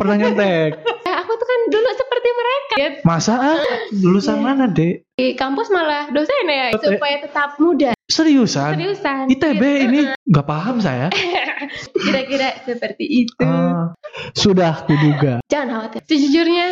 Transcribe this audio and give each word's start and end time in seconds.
pernah 0.00 0.16
nyontek. 0.16 0.70
Eh, 0.80 1.14
aku 1.14 1.32
tuh 1.34 1.44
kan 1.44 1.60
dulu 1.68 1.88
seperti 1.92 2.28
mereka. 2.32 2.74
Ya, 2.74 2.88
Masa 3.02 3.34
ah? 3.36 3.58
Lulusan 3.92 4.36
Iya. 4.36 4.42
mana, 4.42 4.64
Dek? 4.66 5.04
Di 5.12 5.26
kampus 5.34 5.68
malah 5.68 6.08
dosen 6.08 6.46
ya 6.46 6.72
Betul. 6.72 6.96
supaya 6.96 7.16
tetap 7.20 7.60
muda. 7.60 7.92
Seriusan? 8.08 8.72
Seriusan. 8.74 9.24
ITB 9.28 9.60
Gitu. 9.60 9.84
ini 9.84 10.00
nggak 10.24 10.46
paham 10.46 10.80
saya. 10.80 11.12
Kira-kira 12.04 12.64
seperti 12.64 13.04
itu. 13.26 13.44
Ah, 13.44 13.92
sudah 14.32 14.82
kuduga. 14.82 15.44
Jangan 15.46 15.68
khawatir. 15.76 16.00
Sejujurnya, 16.08 16.68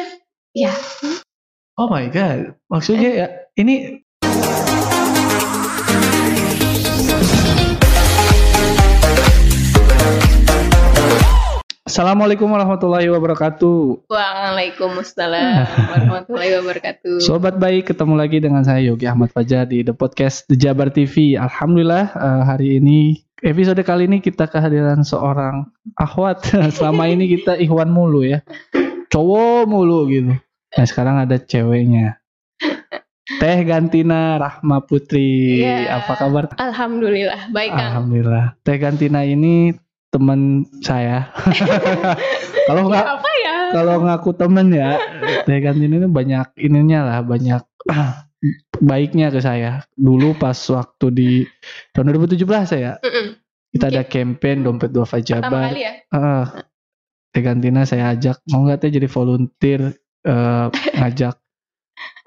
ya 0.53 0.73
Oh 1.77 1.87
my 1.87 2.11
god. 2.11 2.59
Maksudnya 2.67 3.11
ya 3.15 3.27
ini 3.55 4.03
Assalamualaikum 11.89 12.53
warahmatullahi 12.53 13.09
wabarakatuh. 13.09 14.13
Waalaikumsalam 14.13 15.89
warahmatullahi 15.89 16.61
wabarakatuh. 16.61 17.17
Sobat 17.25 17.57
baik, 17.57 17.89
ketemu 17.89 18.13
lagi 18.13 18.45
dengan 18.45 18.61
saya 18.61 18.85
Yogi 18.85 19.09
Ahmad 19.09 19.33
Fajar 19.33 19.65
di 19.65 19.81
The 19.81 19.97
Podcast 19.97 20.45
The 20.53 20.61
Jabar 20.61 20.93
TV. 20.93 21.41
Alhamdulillah 21.41 22.13
eh, 22.13 22.43
hari 22.45 22.77
ini 22.77 23.25
episode 23.41 23.81
kali 23.89 24.05
ini 24.05 24.21
kita 24.21 24.53
kehadiran 24.53 25.01
seorang 25.01 25.65
akhwat. 25.97 26.53
Selama 26.77 27.09
ini 27.09 27.25
kita 27.25 27.57
ikhwan 27.57 27.89
mulu 27.89 28.21
ya. 28.21 28.45
Cowok 29.09 29.65
mulu 29.65 30.13
gitu. 30.13 30.37
Nah, 30.77 30.85
sekarang 30.85 31.25
ada 31.25 31.41
ceweknya. 31.41 32.21
Teh 33.41 33.59
Gantina 33.65 34.37
Rahma 34.37 34.85
Putri. 34.85 35.65
Iya. 35.65 36.05
Apa 36.05 36.21
kabar? 36.21 36.53
Alhamdulillah, 36.61 37.49
baik 37.49 37.73
Kang. 37.73 37.81
Alhamdulillah. 37.97 38.61
Teh 38.61 38.77
Gantina 38.77 39.25
ini 39.25 39.73
teman 40.09 40.41
saya. 40.81 41.29
Kalau 42.69 42.85
Ya, 42.85 42.89
nggak 42.93 43.07
apa 43.17 43.31
ya? 43.45 43.57
kalau 43.69 43.95
ngaku 44.01 44.31
temen 44.37 44.69
ya 44.73 44.97
Teh 45.45 45.61
Gantin 45.61 45.93
ini 45.93 46.09
banyak 46.09 46.57
ininya 46.57 47.01
lah 47.05 47.19
banyak 47.21 47.61
baiknya 48.89 49.29
ke 49.29 49.41
saya 49.41 49.85
dulu 49.93 50.37
pas 50.37 50.57
waktu 50.69 51.07
di 51.13 51.31
tahun 51.93 52.13
2017 52.17 52.45
ya 52.77 52.97
Mm-mm. 53.01 53.27
kita 53.73 53.87
ada 53.89 54.03
campaign 54.05 54.65
dompet 54.65 54.93
dua 54.93 55.05
kali 55.05 55.81
ya. 55.85 55.93
Teh 57.33 57.43
Gantina 57.45 57.85
saya 57.85 58.17
ajak 58.17 58.41
mau 58.49 58.65
nggak 58.65 58.85
teh 58.85 58.91
jadi 58.93 59.09
volunteer 59.09 59.97
eh, 60.25 60.67
ngajak 60.97 61.37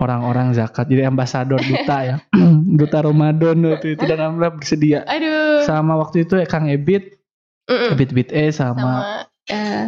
orang-orang 0.01 0.51
zakat 0.53 0.89
jadi 0.89 1.07
ambasador 1.07 1.61
duta 1.61 1.97
ya 2.01 2.15
duta 2.81 3.01
Ramadan 3.01 3.61
waktu 3.65 3.93
itu 3.97 4.03
dan 4.09 4.17
alhamdulillah 4.19 4.53
bersedia 4.57 4.99
Aduh. 5.05 5.63
sama 5.65 5.97
waktu 6.01 6.25
itu 6.25 6.37
ya 6.37 6.45
Kang 6.49 6.65
Ebit 6.65 7.20
Mm-mm. 7.71 7.95
Bit 7.95 8.29
E 8.35 8.51
sama, 8.51 8.75
Sama 8.75 8.95
eh, 9.47 9.85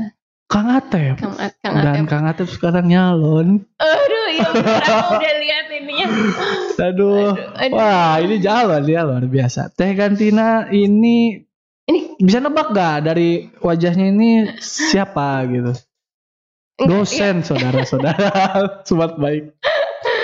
Kang 0.48 0.70
Atep 0.72 1.20
Kang 1.20 1.36
Kang 1.59 1.73
dan 1.84 1.94
Atep. 2.00 2.08
Kang 2.08 2.25
Atep 2.25 2.48
sekarang 2.48 2.88
nyalon 2.88 3.67
Aduh, 3.75 4.25
ya 4.31 4.48
aku 4.48 5.14
udah 5.20 5.34
lihat 5.44 5.66
ininya. 5.70 6.08
Aduh. 6.80 7.36
Aduh. 7.59 7.75
Wah, 7.75 8.16
ini 8.17 8.40
jalan 8.40 8.81
dia 8.81 9.03
luar 9.03 9.25
biasa. 9.25 9.73
Teh 9.73 9.92
Gantina 9.94 10.72
ini 10.72 11.44
Ini 11.84 12.16
bisa 12.16 12.40
nebak 12.40 12.72
gak 12.72 13.12
dari 13.12 13.52
wajahnya 13.59 14.08
ini 14.08 14.56
siapa 14.58 15.44
gitu? 15.52 15.75
Dosen, 16.80 17.44
saudara-saudara. 17.44 18.31
Sobat 18.88 19.20
baik. 19.20 19.52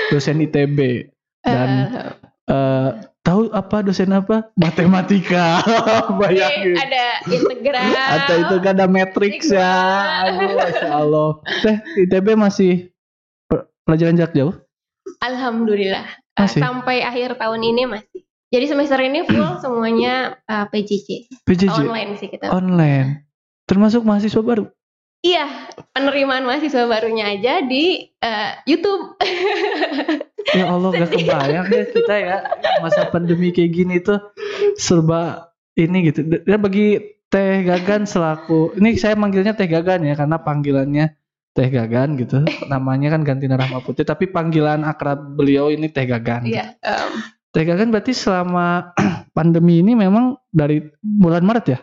Dosen 0.10 0.40
ITB. 0.40 0.80
iya. 0.80 1.12
Dan 1.44 1.70
Eh, 1.70 2.12
eh, 2.50 2.90
tahu 3.30 3.42
apa 3.54 3.78
dosen 3.86 4.10
apa? 4.10 4.50
Matematika. 4.58 5.62
Oke, 6.10 6.18
Bayangin. 6.18 6.74
ada 6.82 7.06
integral. 7.30 7.86
Atau 7.94 8.36
itu 8.42 8.56
kan 8.66 8.74
ada 8.74 8.88
matrix 8.90 9.54
ya. 9.54 9.70
Aduh, 10.26 10.58
Masya 10.58 10.90
Allah. 10.90 11.30
Teh, 11.64 11.78
ITB 12.10 12.34
masih 12.34 12.90
pelajaran 13.86 14.18
jarak 14.18 14.34
jauh? 14.34 14.56
Alhamdulillah. 15.22 16.10
Eh, 16.10 16.42
Masih? 16.42 16.62
sampai 16.62 17.06
akhir 17.06 17.38
tahun 17.38 17.62
ini 17.62 17.84
masih. 17.86 18.20
Jadi 18.50 18.66
semester 18.66 18.98
ini 18.98 19.22
full 19.30 19.62
semuanya 19.62 20.42
eh, 20.50 20.66
PJJ. 20.74 21.30
PJJ? 21.46 21.86
Online 21.86 22.12
sih 22.18 22.34
kita. 22.34 22.50
Online. 22.50 23.30
Termasuk 23.70 24.02
mahasiswa 24.02 24.42
baru? 24.42 24.66
Iya, 25.20 25.68
penerimaan 25.92 26.48
mahasiswa 26.48 26.88
barunya 26.88 27.36
aja 27.36 27.60
di 27.64 28.08
eh, 28.08 28.52
YouTube. 28.68 29.20
Ya 30.50 30.66
Allah 30.66 30.90
gak 30.96 31.14
kebayang 31.14 31.68
ya 31.70 31.84
kita 31.94 32.16
ya 32.16 32.38
masa 32.82 33.06
pandemi 33.14 33.54
kayak 33.54 33.70
gini 33.70 34.02
tuh 34.02 34.18
serba 34.82 35.54
ini 35.78 36.10
gitu. 36.10 36.26
Dan 36.26 36.60
bagi 36.64 36.98
Teh 37.30 37.62
Gagan 37.62 38.10
selaku 38.10 38.74
ini 38.82 38.98
saya 38.98 39.14
manggilnya 39.14 39.54
Teh 39.54 39.70
Gagan 39.70 40.10
ya 40.10 40.18
karena 40.18 40.42
panggilannya 40.42 41.14
Teh 41.54 41.70
Gagan 41.70 42.18
gitu. 42.18 42.50
Namanya 42.66 43.14
kan 43.14 43.22
Gantina 43.22 43.62
Rahma 43.62 43.84
Putri 43.86 44.08
tapi 44.08 44.26
panggilan 44.32 44.82
akrab 44.82 45.38
beliau 45.38 45.70
ini 45.70 45.92
Teh 45.92 46.10
Gagan. 46.10 46.50
Iya. 46.50 46.74
em, 46.82 47.12
Teh 47.54 47.68
Gagan 47.68 47.94
berarti 47.94 48.18
selama 48.18 48.96
pandemi 49.38 49.86
ini 49.86 49.94
memang 49.94 50.34
dari 50.50 50.82
bulan 51.04 51.46
Maret 51.46 51.66
ya? 51.70 51.80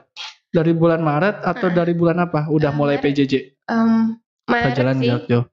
Dari 0.57 0.73
bulan 0.73 1.01
Maret 1.01 1.45
atau 1.45 1.69
Hmm. 1.69 1.77
dari 1.77 1.93
bulan 1.93 2.17
apa? 2.19 2.49
Udah 2.49 2.73
Ah, 2.73 2.75
mulai. 2.75 2.97
PJJ 2.97 3.61
em, 3.69 4.17
Maret 4.49 4.73
pelajaran 4.73 4.97
sih. 4.97 5.11
jauh. 5.29 5.45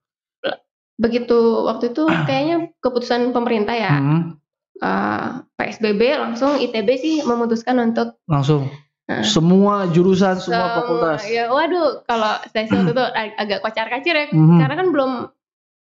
Begitu 0.95 1.37
waktu 1.65 1.91
itu 1.91 2.03
kayaknya 2.23 2.57
keputusan 2.79 3.35
pemerintah 3.35 3.75
ya. 3.75 3.91
Hmm, 3.91 4.39
eh, 4.79 5.27
PSBB 5.53 6.01
langsung 6.15 6.55
ITB 6.55 6.89
sih 6.95 7.15
memutuskan 7.21 7.75
untuk 7.83 8.15
langsung 8.25 8.71
Nah. 9.03 9.19
semua 9.19 9.91
jurusan, 9.91 10.39
semua 10.39 10.63
Sem- 10.63 10.75
fakultas. 10.79 11.19
Ya, 11.27 11.51
waduh, 11.51 12.07
kalau 12.07 12.39
saya 12.47 12.63
sih 12.63 12.79
waktu 12.79 12.95
itu 12.95 13.03
ag- 13.19 13.35
agak 13.35 13.59
kocar-kacir 13.59 14.15
ya, 14.15 14.25
Mhm. 14.31 14.63
karena 14.63 14.75
kan 14.77 14.87
belum 14.89 15.11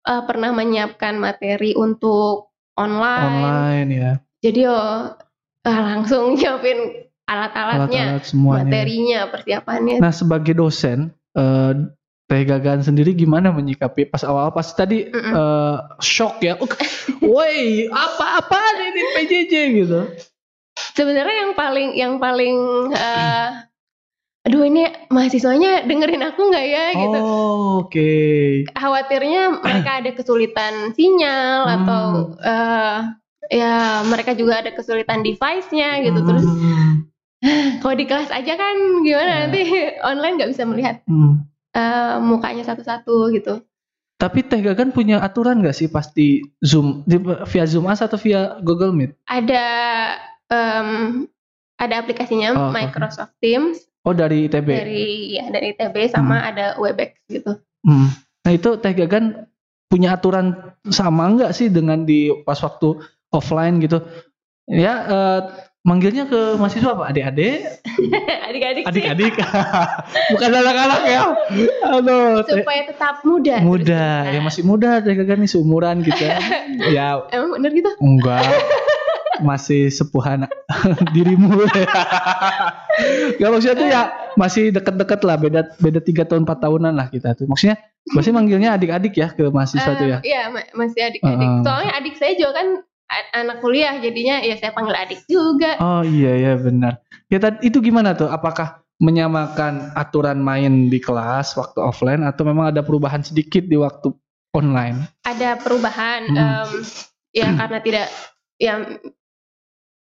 eh, 0.03 0.23
pernah 0.23 0.51
menyiapkan 0.51 1.15
materi 1.15 1.75
untuk 1.75 2.51
online. 2.73 3.27
online 3.27 3.89
ya 3.89 4.11
Jadi 4.39 4.61
oh 4.67 5.15
eh, 5.61 5.79
langsung 5.81 6.31
nyiapin 6.35 7.07
alat-alatnya, 7.25 8.19
alat-alat 8.19 8.23
semuanya 8.25 8.63
materinya, 8.67 9.19
persiapannya. 9.29 9.97
nah 9.99 10.11
sebagai 10.11 10.53
dosen 10.53 11.11
eh 11.33 11.73
Teh 12.23 12.47
Gagan 12.47 12.79
sendiri 12.79 13.11
gimana 13.13 13.51
menyikapi 13.51 14.07
pas 14.07 14.23
awal 14.23 14.47
pas 14.49 14.63
tadi 14.65 15.05
Mm-mm. 15.05 15.33
eh, 15.33 15.77
shock 15.99 16.39
ya 16.39 16.55
Uh, 16.55 16.67
woi 17.21 17.85
apa-apaan 17.87 18.75
ini 18.79 19.01
PJJ 19.13 19.53
gitu 19.77 20.01
Sebenarnya 20.93 21.35
yang 21.45 21.53
paling 21.53 21.89
yang 21.93 22.13
paling 22.17 22.55
eh, 22.91 23.47
aduh 24.43 24.63
ini 24.63 24.83
mahasiswanya 25.07 25.83
dengerin 25.83 26.23
aku 26.23 26.47
nggak 26.47 26.65
ya 26.65 26.85
gitu. 26.93 27.19
oh 27.19 27.83
oke 27.85 28.11
Khawatirnya 28.71 29.59
mereka 29.59 29.91
ada 29.99 30.11
kesulitan 30.11 30.91
sinyal 30.91 31.59
Hmm. 31.63 31.75
atau 31.77 32.05
eh, 32.39 32.97
ya 33.51 33.73
mereka 34.03 34.31
juga 34.33 34.63
ada 34.63 34.71
kesulitan 34.71 35.21
device-nya 35.21 36.01
gitu. 36.01 36.19
Terus 36.23 36.43
Hmm, 36.43 37.12
kalau 37.81 37.93
di 37.93 38.05
kelas 38.05 38.29
aja 38.29 38.53
kan 38.53 38.75
gimana 39.01 39.27
Ya. 39.27 39.37
nanti 39.45 39.61
online 40.09 40.35
nggak 40.37 40.51
bisa 40.51 40.63
melihat 40.63 40.95
hmm. 41.05 41.43
eh, 41.71 42.15
mukanya 42.19 42.63
satu-satu 42.63 43.31
gitu. 43.31 43.59
tapi 44.15 44.39
Teh 44.41 44.59
Gagan 44.59 44.89
punya 44.89 45.19
aturan 45.19 45.59
nggak 45.59 45.75
sih 45.75 45.87
pasti 45.87 46.39
Zoom 46.59 47.03
di- 47.03 47.19
via 47.21 47.65
Zoom 47.65 47.85
As 47.85 47.99
atau 47.99 48.15
via 48.15 48.55
Google 48.59 48.91
Meet 48.91 49.11
Ada 49.25 49.65
em, 50.47 50.89
ada 51.75 51.95
aplikasinya 51.97 52.49
Oh. 52.53 52.71
Microsoft 52.71 53.35
Teams 53.37 53.83
oh 54.03 54.11
dari 54.11 54.47
ITB 54.47 54.67
dari 54.67 55.03
ya 55.33 55.47
dari 55.47 55.73
ITB 55.73 56.07
sama 56.07 56.39
ada 56.41 56.75
Webex 56.77 57.19
gitu. 57.27 57.59
Hmm. 57.83 58.07
Nah 58.43 58.51
itu 58.51 58.75
Teh 58.77 58.93
Gagan 58.93 59.47
punya 59.87 60.15
aturan 60.15 60.55
sama 60.87 61.27
nggak 61.29 61.51
sih 61.51 61.67
dengan 61.67 62.01
di 62.01 62.31
pas 62.41 62.57
waktu 62.57 62.95
offline 63.29 63.77
gitu? 63.77 63.99
Ya 64.65 64.93
eh, 65.03 65.39
manggilnya 65.83 66.23
ke 66.25 66.55
mahasiswa 66.55 66.95
apa? 66.95 67.11
Adik-adik, 67.11 67.59
Adik-adik 68.49 68.83
adik-adik, 68.83 69.33
bukan 70.31 70.49
anak-anak 70.49 71.01
ya. 71.05 71.21
Teh- 72.41 72.55
supaya 72.57 72.81
tetap 72.87 73.19
muda. 73.21 73.55
muda, 73.59 74.05
terus. 74.23 74.33
ya 74.33 74.39
masih 74.41 74.63
muda 74.63 74.89
Gagan 74.99 75.39
nih 75.39 75.49
seumuran 75.49 75.97
kita. 75.99 76.39
ya 76.95 77.19
Emang 77.29 77.59
bener 77.59 77.71
gitu? 77.73 77.91
enggak, 77.99 78.47
masih 79.39 79.87
sepuhan 79.87 80.47
dirimu. 81.11 81.51
Gak 83.35 83.49
maksudnya 83.49 83.75
tuh 83.75 83.87
ya 83.87 84.01
masih 84.33 84.71
deket-deket 84.71 85.19
lah, 85.21 85.35
beda 85.35 85.61
beda 85.77 85.99
tiga 85.99 86.23
tahun 86.23 86.47
empat 86.47 86.63
tahunan 86.63 86.93
lah 86.95 87.07
kita 87.07 87.35
tuh. 87.35 87.43
Maksudnya 87.45 87.75
masih 88.05 88.31
manggilnya 88.31 88.75
adik-adik 88.75 89.15
ya 89.15 89.31
ke 89.31 89.47
mahasiswa 89.47 89.91
tuh 89.95 90.07
ya. 90.07 90.17
Eh, 90.19 90.31
Iya, 90.31 90.41
ma- 90.47 90.69
masih 90.75 91.01
adik-adik. 91.03 91.43
Heeh. 91.43 91.63
Soalnya 91.63 91.91
adik 91.93 92.15
saya 92.15 92.33
juga 92.35 92.51
kan 92.55 92.67
anak 93.33 93.61
kuliah, 93.61 93.99
jadinya 94.01 94.41
ya 94.41 94.57
saya 94.57 94.73
panggil 94.73 94.95
adik 94.95 95.21
juga. 95.29 95.77
Oh 95.77 96.01
iya 96.01 96.33
ya 96.37 96.53
benar. 96.57 96.99
Ya 97.29 97.37
tadi 97.37 97.69
itu 97.69 97.77
gimana 97.83 98.17
tuh? 98.17 98.29
Apakah 98.29 98.81
menyamakan 99.01 99.91
aturan 99.97 100.39
main 100.39 100.87
di 100.87 100.97
kelas 101.01 101.57
waktu 101.59 101.79
offline 101.81 102.23
atau 102.23 102.45
memang 102.47 102.71
ada 102.71 102.81
perubahan 102.85 103.21
sedikit 103.21 103.65
di 103.65 103.75
waktu 103.77 104.13
online? 104.53 105.05
Ada 105.27 105.59
perubahan, 105.59 106.21
Hmm. 106.29 106.37
em, 106.37 106.69
ya 107.33 107.47
karena 107.59 107.79
tidak, 107.83 108.07
ya 108.57 108.73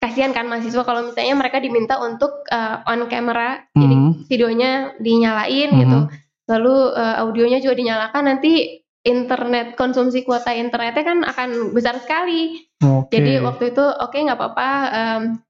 kasihan 0.00 0.32
kan 0.32 0.48
mahasiswa 0.48 0.80
kalau 0.80 1.12
misalnya 1.12 1.36
mereka 1.36 1.60
diminta 1.60 2.00
untuk 2.00 2.44
eh, 2.48 2.76
on 2.88 3.04
camera, 3.08 3.62
jadi 3.76 3.94
Hmm. 3.96 4.12
videonya 4.26 4.72
dinyalain 4.98 5.70
Mhm. 5.74 5.80
gitu. 5.82 6.00
lalu 6.50 6.74
eh, 6.98 7.16
audionya 7.22 7.62
juga 7.62 7.78
dinyalakan 7.78 8.22
nanti 8.26 8.79
internet 9.00 9.74
konsumsi 9.74 10.20
kuota 10.22 10.52
internetnya 10.52 11.00
kan 11.00 11.18
akan 11.24 11.72
besar 11.72 11.96
sekali. 11.98 12.68
Oke. 12.80 13.16
Jadi 13.16 13.40
waktu 13.40 13.72
itu 13.72 13.80
oke 13.80 14.12
nggak 14.14 14.36
apa-apa 14.36 14.68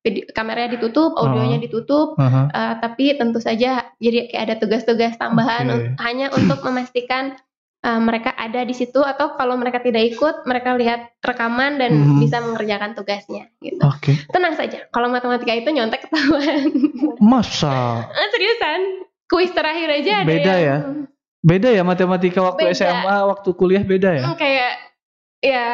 video- 0.01 0.27
kameranya 0.31 0.79
ditutup, 0.79 1.15
audionya 1.15 1.59
Oh. 1.59 1.63
ditutup, 1.63 2.09
Aha. 2.17 2.43
eh, 2.47 2.75
tapi 2.79 3.15
tentu 3.15 3.39
saja 3.39 3.91
jadi 3.97 4.31
kayak 4.31 4.43
ada 4.45 4.55
tugas-tugas 4.57 5.15
tambahan 5.17 5.67
Oke. 5.67 5.75
un- 5.75 5.87
hanya 5.99 6.27
untuk 6.31 6.63
memastikan 6.67 7.35
eh, 7.81 7.97
mereka 7.97 8.37
ada 8.37 8.61
di 8.61 8.71
situ 8.71 9.01
atau 9.01 9.35
kalau 9.35 9.57
mereka 9.57 9.81
tidak 9.81 10.05
ikut 10.07 10.45
mereka 10.45 10.77
lihat 10.77 11.17
rekaman 11.19 11.75
dan 11.77 11.91
Mhm. 11.91 12.21
bisa 12.21 12.39
mengerjakan 12.39 12.93
tugasnya 12.93 13.51
gitu. 13.59 13.81
Oke. 13.83 14.15
Tenang 14.29 14.55
saja, 14.55 14.87
kalau 14.89 15.09
matematika 15.09 15.51
itu 15.51 15.71
nyontek 15.71 16.07
ketahuan. 16.07 16.71
Masa 17.19 18.05
Ah, 18.15 18.29
seriusan, 18.29 18.81
kuis 19.27 19.51
terakhir 19.51 19.89
aja 19.91 20.23
ada 20.23 20.29
Beda 20.29 20.55
yang 20.55 20.61
ya? 20.61 20.77
Beda 21.41 21.69
ya 21.71 21.83
matematika 21.83 22.41
waktu 22.41 22.69
Beda. 22.69 22.77
SMA, 22.77 23.17
waktu 23.27 23.49
kuliah 23.53 23.81
beda 23.81 24.11
ya? 24.13 24.25
Hmm, 24.25 24.37
kayak 24.37 24.73
ya 25.41 25.67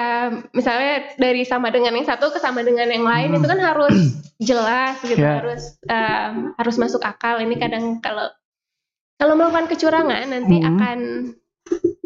misalnya 0.51 1.11
dari 1.19 1.43
sama 1.43 1.69
dengan 1.69 1.91
yang 1.93 2.07
satu 2.07 2.31
ke 2.31 2.39
sama 2.39 2.63
dengan 2.63 2.87
yang 2.87 3.03
lain 3.03 3.35
Hmm. 3.35 3.39
itu 3.39 3.47
kan 3.47 3.59
harus 3.59 3.97
jelas 4.39 4.95
gitu 5.03 5.19
Ya. 5.19 5.43
harus 5.43 5.75
em, 5.83 6.55
harus 6.55 6.77
masuk 6.77 7.03
akal 7.03 7.43
ini 7.43 7.59
kadang 7.59 7.99
kalau 7.99 8.31
kalau 9.17 9.35
melakukan 9.35 9.67
kecurangan 9.67 10.23
nanti 10.25 10.57
Hmm. 10.57 10.69
akan 10.71 10.99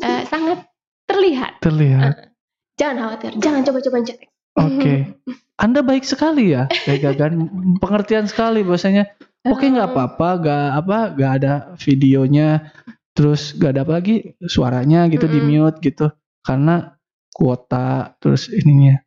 eh, 0.01 0.23
sangat 0.25 0.65
terlihat 1.05 1.61
Terlihat. 1.61 2.33
jangan 2.75 2.97
khawatir 3.05 3.37
jangan 3.37 3.61
coba-coba 3.63 3.99
cetek 4.03 4.29
Oke. 4.57 4.95
Anda 5.63 5.85
baik 5.85 6.03
sekali 6.03 6.51
ya, 6.51 6.67
kayak 6.67 7.05
Gagan. 7.05 7.33
Pengertian 7.79 8.25
sekali 8.25 8.65
bahwasanya. 8.65 9.13
Oke 9.45 9.69
nggak 9.69 9.93
apa-apa, 9.93 10.29
nggak 10.37 10.65
apa, 10.75 10.99
nggak 11.13 11.33
ada 11.37 11.53
videonya, 11.77 12.73
terus 13.11 13.53
nggak 13.55 13.71
ada 13.71 13.83
apa 13.83 13.93
lagi 13.99 14.15
suaranya 14.41 15.07
gitu 15.07 15.27
di 15.27 15.39
Mm-mm. 15.39 15.67
mute 15.67 15.79
gitu, 15.81 16.07
karena 16.41 16.95
kuota 17.31 18.15
terus 18.19 18.47
ininya. 18.49 19.01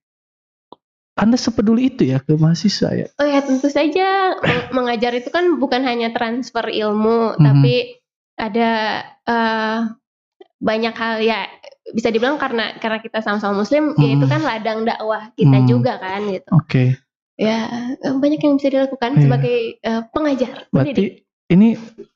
Anda 1.14 1.38
sepeduli 1.38 1.94
itu 1.94 2.10
ya 2.10 2.18
ke 2.18 2.34
mahasiswa 2.34 2.90
ya? 2.90 3.08
oh 3.14 3.28
ya 3.28 3.46
tentu 3.46 3.70
saja 3.70 4.34
meng- 4.42 4.70
mengajar 4.74 5.14
itu 5.14 5.30
kan 5.30 5.62
bukan 5.62 5.86
hanya 5.86 6.10
transfer 6.10 6.66
ilmu 6.66 7.38
Mhm. 7.38 7.44
tapi 7.44 7.76
ada 8.34 8.70
eh, 9.24 9.80
banyak 10.58 10.96
hal 10.98 11.22
ya 11.22 11.46
bisa 11.94 12.10
dibilang 12.10 12.42
karena 12.42 12.74
karena 12.82 12.98
kita 12.98 13.22
sama-sama 13.22 13.62
muslim 13.62 13.94
ya 13.94 14.10
itu 14.10 14.26
kan 14.26 14.42
ladang 14.42 14.90
dakwah 14.90 15.30
kita 15.38 15.62
Hmm. 15.62 15.70
juga 15.70 16.02
kan 16.02 16.26
gitu 16.26 16.50
Oke. 16.50 16.98
ya 17.38 17.94
eh, 17.94 18.16
banyak 18.18 18.42
yang 18.42 18.58
bisa 18.58 18.74
dilakukan 18.74 19.12
Iya. 19.14 19.22
sebagai 19.22 19.58
eh, 19.78 20.02
pengajar 20.10 20.50
pendidik. 20.74 20.74
Berarti 20.74 21.06
ini 21.54 21.68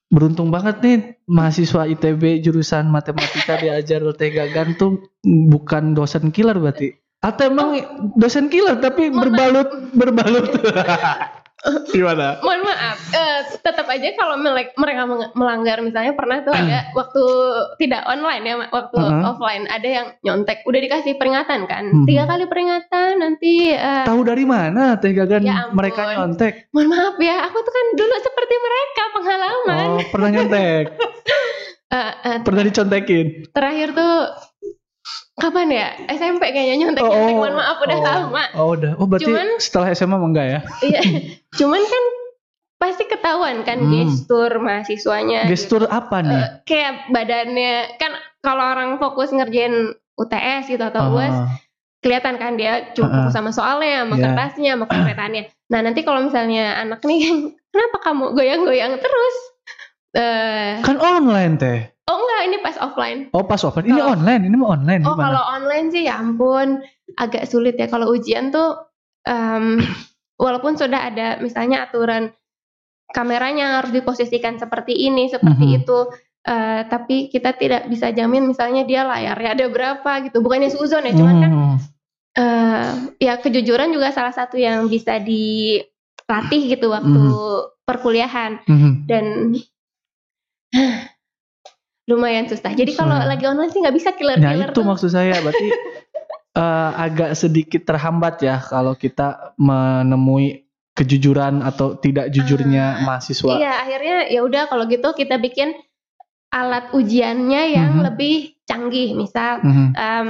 beruntung 0.07 0.49
banget 0.49 0.79
nih 0.79 0.97
mahasiswa 1.27 1.83
ITB 1.83 2.39
jurusan 2.39 2.87
matematika 2.87 3.59
diajar 3.59 4.01
Teh 4.15 4.31
Gagan 4.31 4.79
tuh 4.79 5.03
bukan 5.23 5.91
dosen 5.91 6.31
killer 6.31 6.55
berarti. 6.55 6.95
Atau 7.17 7.49
emang 7.49 7.81
dosen 8.15 8.47
killer 8.47 8.79
tapi 8.79 9.09
berbalut 9.11 9.91
berbalut. 9.91 10.47
Gimana? 11.89 12.39
mohon 12.39 12.61
maaf 12.61 12.97
eh, 13.09 13.39
tetap 13.59 13.85
aja 13.85 14.07
kalau 14.13 14.39
mereka 14.39 15.03
melanggar 15.33 15.79
misalnya 15.79 16.11
pernah 16.11 16.39
tuh 16.39 16.51
ada 16.51 16.91
waktu 16.93 17.23
tidak 17.77 18.01
online 18.05 18.43
ya 18.43 18.55
waktu 18.67 18.95
Uh-huh. 18.97 19.29
offline 19.29 19.67
ada 19.67 19.85
yang 19.85 20.07
nyontek 20.21 20.63
udah 20.63 20.79
dikasih 20.79 21.15
peringatan 21.15 21.63
kan 21.63 21.83
Mhm. 21.85 22.05
tiga 22.05 22.23
kali 22.25 22.43
peringatan 22.45 23.11
nanti 23.17 23.69
eh, 23.69 24.03
Tahu 24.03 24.21
dari 24.21 24.43
mana 24.43 24.95
Teh 24.95 25.11
Gagan 25.11 25.41
Ya 25.41 25.63
ampun. 25.63 25.75
mereka 25.75 26.01
nyontek? 26.13 26.67
mohon 26.69 26.87
maaf 26.87 27.15
ya 27.17 27.43
aku 27.43 27.57
tuh 27.57 27.71
kan 27.71 27.85
dulu 27.93 28.15
seperti 28.17 28.55
mereka 28.57 29.03
pengalaman 29.13 29.85
Oh, 29.89 30.03
pernah 30.07 30.29
nyontek. 30.29 30.83
Eh, 31.87 31.95
eh, 32.21 32.37
pernah 32.43 32.59
dicontekin. 32.61 33.47
terakhir 33.49 33.95
tuh 33.95 34.13
kapan 35.37 35.69
ya 35.69 35.87
SMP 36.09 36.49
kayaknya 36.49 36.75
nyontek 36.81 37.05
nyontek 37.05 37.35
mohon 37.35 37.53
maaf 37.55 37.77
udah 37.77 37.97
oh, 37.97 38.03
lama 38.03 38.43
Oh, 38.53 38.67
udah. 38.73 38.91
Oh, 38.97 39.05
berarti 39.05 39.29
Cuman- 39.29 39.61
setelah 39.61 39.87
SMA 39.93 40.17
enggak 40.17 40.45
ya? 40.47 40.59
Iya, 40.89 41.01
cuman 41.53 41.81
kan 41.81 42.03
pasti 42.77 43.03
ketahuan 43.05 43.61
kan 43.61 43.77
Hmm. 43.77 43.93
gestur 44.03 44.51
mahasiswanya. 44.57 45.45
Gestur 45.45 45.85
apa 45.85 46.21
nih? 46.21 46.37
Eh, 46.37 46.47
kayak 46.63 46.93
badannya 47.09 47.73
kan 47.95 48.11
kalau 48.39 48.65
orang 48.65 48.97
fokus 48.97 49.29
ngerjain 49.29 49.93
UTS 50.13 50.67
gitu 50.67 50.81
atau 50.81 51.13
UAS 51.13 51.33
Ah, 51.35 51.49
kelihatan 51.99 52.37
kan 52.37 52.53
dia 52.53 52.89
Ah, 52.89 52.97
fokus 52.97 53.31
sama 53.31 53.49
soalnya, 53.49 54.05
sama 54.05 54.15
Iya. 54.15 54.23
kertasnya, 54.25 54.71
sama 54.73 54.85
konkretannya. 54.85 55.43
Nah 55.67 55.79
nanti 55.81 56.01
kalau 56.01 56.21
misalnya 56.21 56.77
anak 56.77 57.01
nih 57.03 57.21
kenapa 57.71 57.97
kamu 58.03 58.33
goyang-goyang 58.33 58.97
terus? 58.97 59.35
Eh, 60.17 60.81
kan 60.81 60.97
online 60.97 61.53
Teh. 61.55 61.79
oh 62.07 62.17
enggak 62.17 62.41
ini 62.43 62.57
pas 62.59 62.75
offline. 62.79 63.19
Oh, 63.31 63.43
pas 63.43 63.61
offline. 63.61 63.85
Ini 63.85 64.01
online, 64.01 64.41
ini 64.43 64.55
mah 64.55 64.69
online. 64.73 65.03
Oh 65.05 65.13
kalau 65.13 65.43
online 65.43 65.91
sih 65.91 66.07
ya 66.07 66.17
ampun 66.17 66.81
agak 67.15 67.45
sulit 67.45 67.75
ya 67.75 67.85
kalau 67.85 68.09
ujian 68.09 68.49
tuh 68.49 68.81
em, 69.23 69.77
walaupun 70.43 70.73
sudah 70.73 71.07
ada 71.07 71.37
misalnya 71.37 71.85
aturan 71.85 72.33
kameranya 73.07 73.79
harus 73.79 73.91
diposisikan 73.91 74.57
seperti 74.57 74.95
ini 74.97 75.27
seperti 75.27 75.65
Mhm. 75.65 75.77
itu 75.79 75.97
eh, 76.43 76.81
tapi 76.85 77.27
kita 77.27 77.53
tidak 77.53 77.85
bisa 77.85 78.07
jamin 78.09 78.47
misalnya 78.47 78.83
dia 78.83 79.03
layarnya 79.03 79.49
ada 79.53 79.65
berapa 79.67 80.11
gitu 80.23 80.39
bukannya 80.39 80.67
suzon 80.67 81.03
ya 81.03 81.13
cuman 81.13 81.35
kan 81.37 81.51
Hmm. 81.51 81.77
eh, 82.33 82.89
ya 83.19 83.33
kejujuran 83.37 83.91
juga 83.91 84.11
salah 84.11 84.31
satu 84.31 84.55
yang 84.55 84.87
bisa 84.87 85.19
dilatih 85.19 86.61
gitu 86.71 86.87
waktu 86.87 87.21
perkuliahan 87.83 88.63
Mhm. 88.63 88.91
dan 89.05 89.25
lumayan 92.07 92.47
susah 92.47 92.71
jadi 92.71 92.91
kalau 92.93 93.19
lagi 93.19 93.43
online 93.43 93.69
sih 93.69 93.83
nggak 93.83 93.95
bisa 93.95 94.15
killer 94.15 94.39
Nah 94.39 94.55
killer 94.55 94.71
itu 94.71 94.81
maksud 94.81 95.11
saya 95.11 95.43
berarti 95.43 95.67
eh, 96.63 96.91
agak 96.97 97.35
sedikit 97.35 97.83
terhambat 97.83 98.39
ya 98.41 98.57
kalau 98.57 98.95
kita 98.95 99.53
menemui 99.59 100.63
kejujuran 100.97 101.61
atau 101.61 101.93
tidak 101.93 102.33
jujurnya 102.33 103.05
mahasiswa. 103.05 103.53
Iya, 103.53 103.85
akhirnya 103.85 104.15
ya 104.33 104.41
udah 104.41 104.65
kalau 104.65 104.89
gitu 104.89 105.13
kita 105.13 105.37
bikin 105.37 105.77
alat 106.49 106.89
ujiannya 106.89 107.61
yang 107.69 108.01
Mhm. 108.01 108.03
lebih 108.09 108.35
canggih. 108.65 109.13
Misal 109.13 109.61
Mhm. 109.61 109.87
em, 109.93 110.29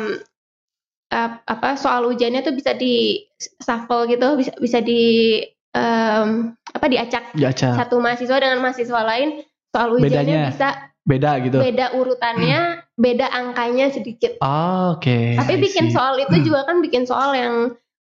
ap- 1.08 1.40
apa 1.48 1.80
soal 1.80 2.04
ujiannya 2.12 2.44
tuh 2.44 2.52
bisa 2.52 2.76
di 2.76 3.24
shuffle 3.40 4.12
gitu, 4.12 4.36
bisa 4.36 4.52
bisa 4.60 4.84
di 4.84 5.40
em, 5.72 6.52
apa 6.68 6.86
diacak 6.90 7.32
Gacha 7.32 7.72
satu 7.78 8.04
mahasiswa 8.04 8.36
dengan 8.36 8.60
mahasiswa 8.60 9.02
lain. 9.06 9.40
Soal 9.72 9.96
Bedanya? 9.96 10.04
ujiannya 10.04 10.38
bisa 10.52 10.68
beda 11.08 11.40
gitu. 11.40 11.58
beda 11.64 11.96
urutannya, 11.96 12.84
beda 13.00 13.32
angkanya 13.32 13.88
sedikit. 13.90 14.36
Ah, 14.44 15.00
Oke. 15.00 15.40
Tapi 15.40 15.54
I 15.56 15.62
bikin 15.64 15.86
see. 15.90 15.96
soal 15.96 16.20
itu 16.20 16.52
juga 16.52 16.68
kan 16.68 16.84
bikin 16.84 17.08
soal 17.08 17.32
yang 17.32 17.56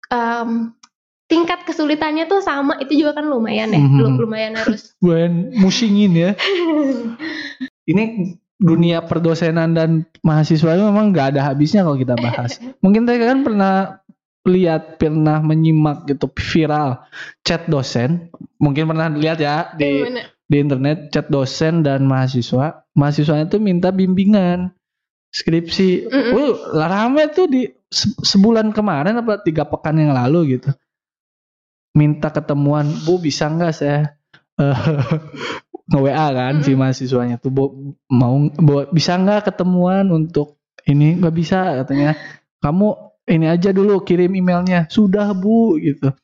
em, 0.08 0.72
tingkat 1.28 1.68
kesulitannya 1.68 2.24
tuh 2.24 2.40
sama 2.40 2.80
itu 2.80 3.04
juga 3.04 3.20
kan 3.20 3.28
lumayan 3.28 3.68
ya. 3.76 3.82
Lu- 3.84 4.16
lumayan 4.16 4.56
harus 4.56 4.90
Bukan 5.04 5.52
musingin 5.60 6.16
ya. 6.16 6.30
Ini 7.90 8.34
dunia 8.56 9.04
perdosenan 9.04 9.76
dan 9.76 9.90
mahasiswa 10.24 10.72
itu 10.72 10.84
memang 10.88 11.12
nggak 11.12 11.36
ada 11.36 11.52
habisnya 11.52 11.84
kalau 11.84 12.00
kita 12.00 12.16
bahas. 12.16 12.56
Mungkin 12.84 13.04
tadi 13.04 13.20
kan 13.20 13.44
pernah 13.44 14.00
lihat, 14.46 14.96
pernah 14.96 15.42
menyimak 15.42 16.06
gitu 16.08 16.30
viral 16.32 17.04
chat 17.44 17.68
dosen. 17.68 18.32
Mungkin 18.56 18.88
pernah 18.88 19.12
lihat 19.12 19.38
ya 19.42 19.74
di? 19.76 20.00
Di 20.46 20.56
internet 20.62 21.10
chat 21.10 21.26
dosen 21.26 21.82
dan 21.82 22.06
mahasiswa. 22.06 22.86
Mahasiswanya 22.94 23.50
tuh 23.50 23.58
minta 23.58 23.90
bimbingan 23.90 24.70
skripsi. 25.34 26.06
Mm-mm. 26.08 26.32
Wih, 26.32 26.52
lah 26.72 26.88
rame 26.88 27.28
tuh 27.34 27.46
di 27.50 27.68
se- 27.90 28.16
sebulan 28.22 28.70
kemarin 28.72 29.20
apa 29.20 29.42
tiga 29.42 29.66
pekan 29.66 29.98
yang 29.98 30.14
lalu 30.14 30.58
gitu. 30.58 30.70
Minta 31.96 32.28
ketemuan, 32.28 32.86
Bu 33.04 33.18
bisa 33.20 33.48
nggak 33.48 33.72
saya 33.72 34.16
eh, 34.60 34.78
nge-WA 35.90 36.26
kan 36.34 36.54
si 36.60 36.72
mahasiswanya 36.74 37.40
tuh 37.40 37.50
Bu 37.52 37.64
mau 38.10 38.36
Bu, 38.52 38.88
bisa 38.92 39.16
nggak 39.16 39.52
ketemuan 39.52 40.08
untuk 40.12 40.60
ini 40.86 41.18
nggak 41.18 41.34
bisa 41.34 41.84
katanya. 41.84 42.14
Kamu 42.62 42.88
ini 43.26 43.46
aja 43.50 43.74
dulu 43.74 44.02
kirim 44.06 44.32
emailnya. 44.38 44.86
Sudah 44.88 45.34
Bu 45.34 45.76
gitu. 45.82 46.14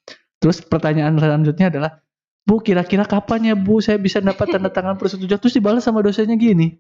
Terus 0.43 0.59
pertanyaan 0.67 1.15
selanjutnya 1.19 1.71
adalah 1.71 2.02
Bu 2.43 2.59
kira-kira 2.59 3.07
kapan 3.07 3.53
ya 3.53 3.55
Bu 3.55 3.79
saya 3.79 3.97
bisa 4.03 4.19
dapat 4.19 4.51
tanda 4.51 4.67
tangan 4.69 4.99
persetujuan? 4.99 5.39
Terus 5.39 5.55
dibalas 5.55 5.87
sama 5.87 6.03
dosennya 6.03 6.35
gini. 6.35 6.75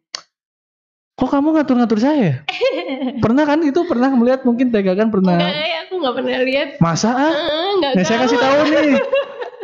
Kok 1.15 1.29
kamu 1.29 1.55
ngatur-ngatur 1.55 2.01
saya? 2.03 2.43
Pernah 3.23 3.45
kan? 3.47 3.63
Itu 3.63 3.87
pernah 3.87 4.11
melihat 4.11 4.43
mungkin 4.43 4.75
Tega 4.75 4.97
kan 4.99 5.13
pernah. 5.13 5.39
Enggak 5.39 5.55
ya, 5.55 5.79
aku 5.87 5.95
nggak 6.03 6.15
pernah 6.19 6.41
lihat. 6.43 6.69
masa 6.83 7.11
ah? 7.15 7.31
Eh, 7.31 7.69
Enggak 7.79 7.93
nah 7.95 8.03
saya 8.03 8.19
kasih 8.27 8.39
tahu 8.41 8.59
nih. 8.75 8.93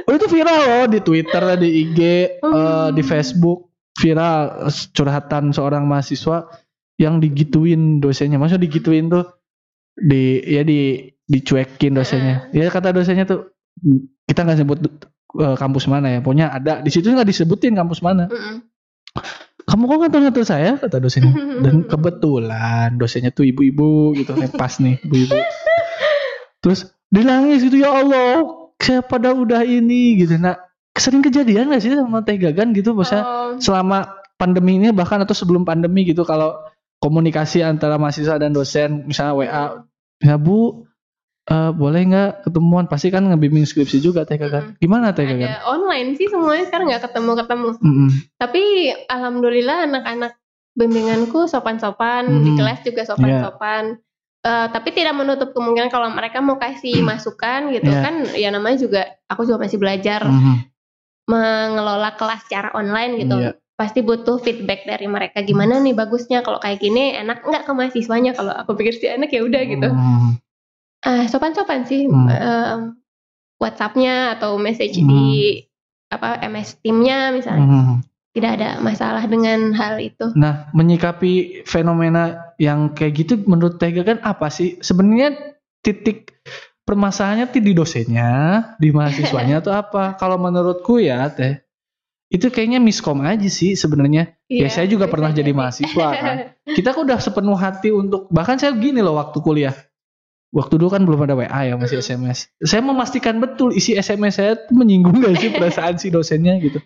Oh 0.08 0.14
itu 0.16 0.26
viral 0.30 0.60
loh 0.64 0.84
di 0.88 1.00
Twitter 1.02 1.42
di 1.58 1.68
IG 1.82 1.98
Hmm. 2.40 2.54
eh, 2.54 2.88
di 2.94 3.02
Facebook. 3.02 3.68
Viral 3.98 4.70
eh, 4.70 4.74
curhatan 4.94 5.50
seorang 5.50 5.82
mahasiswa 5.82 6.46
yang 6.94 7.18
digituin 7.18 7.98
dosennya. 7.98 8.38
Maksudnya 8.38 8.62
digituin 8.62 9.10
tuh 9.10 9.26
di 9.98 10.38
ya 10.46 10.62
di 10.62 11.10
dicuekin 11.26 11.98
dosennya. 11.98 12.54
Ya 12.54 12.70
kata 12.70 12.94
dosennya 12.94 13.26
tuh 13.26 13.50
kita 14.30 14.46
nggak 14.46 14.58
sebut 14.62 14.78
eh, 15.36 15.56
kampus 15.58 15.84
mana 15.90 16.06
ya? 16.08 16.18
Pokoknya 16.24 16.48
ada. 16.52 16.80
Di 16.80 16.90
situ 16.92 17.12
nggak 17.12 17.28
disebutin 17.28 17.76
kampus 17.76 18.00
mana. 18.00 18.30
Mm-mm. 18.30 18.64
kamu 19.68 19.84
kok 19.84 19.98
ngatur-ngatur 20.00 20.44
saya? 20.48 20.80
Kata 20.80 20.96
dosennya 20.96 21.32
dan 21.64 21.84
kebetulan 21.84 22.96
dosennya 22.96 23.34
tuh 23.34 23.44
ibu-ibu 23.44 24.16
gitu. 24.16 24.32
Nih 24.32 24.48
pas 24.48 24.72
nih 24.80 24.96
ibu-ibu. 25.04 25.36
Terus 26.64 26.88
dia 27.12 27.24
nangis 27.24 27.60
gitu 27.64 27.76
ya 27.80 27.92
Allah 27.92 28.48
saya 28.80 29.04
pada 29.04 29.36
udah 29.36 29.64
ini? 29.68 30.24
Gitu. 30.24 30.40
Nah 30.40 30.56
sering 30.96 31.22
kejadian 31.22 31.70
gak 31.70 31.82
sih 31.84 31.92
sama 31.92 32.24
Teh 32.24 32.40
Gagan 32.40 32.72
gitu? 32.72 32.96
Maksudnya 32.96 33.24
Oh, 33.28 33.60
selama 33.60 34.18
pandemi 34.38 34.78
ini 34.80 34.88
bahkan 34.94 35.20
atau 35.20 35.34
sebelum 35.36 35.66
pandemi 35.68 36.06
gitu 36.06 36.24
kalau 36.24 36.56
komunikasi 37.02 37.62
antara 37.62 37.98
mahasiswa 37.98 38.38
dan 38.38 38.54
dosen 38.54 39.06
misalnya 39.06 39.34
WA 39.34 39.64
ya 40.22 40.34
Bu 40.38 40.87
eh, 41.48 41.70
boleh 41.72 42.00
nggak 42.04 42.30
ketemuan? 42.44 42.84
Pasti 42.86 43.08
kan 43.08 43.24
ngebimbing 43.24 43.64
skripsi 43.64 43.98
juga 43.98 44.22
Teh 44.22 44.36
Gagan 44.36 44.76
gimana 44.76 45.10
Teh 45.10 45.24
ada 45.24 45.64
online 45.66 46.14
sih 46.14 46.28
semuanya 46.28 46.64
sekarang 46.64 46.88
nggak 46.88 47.04
ketemu 47.04 47.30
ketemu 47.36 47.68
Mm-mm. 47.78 48.08
tapi 48.36 48.62
alhamdulillah 49.06 49.84
anak-anak 49.84 50.32
bimbinganku 50.72 51.44
sopan-sopan 51.44 52.24
Hmm. 52.24 52.44
di 52.44 52.50
kelas 52.54 52.80
juga 52.82 53.02
sopan-sopan. 53.02 53.98
Eh, 54.38 54.66
tapi 54.70 54.94
tidak 54.94 55.12
menutup 55.12 55.50
kemungkinan 55.50 55.90
kalau 55.90 56.06
mereka 56.08 56.38
mau 56.38 56.54
kasih 56.56 57.02
masukan 57.02 57.74
gitu 57.74 57.90
Iya. 57.90 58.00
kan 58.00 58.14
ya 58.32 58.48
namanya 58.48 58.78
juga 58.78 59.02
aku 59.26 59.42
juga 59.42 59.66
masih 59.66 59.76
belajar 59.76 60.22
Mhm. 60.22 60.54
mengelola 61.26 62.14
kelas 62.14 62.46
secara 62.46 62.70
online 62.72 63.12
gitu. 63.18 63.36
Iya. 63.36 63.52
pasti 63.74 64.02
butuh 64.02 64.42
feedback 64.42 64.82
dari 64.82 65.06
mereka 65.06 65.38
gimana 65.40 65.78
nih 65.78 65.94
bagusnya? 65.94 66.42
Kalau 66.42 66.58
kayak 66.58 66.82
gini 66.82 67.14
enak 67.14 67.46
nggak 67.46 67.62
ke 67.62 67.70
mahasiswanya? 67.70 68.34
Kalau 68.34 68.50
aku 68.50 68.74
pikir 68.74 68.90
sih 68.90 69.06
enak 69.06 69.30
ya 69.30 69.46
udah 69.46 69.62
gitu. 69.64 69.88
Mhm. 69.88 70.30
Ah 71.04 71.24
sopan-sopan 71.26 71.86
sih 71.86 72.06
Hmm. 72.06 72.26
em, 72.28 72.80
WhatsAppnya 73.58 74.38
atau 74.38 74.58
message 74.58 74.98
Hmm. 75.02 75.08
di 75.10 75.24
apa 76.08 76.40
MS 76.40 76.80
Teamnya 76.80 77.34
misalnya 77.34 77.66
Mhm. 77.66 77.94
tidak 78.32 78.50
ada 78.60 78.68
masalah 78.80 79.24
dengan 79.26 79.74
hal 79.74 79.98
itu 79.98 80.30
Nah, 80.34 80.70
menyikapi 80.72 81.62
fenomena 81.68 82.54
yang 82.56 82.94
kayak 82.94 83.12
gitu 83.14 83.34
menurut 83.44 83.76
Teh 83.76 83.90
Gagan 83.90 84.22
apa 84.22 84.48
sih? 84.48 84.78
Sebenarnya 84.80 85.34
titik 85.82 86.38
permasalahannya 86.86 87.52
tuh 87.52 87.60
di 87.60 87.72
dosennya, 87.76 88.30
di 88.80 88.88
mahasiswanya 88.88 89.58
atau 89.62 89.74
apa? 89.74 90.16
Kalau 90.16 90.38
menurutku 90.40 90.96
ya, 91.02 91.28
Teh, 91.28 91.60
itu 92.28 92.48
kayaknya 92.48 92.80
miskom 92.80 93.20
aja 93.20 93.48
sih 93.48 93.76
sebenarnya. 93.76 94.36
Ya 94.48 94.64
Iya, 94.64 94.68
saya 94.72 94.86
juga 94.88 95.08
pernah 95.12 95.28
jadi 95.32 95.52
mahasiswa 95.52 96.08
kan. 96.16 96.36
Kita 96.76 96.96
kok 96.96 97.04
udah 97.04 97.20
sepenuh 97.20 97.56
hati 97.56 97.92
untuk 97.92 98.28
bahkan 98.32 98.56
saya 98.56 98.72
gini 98.76 99.00
loh 99.04 99.16
waktu 99.20 99.40
kuliah. 99.44 99.76
Waktu 100.48 100.80
dulu 100.80 100.88
kan 100.88 101.04
belum 101.04 101.28
ada 101.28 101.36
WA 101.36 101.60
ya, 101.64 101.76
masih. 101.76 102.00
SMS. 102.00 102.48
Saya 102.58 102.80
memastikan 102.80 103.36
betul 103.36 103.70
isi 103.70 103.92
SMS 103.92 104.36
saya 104.36 104.56
tuh 104.56 104.72
menyinggung 104.72 105.20
gak 105.20 105.36
sih 105.36 105.52
perasaan 105.52 106.00
si 106.00 106.08
dosennya 106.08 106.56
gitu. 106.58 106.80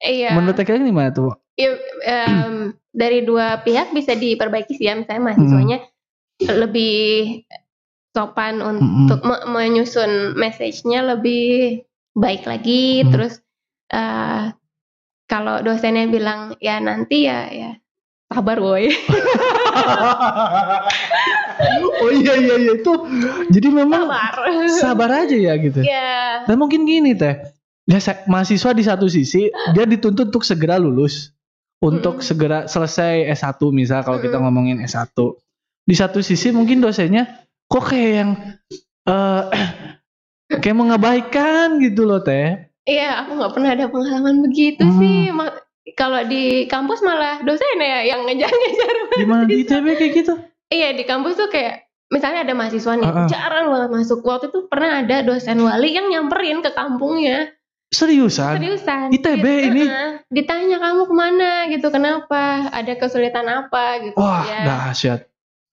iya 0.00 0.34
Menurut 0.34 0.56
Gagan 0.56 0.82
gimana 0.82 1.10
tuh? 1.10 1.38
Ya, 1.54 1.76
em, 2.02 2.72
dari 2.90 3.22
dua 3.22 3.60
pihak 3.60 3.92
bisa 3.92 4.16
diperbaiki 4.16 4.74
sih 4.74 4.88
ya 4.88 4.96
misalnya 4.96 5.22
mahasiswanya 5.22 5.78
lebih 6.40 6.96
sopan 8.10 8.58
untuk 8.58 9.20
me- 9.22 9.44
menyusun 9.46 10.34
message-nya 10.34 11.04
lebih 11.04 11.84
baik 12.10 12.42
lagi 12.42 13.04
Hmm. 13.04 13.12
terus 13.12 13.38
eh, 13.86 14.50
kalau 15.28 15.60
dosennya 15.60 16.08
bilang 16.08 16.58
ya 16.58 16.80
nanti 16.80 17.28
ya 17.28 17.46
ya 17.46 17.70
sabar 18.26 18.58
woi 18.58 18.88
oh 22.02 22.10
iya 22.10 22.34
iya 22.36 22.54
iya 22.56 22.72
itu 22.76 22.92
jadi 23.52 23.68
memang 23.70 24.08
sabar 24.08 24.32
sabar 24.70 25.10
aja 25.26 25.36
ya 25.36 25.54
gitu. 25.56 25.80
ya 25.82 26.44
Dan 26.48 26.56
mungkin 26.56 26.88
gini 26.88 27.14
teh, 27.14 27.36
ya 27.86 27.98
mahasiswa 28.26 28.70
di 28.72 28.84
satu 28.84 29.06
sisi 29.06 29.52
dia 29.72 29.84
dituntut 29.84 30.32
untuk 30.32 30.42
segera 30.42 30.80
lulus, 30.80 31.30
untuk 31.78 32.20
Mm-mm. 32.20 32.26
segera 32.26 32.58
selesai 32.66 33.28
S1 33.36 33.60
misal 33.70 34.00
kalau 34.02 34.18
kita 34.18 34.36
Mm-mm. 34.36 34.44
ngomongin 34.48 34.76
S1. 34.82 35.14
Di 35.84 35.94
satu 35.96 36.20
sisi 36.22 36.50
mungkin 36.50 36.80
dosennya 36.80 37.46
kok 37.66 37.84
kayak 37.88 38.12
yang 38.14 38.30
eh 39.06 39.42
kayak 40.62 40.76
mengabaikan 40.76 41.78
gitu 41.78 42.04
loh 42.04 42.20
teh. 42.20 42.66
Iya, 42.88 43.22
aku 43.22 43.38
nggak 43.38 43.52
pernah 43.54 43.70
ada 43.76 43.86
pengalaman 43.86 44.36
begitu 44.42 44.82
Hmm. 44.82 44.98
sih. 44.98 45.30
Kalau 45.90 46.20
di 46.22 46.64
kampus 46.64 47.00
malah 47.00 47.40
dosen 47.40 47.76
ya 47.76 48.04
yang 48.06 48.22
ngejar-ngejar. 48.22 48.94
Gimana 49.16 49.42
di 49.50 49.64
ITB 49.64 49.86
kayak 49.92 50.12
gitu? 50.14 50.34
Iya, 50.68 50.92
di 50.92 51.02
kampus 51.02 51.34
tuh 51.34 51.48
kayak 51.48 51.82
misalnya 52.08 52.42
ada 52.42 52.52
mahasiswa 52.52 52.94
nih, 52.94 53.06
Ah, 53.06 53.16
ah. 53.16 53.26
jarang 53.26 53.66
banget 53.68 53.90
masuk. 53.92 54.20
Waktu 54.20 54.48
itu 54.48 54.66
pernah 54.66 55.00
ada 55.00 55.20
dosen 55.20 55.58
wali 55.58 55.90
yang 55.90 56.06
nyamperin 56.06 56.60
ke 56.60 56.70
kampungnya. 56.70 57.50
Seriusan? 57.90 58.54
Seriusan. 58.56 59.10
ITB 59.10 59.42
Dit- 59.42 59.66
ini? 59.66 59.82
Heeh. 59.82 60.10
ditanya 60.30 60.78
kamu 60.78 61.02
ke 61.04 61.14
mana 61.16 61.50
gitu, 61.66 61.90
kenapa? 61.90 62.70
Ada 62.70 62.94
kesulitan 62.94 63.46
apa 63.46 63.84
gitu. 64.00 64.14
Wah 64.14 64.46
ya. 64.46 64.62
dahsyat. 64.64 65.20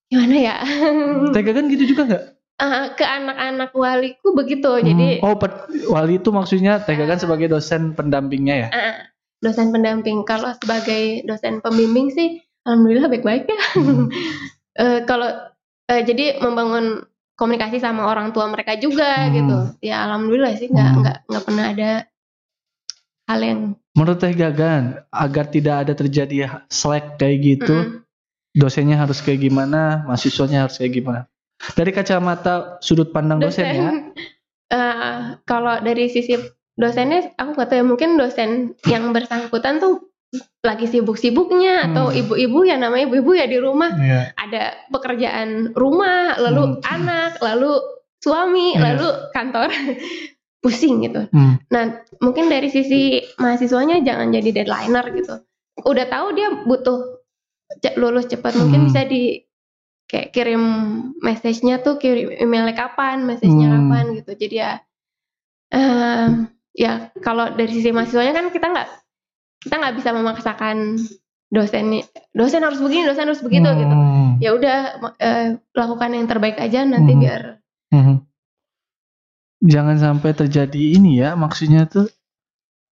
Gimana 0.08 0.36
ya? 0.36 0.56
Teh 1.36 1.44
Gagan 1.44 1.68
gitu 1.68 1.84
juga 1.86 2.02
nggak? 2.08 2.24
Ah, 2.58 2.90
ke 2.90 3.06
anak-anak 3.06 3.70
waliku 3.70 4.34
begitu. 4.34 4.72
Jadi 4.82 5.22
Hmm. 5.22 5.26
oh 5.30 5.36
pet- 5.38 5.70
wali 5.86 6.18
itu 6.18 6.32
maksudnya 6.32 6.82
Teh 6.82 6.96
Gagan 6.96 7.20
sebagai 7.20 7.46
dosen 7.48 7.94
pendampingnya 7.94 8.56
ya? 8.58 8.70
ah, 8.72 8.98
dosen 9.40 9.70
pendamping. 9.70 10.26
Kalau 10.26 10.54
sebagai 10.58 11.24
dosen 11.24 11.62
pembimbing 11.62 12.10
sih, 12.10 12.42
alhamdulillah 12.64 13.10
baik-baik 13.10 13.46
ya. 13.48 13.60
Hmm. 13.78 14.08
Eh, 14.78 15.02
kalau 15.10 15.26
eh, 15.90 16.06
jadi 16.06 16.38
membangun 16.38 17.02
komunikasi 17.34 17.82
sama 17.82 18.06
orang 18.06 18.30
tua 18.30 18.46
mereka 18.46 18.78
juga 18.78 19.26
Hmm. 19.26 19.34
gitu 19.34 19.58
ya 19.82 20.06
alhamdulillah 20.06 20.54
sih 20.54 20.70
nggak 20.70 20.90
Hmm. 20.94 21.00
nggak 21.02 21.18
nggak 21.26 21.44
pernah 21.50 21.66
ada 21.74 21.90
hal 23.26 23.40
yang 23.42 23.62
Menurut 23.98 24.22
Teh 24.22 24.38
Gagan, 24.38 25.02
agar 25.10 25.50
tidak 25.50 25.76
ada 25.82 25.98
terjadi 25.98 26.62
slack 26.70 27.18
kayak 27.18 27.38
gitu, 27.42 27.74
Mm-mm. 27.74 28.06
dosennya 28.54 28.94
harus 28.94 29.26
kayak 29.26 29.42
gimana, 29.42 30.06
mahasiswanya 30.06 30.70
harus 30.70 30.78
kayak 30.78 31.02
gimana? 31.02 31.26
Dari 31.74 31.90
kacamata 31.90 32.78
sudut 32.78 33.10
pandang 33.10 33.42
dosen, 33.42 33.66
ya. 33.66 33.90
Eh, 34.70 35.18
kalau 35.50 35.82
dari 35.82 36.14
sisi 36.14 36.38
dosennya 36.78 37.34
aku 37.36 37.58
nggak 37.58 37.68
tahu 37.68 37.78
ya 37.82 37.86
mungkin 37.86 38.10
dosen 38.16 38.50
yang 38.86 39.10
bersangkutan 39.12 39.82
tuh 39.82 40.14
lagi 40.62 40.86
sibuk-sibuknya 40.86 41.90
atau 41.90 42.12
Hmm. 42.12 42.20
ibu-ibu 42.20 42.68
ya 42.68 42.76
namanya 42.78 43.08
ibu-ibu 43.10 43.32
ya 43.34 43.48
di 43.48 43.58
rumah 43.58 43.90
Iya. 43.96 44.22
ada 44.38 44.64
pekerjaan 44.92 45.74
rumah 45.74 46.38
lalu 46.38 46.78
Hmm. 46.78 46.84
anak 46.86 47.40
lalu 47.42 47.80
suami 48.22 48.76
Iya. 48.76 48.82
lalu 48.94 49.08
kantor 49.32 49.70
pusing 50.62 51.02
gitu 51.02 51.26
Hmm. 51.32 51.58
Nah, 51.72 51.84
mungkin 52.20 52.52
dari 52.52 52.68
sisi 52.68 53.24
mahasiswanya 53.40 54.04
jangan 54.04 54.30
jadi 54.30 54.50
deadlineer 54.62 55.06
gitu. 55.16 55.34
Udah 55.82 56.06
tahu 56.06 56.36
dia 56.36 56.50
butuh 56.66 57.24
lulus 57.96 58.28
cepat, 58.28 58.54
mungkin 58.56 58.84
Hmm. 58.84 58.88
bisa 58.92 59.02
di 59.08 59.44
kayak 60.08 60.32
kirim 60.32 60.64
message-nya 61.20 61.80
tuh 61.80 61.96
kirim 61.98 62.32
emailnya 62.34 62.76
kapan, 62.76 63.24
message-nya 63.24 63.68
Hmm. 63.68 63.76
kapan 63.88 64.06
gitu. 64.20 64.32
Jadi 64.36 64.56
ya 64.60 64.72
em, 65.68 66.48
ya 66.78 67.10
kalau 67.20 67.50
dari 67.52 67.74
sisi 67.74 67.90
mahasiswanya 67.90 68.32
kan 68.32 68.46
kita 68.48 68.70
nggak 68.70 68.88
kita 69.66 69.76
nggak 69.76 69.96
bisa 69.98 70.10
memaksakan 70.14 71.02
dosen 71.50 72.06
dosen 72.32 72.62
harus 72.62 72.78
begini, 72.78 73.04
dosen 73.04 73.26
harus 73.26 73.42
begitu 73.42 73.66
gitu. 73.66 73.90
Hmm. 73.90 74.38
Ya 74.38 74.54
udah 74.54 74.78
eh, 75.18 75.46
lakukan 75.74 76.14
yang 76.14 76.28
terbaik 76.28 76.56
aja 76.56 76.86
nanti 76.86 77.12
Hmm. 77.12 77.22
biar 77.22 77.42
Hmm. 77.88 78.18
Jangan 79.58 79.98
sampai 79.98 80.38
terjadi 80.38 80.78
ini 80.94 81.18
ya, 81.18 81.34
maksudnya 81.34 81.90
tuh 81.90 82.06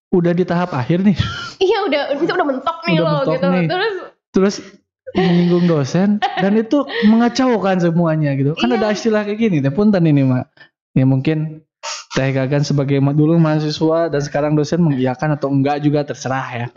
udah 0.09 0.33
di 0.33 0.41
tahap 0.41 0.73
akhir 0.73 1.03
nih, 1.03 1.13
iya 1.61 1.83
udah 1.83 2.01
bisa 2.17 2.31
udah 2.33 2.47
mentok 2.47 2.77
nih 2.87 2.95
Udah 2.97 3.03
loh 3.03 3.13
mentok 3.21 3.33
gitu. 3.35 3.47
nih. 3.51 3.67
Terus 3.67 3.93
terus 4.31 4.55
menyinggung 5.13 5.65
dosen 5.67 6.09
dan 6.19 6.53
itu 6.55 6.81
mengacaukan 7.05 7.77
semuanya 7.77 8.33
gitu. 8.33 8.55
Kan 8.55 8.71
Iya. 8.71 8.81
ada 8.81 8.87
istilah 8.89 9.21
kayak 9.23 9.37
gini, 9.37 9.57
teh 9.61 9.69
punten 9.69 10.01
ini 10.01 10.25
mak. 10.25 10.49
Ya 10.95 11.05
mungkin 11.05 11.64
Teh 12.15 12.31
Gagan 12.31 12.63
sebagai 12.63 13.03
dulu 13.03 13.36
mahasiswa 13.36 14.07
dan 14.07 14.22
sekarang 14.24 14.55
dosen 14.55 14.79
mengiyakan 14.79 15.36
atau 15.36 15.51
enggak 15.51 15.84
juga 15.84 16.07
terserah 16.07 16.48
ya. 16.55 16.67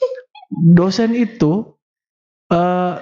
Dosen 0.80 1.12
itu 1.12 1.76
eh 2.48 2.94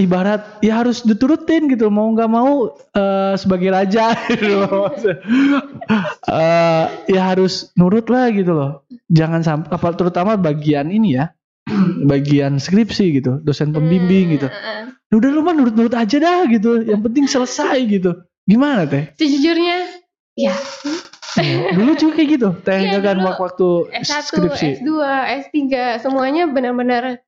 ibarat 0.00 0.58
ya 0.64 0.80
harus 0.80 1.04
diturutin 1.04 1.68
gitu 1.68 1.92
mau 1.92 2.08
nggak 2.10 2.30
mau 2.32 2.72
eh, 2.96 3.36
sebagai 3.36 3.68
raja 3.68 4.16
gitu 4.32 4.64
loh. 4.64 4.88
Eh, 6.24 6.84
ya 7.12 7.22
harus 7.36 7.68
nurut 7.76 8.08
lah 8.08 8.32
gitu 8.32 8.56
loh. 8.56 8.88
Jangan 9.12 9.44
sampai 9.44 9.68
apa 9.76 9.88
terutama 9.92 10.40
bagian 10.40 10.88
ini 10.88 11.20
ya 11.20 11.36
bagian 12.10 12.56
skripsi 12.56 13.20
gitu 13.20 13.44
dosen 13.44 13.76
pembimbing 13.76 14.40
gitu. 14.40 14.48
Hmm, 14.48 14.96
Ya 15.10 15.14
udah 15.18 15.30
lu 15.34 15.42
mah 15.42 15.54
nurut-nurut 15.58 15.92
aja 15.92 16.16
dah 16.22 16.46
gitu 16.46 16.86
yang 16.86 17.02
penting 17.02 17.26
selesai 17.26 17.82
gitu. 17.90 18.14
Gimana 18.46 18.86
teh? 18.86 19.10
Sejujurnya, 19.18 19.89
ya 20.34 20.54
dulu 21.72 21.94
juga 21.94 22.12
kayak 22.18 22.28
gitu 22.36 22.48
teh 22.60 22.78
Iya, 22.82 22.98
kan 23.00 23.16
waktu 23.22 23.68
S1, 24.02 24.22
skripsi 24.26 24.68
S2, 24.82 24.90
S3, 25.46 25.58
semuanya 26.02 26.50
benar-benar 26.50 27.22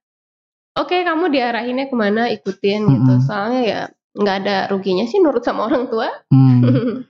oke 0.75 0.97
kamu 0.97 1.31
diarahinnya 1.31 1.87
ke 1.87 1.97
mana 1.97 2.27
ikutin 2.29 2.83
gitu. 2.83 3.13
Mm-mm. 3.15 3.23
Soalnya 3.23 3.61
ya 3.63 3.81
nggak 4.13 4.37
ada 4.45 4.57
ruginya 4.69 5.07
sih 5.07 5.23
nurut 5.23 5.41
sama 5.41 5.71
orang 5.71 5.87
tua. 5.87 6.09
Hmm. 6.35 7.07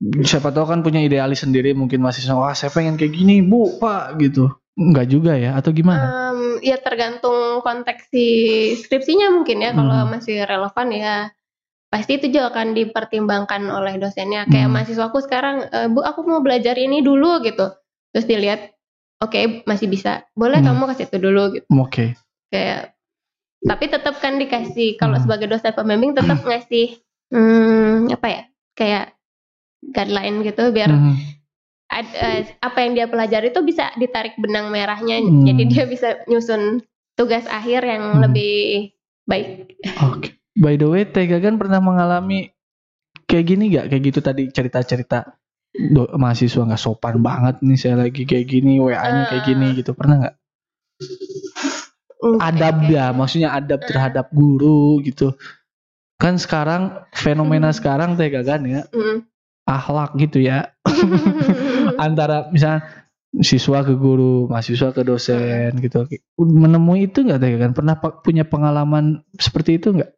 siapa 0.24 0.48
tahu 0.48 0.64
kan 0.64 0.80
punya 0.80 1.04
idealis 1.04 1.44
sendiri 1.44 1.76
mungkin 1.76 2.00
mahasiswa 2.00 2.32
wah 2.32 2.56
saya 2.56 2.72
pengen 2.72 2.96
kayak 2.96 3.12
gini 3.12 3.44
bu 3.44 3.76
pak 3.76 4.16
gitu 4.16 4.48
enggak 4.72 5.12
juga 5.12 5.36
ya 5.36 5.52
atau 5.60 5.76
gimana 5.76 6.32
Em, 6.32 6.40
ya 6.64 6.80
tergantung 6.80 7.60
konteks 7.60 8.08
si 8.08 8.24
skripsinya 8.80 9.28
mungkin 9.28 9.60
ya. 9.60 9.76
Kalau 9.76 10.08
Hmm. 10.08 10.16
masih 10.16 10.40
relevan 10.48 10.88
ya 10.88 11.14
pasti 11.90 12.16
itu 12.16 12.30
juga 12.30 12.54
akan 12.54 12.72
dipertimbangkan 12.72 13.66
oleh 13.66 13.98
dosennya. 13.98 14.46
Kayak 14.46 14.70
Hmm. 14.70 14.74
mahasiswaku 14.78 15.18
sekarang, 15.20 15.66
"Eh, 15.68 15.88
Bu, 15.90 16.00
aku 16.00 16.22
mau 16.22 16.38
belajar 16.38 16.78
ini 16.78 17.02
dulu 17.02 17.42
gitu. 17.42 17.74
Terus 18.14 18.26
dilihat, 18.26 18.60
oke 19.18 19.66
masih 19.66 19.90
bisa. 19.90 20.22
Boleh 20.32 20.62
Hmm. 20.62 20.70
kamu 20.72 20.94
kasih 20.94 21.06
itu 21.10 21.18
dulu 21.18 21.42
gitu. 21.58 21.66
Oke. 21.76 22.14
Kayak 22.48 22.94
tapi 23.60 23.92
tetap 23.92 24.16
kan 24.24 24.40
dikasih 24.40 24.96
kalau 24.96 25.20
Hmm. 25.20 25.28
sebagai 25.28 25.50
dosen 25.50 25.74
pembimbing 25.76 26.16
tetap 26.16 26.40
ngasih 26.40 26.96
hmm, 27.28 28.08
apa 28.08 28.26
ya? 28.26 28.42
Kayak 28.72 29.04
guideline 29.82 30.40
gitu 30.40 30.72
biar 30.72 30.88
Hmm. 30.88 31.16
ad- 31.88 32.14
eh, 32.14 32.40
apa 32.60 32.78
yang 32.80 32.92
dia 32.94 33.06
pelajari 33.08 33.50
itu 33.50 33.60
bisa 33.60 33.90
ditarik 33.96 34.36
benang 34.36 34.68
merahnya 34.68 35.20
Hmm. 35.20 35.44
jadi 35.44 35.62
dia 35.66 35.84
bisa 35.84 36.08
nyusun 36.28 36.84
tugas 37.16 37.44
akhir 37.48 37.84
yang 37.84 38.16
Hmm. 38.16 38.20
lebih 38.28 38.54
baik 39.24 39.76
Oke. 40.00 40.39
By 40.56 40.74
the 40.74 40.88
way, 40.88 41.06
Teh 41.06 41.26
Gagan 41.26 41.56
pernah 41.56 41.78
mengalami 41.78 42.50
kayak 43.24 43.44
gini 43.46 43.64
gak? 43.70 43.86
Kayak 43.90 44.02
gitu 44.10 44.20
tadi 44.20 44.42
cerita-cerita 44.50 45.38
do- 45.70 46.10
mahasiswa 46.18 46.66
nggak 46.66 46.82
sopan 46.82 47.22
banget 47.22 47.62
nih 47.62 47.78
saya 47.78 47.94
lagi 48.02 48.26
kayak 48.26 48.46
gini, 48.50 48.82
WA-nya 48.82 49.30
kayak 49.30 49.44
gini 49.46 49.66
gitu. 49.78 49.94
Pernah 49.94 50.16
nggak? 50.26 50.34
Hmm, 52.20 52.36
Adab 52.36 52.76
kayak- 52.84 52.90
ya, 52.92 53.04
maksudnya 53.14 53.48
adab 53.54 53.80
terhadap 53.86 54.28
guru 54.30 55.00
gitu. 55.00 55.32
Kan 56.20 56.36
sekarang 56.36 57.00
fenomena 57.16 57.72
sekarang 57.72 58.18
Teh 58.18 58.28
Gagan 58.28 58.62
ya, 58.68 58.82
Hmm. 58.92 59.24
akhlak 59.64 60.18
gitu 60.20 60.42
ya. 60.42 60.74
Antara 61.96 62.50
misalnya 62.52 62.84
siswa 63.40 63.86
ke 63.86 63.94
guru, 63.96 64.50
mahasiswa 64.50 64.90
ke 64.92 65.00
dosen 65.00 65.70
gitu. 65.80 66.04
Menemui 66.36 67.08
itu 67.08 67.24
nggak 67.24 67.40
Teh 67.40 67.50
Gagan? 67.56 67.72
Pernah 67.72 67.96
punya 68.20 68.44
pengalaman 68.44 69.24
seperti 69.38 69.80
itu 69.80 69.96
nggak? 69.96 70.10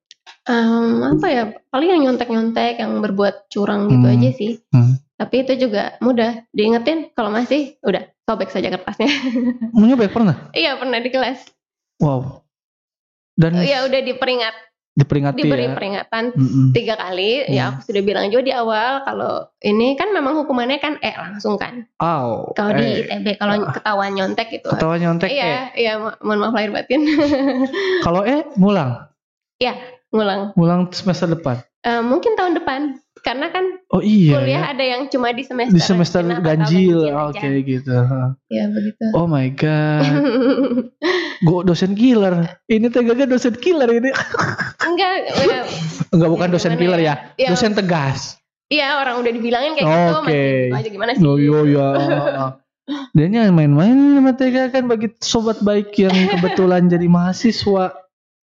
Em, 0.42 0.86
apa 1.08 1.26
ya 1.26 1.42
paling 1.68 1.88
yang 1.88 2.02
nyontek-nyontek 2.04 2.74
yang 2.76 2.98
berbuat 2.98 3.46
curang 3.46 3.86
gitu 3.86 4.02
Hmm. 4.02 4.14
aja 4.18 4.30
sih 4.32 4.58
Hmm. 4.68 4.98
tapi 5.14 5.46
itu 5.46 5.54
juga 5.56 5.94
mudah 5.98 6.42
diingetin 6.50 7.10
kalau 7.10 7.30
masih 7.30 7.78
udah 7.80 8.02
sobek 8.20 8.50
saja 8.50 8.66
kertasnya 8.68 9.06
Menyobek 9.72 10.10
pernah? 10.10 10.50
iya 10.50 10.74
pernah 10.74 10.98
di 10.98 11.08
kelas 11.08 11.46
Wow. 11.96 12.42
Dan 13.32 13.54
ya 13.56 13.86
udah 13.86 14.02
diperingat 14.02 14.50
diperingati 14.92 15.38
diberi 15.38 15.64
ya. 15.64 15.72
peringatan 15.72 16.24
Mm-mm. 16.34 16.66
tiga 16.72 16.98
kali 16.98 17.46
ya 17.48 17.64
Hmm. 17.64 17.72
aku 17.72 17.86
sudah 17.86 18.02
bilang 18.02 18.26
juga 18.28 18.42
di 18.42 18.52
awal 18.52 19.06
kalau 19.06 19.32
ini 19.58 19.94
kan 19.94 20.10
memang 20.10 20.36
hukumannya 20.36 20.76
kan 20.76 20.98
eh 20.98 21.14
langsung 21.14 21.54
kan 21.54 21.86
Au. 21.96 22.50
kalau 22.52 22.74
eh, 22.74 22.76
di 22.76 22.86
ITB 23.00 23.38
kalau 23.38 23.62
ketahuan 23.64 24.10
nyontek 24.10 24.50
gitu 24.50 24.68
ketawa 24.68 24.98
nyontek 24.98 25.30
eh. 25.30 25.38
iya 25.38 25.54
iya 25.72 25.92
mo- 25.96 26.18
mohon 26.20 26.42
maaf 26.42 26.52
lahir 26.52 26.74
batin 26.74 27.06
Kalau 28.04 28.20
eh 28.20 28.42
ngulang, 28.52 29.06
ngulang 30.12 30.52
ngulang 30.54 30.80
semester 30.90 31.26
depan. 31.26 31.64
Eh, 31.82 31.98
mungkin 31.98 32.36
tahun 32.36 32.54
depan 32.54 32.80
karena 33.18 33.48
kan 33.48 33.64
Oh 33.88 33.98
iya 33.98 34.36
kuliah 34.36 34.62
ya. 34.62 34.70
ada 34.70 34.84
yang 34.84 35.02
cuma 35.06 35.30
di 35.30 35.42
semester 35.42 35.72
Di 35.72 35.80
semester 35.80 36.22
ganjil. 36.38 37.06
aja. 37.06 37.26
Oke 37.28 37.48
gitu. 37.60 37.90
ya 38.48 38.64
begitu 38.68 39.02
Oh 39.12 39.26
my 39.26 39.50
god. 39.50 40.04
Gue 41.42 41.60
dosen 41.64 41.92
killer. 41.92 42.62
Ini 42.64 42.86
tegaga 42.86 43.26
dosen 43.26 43.56
killer 43.56 43.90
ini. 43.90 44.10
enggak 44.80 45.10
ya, 45.26 45.62
Enggak 46.08 46.30
bukan 46.30 46.48
Ya, 46.48 46.52
dosen 46.52 46.70
gimana 46.70 46.80
killer 46.80 47.00
ya. 47.00 47.06
ya? 47.06 47.14
Ya. 47.40 47.48
Dosen 47.50 47.72
tegas. 47.72 48.38
iya 48.68 48.96
orang 48.96 49.20
udah 49.20 49.28
dibilangin 49.30 49.72
kayak 49.74 49.84
gitu 49.84 50.12
Oke. 50.14 50.24
masih 50.24 50.40
gitu 50.64 50.74
aja 50.74 50.88
gimana 50.88 51.10
sih 51.12 51.22
Oh 51.22 51.36
iya 51.36 51.58
iya. 51.66 51.88
Dan 53.12 53.28
yang 53.30 53.52
main-main 53.52 53.92
sama 54.16 54.32
Tega 54.32 54.66
kan 54.68 54.86
bagi 54.86 55.12
sobat 55.18 55.60
baik 55.60 55.92
yang 55.94 56.10
kebetulan 56.28 56.86
jadi 56.86 57.04
mahasiswa 57.04 57.92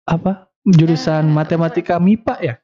apa 0.05 0.52
jurusan 0.65 1.25
Ya, 1.25 1.33
matematika 1.33 1.97
MIPA 1.97 2.35
ya? 2.39 2.55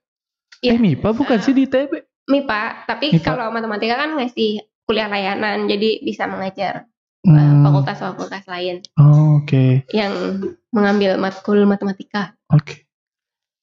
Iya. 0.59 0.73
Eh 0.73 0.79
MIPA 0.79 1.09
bukan 1.13 1.39
Ah. 1.39 1.43
sih 1.43 1.53
di 1.53 1.65
ITB? 1.65 1.93
MIPA 2.27 2.61
tapi 2.85 3.07
MIPA. 3.11 3.25
kalau 3.25 3.49
matematika 3.49 3.95
kan 3.97 4.15
ngasih 4.15 4.61
kuliah 4.85 5.07
layanan 5.07 5.65
jadi 5.65 6.01
bisa 6.01 6.25
mengajar 6.25 6.87
Hmm. 7.19 7.61
fakultas-fakultas 7.61 8.47
lain 8.47 8.79
Oh, 8.95 9.43
Oke, 9.43 9.83
yang 9.91 10.39
mengambil 10.71 11.17
matkul 11.17 11.59
matematika 11.65 12.39
oke. 12.49 12.87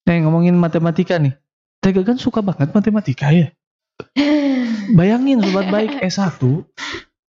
Eh 0.04 0.18
ngomongin 0.20 0.54
matematika 0.54 1.16
nih, 1.16 1.34
Tega 1.80 2.04
kan 2.04 2.16
suka 2.16 2.42
banget 2.42 2.70
matematika 2.70 3.32
ya. 3.32 3.50
Bayangin 4.92 5.40
sobat 5.40 5.66
baik 5.68 5.98
S1, 6.00 6.38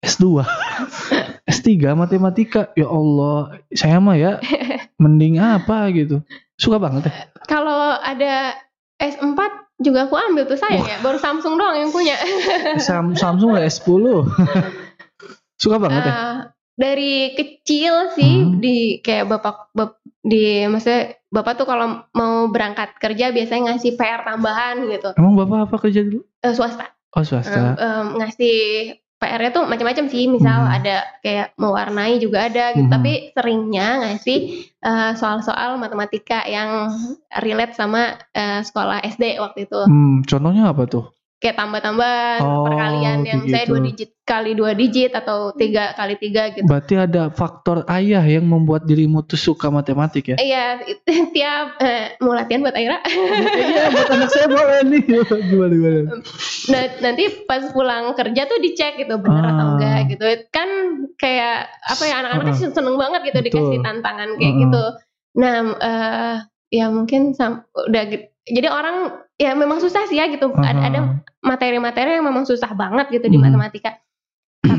S2, 0.02 0.44
S3 1.46 1.68
matematika. 1.94 2.74
Ya 2.74 2.88
Allah, 2.88 3.62
saya 3.72 3.98
mah 3.98 4.16
ya 4.16 4.42
mending 4.98 5.38
apa 5.38 5.90
gitu. 5.90 6.24
Suka 6.56 6.78
banget 6.78 7.06
ya. 7.06 7.14
kalau 7.46 7.76
ada 7.96 8.56
S4 8.96 9.38
juga 9.78 10.08
aku 10.08 10.16
ambil 10.16 10.46
tuh 10.46 10.56
sayang 10.56 10.82
ya 10.82 10.98
baru 11.00 11.16
Samsung 11.16 11.56
doang 11.56 11.76
yang 11.76 11.92
punya 11.92 12.16
Sam- 12.80 13.14
Samsung 13.14 13.52
lah 13.52 13.62
S10. 13.62 14.04
Suka 15.56 15.78
banget 15.78 16.02
ya. 16.02 16.12
Eh, 16.12 16.36
dari 16.76 17.14
kecil 17.34 18.12
sih 18.12 18.34
Hmm. 18.42 18.60
di 18.60 18.78
kayak 19.00 19.30
bapak 19.30 19.72
bap- 19.72 20.04
di 20.20 20.66
maksudnya 20.66 21.16
bapak 21.30 21.56
tuh 21.56 21.64
kalau 21.64 21.86
mau 22.12 22.48
berangkat 22.48 22.98
kerja 22.98 23.30
biasanya 23.30 23.70
ngasih 23.70 23.94
PR 23.94 24.26
tambahan 24.26 24.84
gitu 24.86 25.14
Emang 25.14 25.38
bapak 25.38 25.70
apa 25.70 25.76
kerja 25.80 26.02
dulu? 26.02 26.24
Eh, 26.42 26.52
swasta 26.52 26.92
Oh 27.12 27.22
swasta. 27.22 27.76
em, 27.76 28.18
ngasih 28.18 28.56
PR-nya 29.26 29.50
tuh 29.50 29.66
macam-macam 29.66 30.06
sih 30.06 30.30
misal 30.30 30.70
Hmm. 30.70 30.78
ada 30.78 30.96
kayak 31.26 31.58
mewarnai 31.58 32.22
juga 32.22 32.46
ada 32.46 32.76
gitu 32.78 32.86
Hmm. 32.86 32.94
tapi 33.02 33.34
seringnya 33.34 33.88
ngasih 34.06 34.40
eh, 34.86 35.12
soal-soal 35.18 35.82
matematika 35.82 36.46
yang 36.46 36.94
relate 37.42 37.74
sama 37.74 38.14
eh, 38.32 38.62
sekolah 38.62 39.02
SD 39.02 39.42
waktu 39.42 39.66
itu 39.66 39.80
Hmm, 39.90 40.22
contohnya 40.28 40.70
apa 40.70 40.86
tuh? 40.86 41.15
Kayak 41.46 41.56
tambah-tambah 41.56 42.18
Oh, 42.38 42.66
perkalian 42.66 43.22
yang 43.22 43.40
kayak 43.40 43.54
saya 43.54 43.62
gitu. 43.62 43.72
dua 43.72 43.82
digit 43.84 44.10
kali 44.26 44.52
dua 44.52 44.72
digit 44.74 45.14
atau 45.14 45.54
tiga 45.54 45.94
kali 45.94 46.18
tiga 46.18 46.50
gitu 46.50 46.66
Berarti 46.66 46.98
ada 46.98 47.30
faktor 47.30 47.86
ayah 47.88 48.26
yang 48.26 48.42
membuat 48.44 48.84
dirimu 48.84 49.22
tuh 49.22 49.38
suka 49.38 49.70
matematik 49.70 50.34
ya? 50.34 50.36
Iya, 50.36 50.66
tiap 51.36 51.78
eh, 51.78 52.18
mau 52.18 52.34
latihan 52.34 52.60
buat 52.60 52.74
Aira. 52.74 52.98
Iya, 53.06 53.84
buat 53.88 54.10
anak 54.10 54.30
saya 54.30 54.48
boleh 54.58 54.80
nih. 54.84 55.02
Gimana 55.46 55.70
gimana? 55.72 56.00
Nah, 56.66 56.84
nanti 57.00 57.24
pas 57.46 57.62
pulang 57.70 58.12
kerja 58.12 58.42
tuh 58.46 58.58
dicek 58.58 58.98
gitu 58.98 59.14
atau 59.14 59.30
Ah. 59.30 59.70
enggak 59.72 60.00
gitu. 60.10 60.26
Kan 60.50 60.70
kayak 61.16 61.70
apa 61.80 62.04
ya 62.04 62.16
anak-anak 62.20 62.46
kan 62.50 62.74
seneng 62.74 62.98
banget 62.98 63.22
gitu 63.24 63.40
Betul. 63.40 63.48
dikasih 63.48 63.80
tantangan 63.80 64.30
kayak 64.36 64.50
Ah. 64.52 64.60
gitu. 64.60 64.84
Nah, 65.36 65.56
eh 65.78 66.36
ya 66.74 66.90
mungkin 66.90 67.38
sam- 67.38 67.62
udah 67.72 68.04
gitu. 68.10 68.26
Jadi 68.46 68.68
orang 68.68 69.25
ya 69.36 69.52
memang 69.52 69.78
susah 69.78 70.06
sih 70.06 70.16
ya 70.16 70.28
gitu. 70.28 70.52
Ada, 70.52 70.82
ada 70.86 71.00
materi-materi 71.40 72.16
yang 72.16 72.26
memang 72.26 72.44
susah 72.44 72.72
banget 72.72 73.12
gitu 73.12 73.28
di 73.28 73.36
Hmm. 73.36 73.52
matematika. 73.52 74.00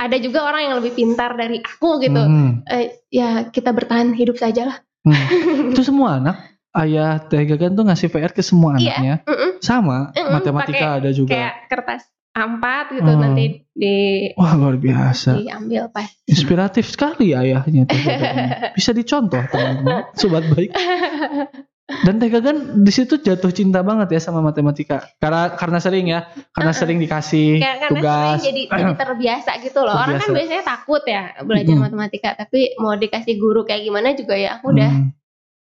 ada 0.00 0.16
juga 0.16 0.40
orang 0.42 0.62
yang 0.64 0.74
lebih 0.80 0.92
pintar 0.94 1.34
dari 1.34 1.58
aku 1.58 2.00
gitu. 2.00 2.16
Hmm, 2.18 2.64
Eh, 2.64 3.04
ya 3.08 3.46
kita 3.46 3.70
bertahan 3.70 4.12
hidup 4.12 4.36
saja 4.36 4.64
lah. 4.66 4.76
hmm. 5.02 5.72
Itu 5.72 5.82
semua 5.82 6.16
anak 6.16 6.36
ayah 6.72 7.18
Teh 7.20 7.42
Gagan 7.42 7.74
tuh 7.74 7.84
ngasih 7.84 8.08
PR 8.08 8.30
ke 8.30 8.40
semua 8.40 8.76
Iya. 8.76 8.94
anaknya. 8.94 9.14
Mm-mm. 9.24 9.50
Sama, 9.58 10.12
Mm-mm, 10.12 10.30
matematika 10.30 10.86
ada 10.96 11.10
juga. 11.10 11.34
kayak 11.34 11.54
kertas 11.66 12.02
A4 12.30 12.64
gitu 12.94 13.10
Hmm. 13.10 13.20
nanti 13.20 13.44
di 13.70 13.96
Wah, 14.32 14.54
luar 14.54 14.76
biasa. 14.76 15.34
diambil 15.36 15.90
pas 15.90 16.06
Inspiratif 16.24 16.86
sekali 16.86 17.34
ayahnya 17.34 17.84
Teh. 17.84 17.98
Bisa 18.78 18.92
dicontoh 18.92 19.42
teman-teman, 19.42 20.04
sobat 20.14 20.46
baik. 20.48 20.70
Dan 22.00 22.16
Teh 22.16 22.28
Gagan 22.28 22.56
di 22.80 22.92
situ 22.92 23.16
jatuh 23.16 23.50
cinta 23.50 23.80
banget 23.80 24.08
ya 24.10 24.20
sama 24.20 24.40
matematika. 24.40 25.10
Karena 25.16 25.52
karena 25.52 25.78
sering 25.78 26.06
ya, 26.06 26.20
karena 26.50 26.72
sering 26.72 26.98
dikasih 26.98 27.58
karena 27.58 27.86
tugas. 27.88 28.40
sering 28.40 28.40
jadi 28.46 28.62
jadi 28.70 28.92
terbiasa 29.02 29.50
gitu 29.60 29.80
loh 29.80 29.92
orang 29.92 30.16
kan 30.16 30.28
Terbiasa. 30.28 30.36
biasanya 30.36 30.64
takut 30.64 31.02
ya 31.04 31.22
belajar 31.42 31.74
Mm-mm. 31.74 31.84
matematika 31.84 32.30
tapi 32.34 32.60
mau 32.76 32.94
dikasih 32.94 33.34
guru 33.36 33.62
kayak 33.62 33.82
gimana 33.82 34.14
juga 34.14 34.34
ya 34.34 34.58
aku 34.58 34.70
udah 34.70 34.90
Hmm, 34.90 35.10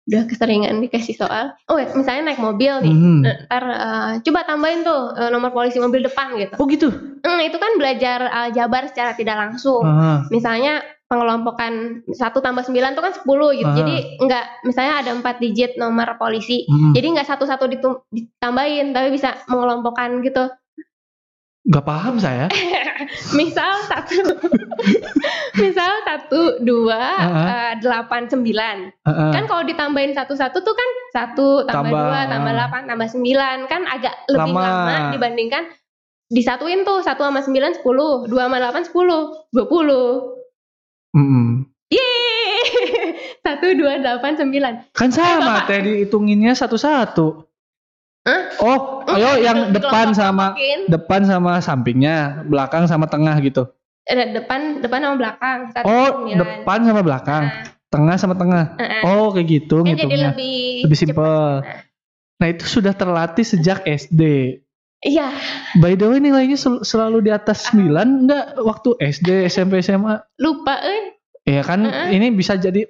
udah 0.03 0.21
keseringan 0.27 0.83
dikasih 0.83 1.15
soal 1.15 1.55
oh 1.67 1.79
ya, 1.79 1.87
misalnya 1.95 2.27
naik 2.27 2.41
mobil 2.43 2.73
nih 2.83 2.91
hmm. 2.91 3.21
ntar 3.47 3.63
eh, 3.63 4.11
coba 4.19 4.39
tambahin 4.43 4.83
tuh 4.83 5.15
eh, 5.15 5.29
nomor 5.31 5.51
polisi 5.51 5.79
mobil 5.79 6.03
depan 6.03 6.35
gitu 6.35 6.55
Oh 6.59 6.67
gitu. 6.67 6.91
Hmm, 7.23 7.39
itu 7.39 7.55
kan 7.55 7.71
belajar 7.79 8.19
aljabar 8.27 8.91
secara 8.91 9.15
tidak 9.15 9.39
langsung 9.39 9.79
Ah, 9.79 10.27
misalnya 10.27 10.83
pengelompokan 11.07 12.01
satu 12.09 12.41
tambah 12.41 12.65
9 12.65 12.73
itu 12.73 13.01
kan 13.03 13.13
10 13.13 13.59
gitu 13.59 13.69
Ah. 13.69 13.77
jadi 13.77 13.95
enggak 14.17 14.45
misalnya 14.65 14.93
ada 15.03 15.11
empat 15.13 15.35
digit 15.37 15.77
nomor 15.77 16.17
polisi 16.17 16.65
hmm. 16.65 16.91
Jadi 16.93 17.05
nggak 17.13 17.27
satu-satu 17.27 17.65
ditambahin, 18.09 18.93
tapi 18.93 19.13
bisa 19.13 19.37
mengelompokkan 19.45 20.21
gitu. 20.21 20.49
Gak 21.63 21.85
paham 21.87 22.19
saya. 22.19 22.51
Misal 23.39 23.87
satu, 23.87 24.19
misal 25.63 25.91
satu, 26.03 26.59
dua, 26.59 27.03
eh, 27.19 27.73
delapan, 27.79 28.27
sembilan. 28.27 28.77
Kan 29.07 29.43
kalau 29.47 29.63
ditambahin 29.63 30.11
satu-satu 30.11 30.59
tuh 30.59 30.75
kan 30.75 30.89
satu 31.11 31.47
tambah, 31.63 31.87
Tambah, 31.91 32.03
dua, 32.03 32.19
tambah 32.27 32.51
uh. 32.51 32.55
delapan, 32.55 32.81
tambah 32.87 33.07
sembilan. 33.11 33.57
Kan 33.71 33.81
agak 33.87 34.15
lebih 34.27 34.51
Lama. 34.55 34.63
lama, 34.63 34.95
dibandingkan 35.15 35.63
disatuin 36.31 36.83
tuh 36.83 36.99
satu 36.99 37.23
sama 37.27 37.39
sembilan 37.43 37.79
sepuluh, 37.79 38.27
dua 38.27 38.47
sama 38.51 38.57
delapan 38.59 38.83
sepuluh, 38.83 39.21
dua 39.51 39.65
puluh. 39.67 40.07
Mm-mm. 41.13 41.69
Yeay! 41.87 42.61
satu 43.45 43.67
dua 43.75 44.01
delapan 44.01 44.33
sembilan 44.33 44.73
Kan 44.91 45.09
sama 45.09 45.65
teh 45.65 45.79
dihitunginnya 45.79 46.53
satu-satu. 46.53 47.45
Hah? 48.23 48.41
Oh, 48.57 49.03
Enggak, 49.03 49.13
ayo 49.13 49.29
di- 49.29 49.43
yang 49.43 49.57
depan 49.69 50.15
sama 50.15 50.55
kelompok-kelompokin. 50.55 50.79
depan 50.87 51.21
sama 51.23 51.51
sampingnya, 51.59 52.17
belakang 52.47 52.87
sama 52.87 53.05
tengah 53.05 53.35
gitu. 53.39 53.67
ada 54.03 54.35
depan 54.35 54.79
depan 54.79 54.99
sama 54.99 55.15
belakang 55.15 55.59
satu 55.69 55.85
Oh, 55.85 56.07
sembilan. 56.09 56.39
depan 56.39 56.79
sama 56.83 57.01
belakang, 57.03 57.43
Nah, 57.45 57.63
tengah 57.87 58.15
sama 58.15 58.35
tengah. 58.35 58.65
Heeh. 58.75 59.01
Oh, 59.05 59.31
kayak 59.31 59.47
gitu 59.49 59.77
Kan 59.79 59.95
jadi 59.95 60.15
lebih 60.31 60.55
Lebih 60.87 60.97
simpel. 60.97 61.61
Nah, 61.61 61.83
Nah, 62.33 62.47
itu 62.49 62.65
sudah 62.65 62.91
terlatih 62.91 63.45
sejak 63.45 63.83
SD. 63.85 64.62
Iya, 65.03 65.35
By 65.75 65.93
the 65.93 66.07
way 66.07 66.17
nilainya 66.17 66.55
sel- 66.55 66.79
selalu 66.81 67.21
di 67.21 67.31
atas 67.31 67.67
9 67.69 68.23
enggak 68.23 68.55
waktu 68.57 68.95
SD, 68.97 69.27
SMP, 69.45 69.79
SMA? 69.79 70.23
lupa 70.37 70.79
eh. 70.79 71.19
Ya 71.43 71.59
kan 71.59 71.83
Heeh. 71.83 72.15
ini 72.15 72.31
bisa 72.31 72.55
jadi 72.55 72.87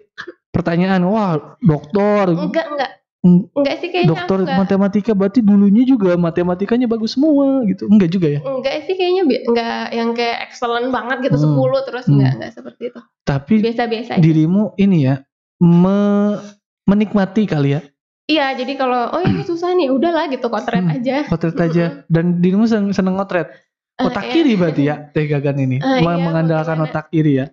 pertanyaan, 0.48 1.02
wah, 1.04 1.58
dokter, 1.60 2.30
Enggak, 2.30 2.70
enggak. 2.70 2.92
Enggak 3.24 3.76
sih 3.80 3.88
kayaknya 3.88 4.10
dokter 4.14 4.38
enggak. 4.42 4.58
matematika 4.60 5.12
berarti 5.12 5.40
dulunya 5.40 5.82
juga 5.82 6.14
matematikanya 6.14 6.86
bagus 6.86 7.16
semua 7.16 7.64
gitu. 7.64 7.88
Enggak 7.88 8.12
juga 8.12 8.28
ya? 8.30 8.40
Enggak 8.42 8.84
sih 8.84 8.94
kayaknya 8.94 9.24
enggak 9.42 9.84
yang 9.90 10.10
kayak 10.12 10.38
excellent 10.46 10.92
banget 10.92 11.18
gitu 11.24 11.38
Hmm. 11.40 11.56
10 11.56 11.82
terus 11.82 12.06
Hmm. 12.06 12.14
enggak 12.14 12.32
enggak 12.36 12.52
seperti 12.54 12.84
itu. 12.92 13.00
Tapi 13.24 13.56
Biasa-biasa 13.60 14.12
dirimu 14.20 14.76
ini 14.76 14.98
ya 15.04 15.16
me- 15.58 16.38
menikmati 16.84 17.48
kali 17.48 17.74
ya 17.74 17.82
Iya, 18.24 18.56
jadi 18.56 18.74
kalau 18.74 19.12
oh 19.12 19.22
ini 19.22 19.44
susah 19.50 19.74
nih, 19.74 19.90
udahlah 19.90 20.28
gitu 20.28 20.48
kotret 20.48 20.80
Hmm. 20.80 20.96
aja. 20.96 21.28
potret 21.28 21.58
aja 21.66 21.86
dan 22.08 22.40
dirimu 22.40 22.64
seneng, 22.64 22.92
seneng 22.92 23.16
ngotret 23.16 23.52
Eh, 23.94 24.04
otak 24.04 24.26
iya. 24.26 24.34
kiri 24.34 24.54
berarti 24.60 24.84
ya 24.84 24.96
teh 25.06 25.26
gagan 25.26 25.58
ini 25.60 25.78
Me- 25.78 26.02
iya, 26.02 26.18
mengandalkan 26.18 26.76
bagaimana? 26.76 26.90
otak 26.90 27.06
kiri 27.10 27.34
ya 27.36 27.46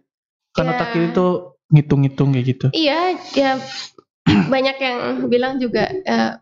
kan 0.50 0.64
Iya. 0.64 0.72
otak 0.72 0.88
kiri 0.90 1.06
tuh 1.10 1.30
ngitung-ngitung 1.68 2.28
kayak 2.32 2.46
gitu 2.48 2.66
Iya, 2.72 3.00
ya 3.32 3.50
banyak 4.46 4.76
yang 4.78 4.98
bilang 5.26 5.58
juga 5.58 5.84
eh, 5.86 6.32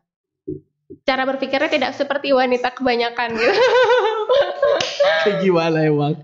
cara 1.02 1.22
berpikirnya 1.24 1.68
tidak 1.68 1.92
seperti 1.92 2.30
wanita 2.30 2.70
kebanyakan 2.70 3.34
gitu. 3.34 3.52
kayak 5.24 5.36
gimana 5.40 5.78
emang 5.82 6.14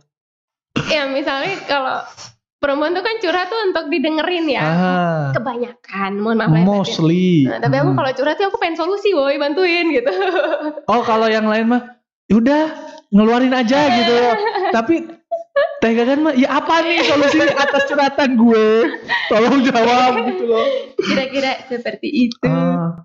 ya 0.86 1.04
misalnya 1.06 1.56
kalau 1.64 2.04
perempuan 2.64 2.90
tuh 2.90 3.04
kan 3.04 3.20
curhat 3.20 3.46
tuh 3.46 3.60
untuk 3.62 3.84
didengerin 3.86 4.48
ya. 4.48 4.62
ah 4.62 5.24
Kebanyakan, 5.30 6.12
mohon 6.16 6.40
maaf 6.40 6.64
mostly 6.64 7.44
Nah, 7.44 7.60
tapi 7.60 7.76
aku 7.76 7.92
Hmm. 7.92 7.98
kalau 7.98 8.10
curhat 8.14 8.36
sih 8.36 8.46
aku 8.46 8.56
pengen 8.56 8.80
solusi, 8.80 9.12
boy, 9.12 9.36
bantuin 9.36 9.92
gitu. 9.92 10.08
oh 10.90 11.02
kalau 11.02 11.28
yang 11.28 11.44
lain 11.44 11.68
mah 11.68 11.82
udah 12.26 12.62
ngeluarin 13.10 13.52
aja 13.52 13.78
gitu 13.94 14.16
tapi 14.76 15.04
teh 15.78 15.92
gagan 15.92 16.24
mah 16.24 16.32
ya 16.32 16.48
apa 16.50 16.80
nih 16.80 17.04
solusi 17.04 17.36
atas 17.44 17.84
curhatan 17.84 18.34
gue 18.34 18.66
tolong 19.28 19.60
jawab 19.62 20.12
gitu 20.26 20.44
loh 20.46 20.66
Kira-kira 20.96 21.68
seperti 21.68 22.08
itu. 22.08 22.40
Ah. 22.42 23.04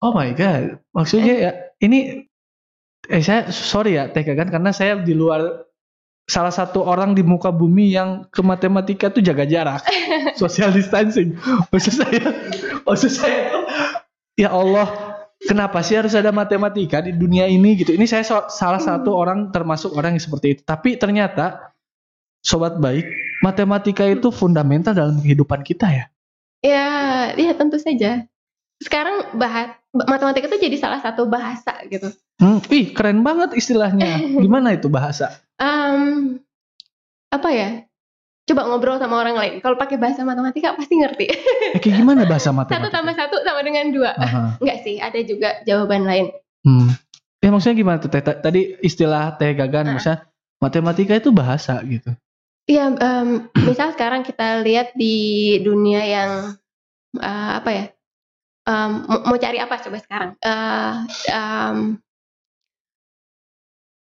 oh 0.00 0.10
my 0.10 0.32
god, 0.32 0.80
maksudnya 0.90 1.34
ya 1.36 1.50
ini 1.78 2.24
eh 3.06 3.20
saya 3.20 3.48
sorry 3.48 3.96
ya 3.96 4.08
Teh 4.08 4.22
Gagan 4.22 4.48
karena 4.48 4.70
saya 4.70 4.96
di 4.96 5.12
luar 5.12 5.68
salah 6.28 6.54
satu 6.54 6.84
orang 6.84 7.16
di 7.16 7.22
muka 7.26 7.50
bumi 7.50 7.94
yang 7.94 8.28
ke 8.30 8.40
matematika 8.44 9.10
tuh 9.10 9.24
jaga 9.24 9.48
jarak, 9.48 9.82
social 10.40 10.70
distancing. 10.70 11.34
Maksud 11.70 11.94
saya, 12.00 12.22
maksud 12.86 13.12
saya 13.12 13.40
tuh, 13.50 13.64
ya 14.38 14.54
Allah, 14.54 15.16
kenapa 15.42 15.80
sih 15.80 15.98
harus 15.98 16.14
ada 16.14 16.30
matematika 16.30 17.02
di 17.02 17.16
dunia 17.16 17.48
ini 17.48 17.74
gitu? 17.80 17.96
Ini 17.96 18.06
saya 18.06 18.22
so- 18.22 18.50
salah 18.52 18.78
satu 18.78 19.16
orang 19.16 19.50
termasuk 19.50 19.96
orang 19.96 20.14
yang 20.18 20.22
seperti 20.22 20.58
itu. 20.58 20.62
Tapi 20.62 21.00
ternyata 21.00 21.74
sobat 22.44 22.76
baik, 22.76 23.08
matematika 23.40 24.04
itu 24.04 24.28
fundamental 24.28 24.92
dalam 24.92 25.18
kehidupan 25.18 25.64
kita 25.64 25.88
ya. 25.88 26.04
Ya, 26.60 26.88
ya 27.34 27.52
tentu 27.56 27.80
saja. 27.80 28.28
Sekarang 28.80 29.36
bahas 29.36 29.79
matematika 29.90 30.46
itu 30.46 30.58
jadi 30.70 30.76
salah 30.78 31.00
satu 31.02 31.26
bahasa 31.26 31.74
gitu. 31.90 32.14
Hmm, 32.38 32.62
ih 32.70 32.94
keren 32.94 33.26
banget 33.26 33.54
istilahnya. 33.58 34.22
Gimana 34.44 34.74
itu 34.78 34.86
bahasa? 34.86 35.42
Em, 35.58 36.38
apa 37.30 37.48
ya? 37.50 37.84
Coba 38.46 38.66
ngobrol 38.66 38.98
sama 38.98 39.18
orang 39.20 39.36
lain. 39.38 39.54
Kalau 39.62 39.78
pakai 39.78 39.98
bahasa 39.98 40.26
matematika 40.26 40.74
pasti 40.74 40.98
ngerti. 40.98 41.26
Eh, 41.76 41.78
kayak 41.78 42.02
gimana 42.02 42.26
bahasa 42.26 42.50
satu 42.50 42.58
matematika? 42.58 42.90
tambah 42.90 43.14
satu 43.14 43.36
sama 43.46 43.60
dengan 43.62 43.94
dua. 43.94 44.10
Aha. 44.18 44.58
Enggak 44.58 44.78
sih, 44.82 44.98
ada 44.98 45.20
juga 45.22 45.62
jawaban 45.62 46.02
lain. 46.06 46.34
Hmm. 46.66 46.90
Ya 47.40 47.48
maksudnya 47.54 47.76
gimana 47.78 47.96
tuh 48.02 48.10
Teh? 48.10 48.20
Tadi 48.20 48.82
istilah 48.82 49.38
Teh 49.38 49.54
Gagan 49.54 49.94
misalnya 49.94 50.26
matematika 50.58 51.14
itu 51.14 51.30
bahasa 51.30 51.78
gitu. 51.86 52.10
Iya, 52.68 52.94
em, 52.94 53.48
misal 53.66 53.90
sekarang 53.96 54.22
kita 54.22 54.62
lihat 54.62 54.94
di 54.94 55.56
dunia 55.62 56.02
yang 56.04 56.30
eh, 57.18 57.50
apa 57.58 57.70
ya? 57.70 57.84
Em, 58.70 58.90
mau, 59.02 59.34
cari 59.34 59.58
apa 59.58 59.74
coba 59.76 59.98
sekarang? 59.98 60.30
Eh, 60.38 60.94
em, 61.28 61.98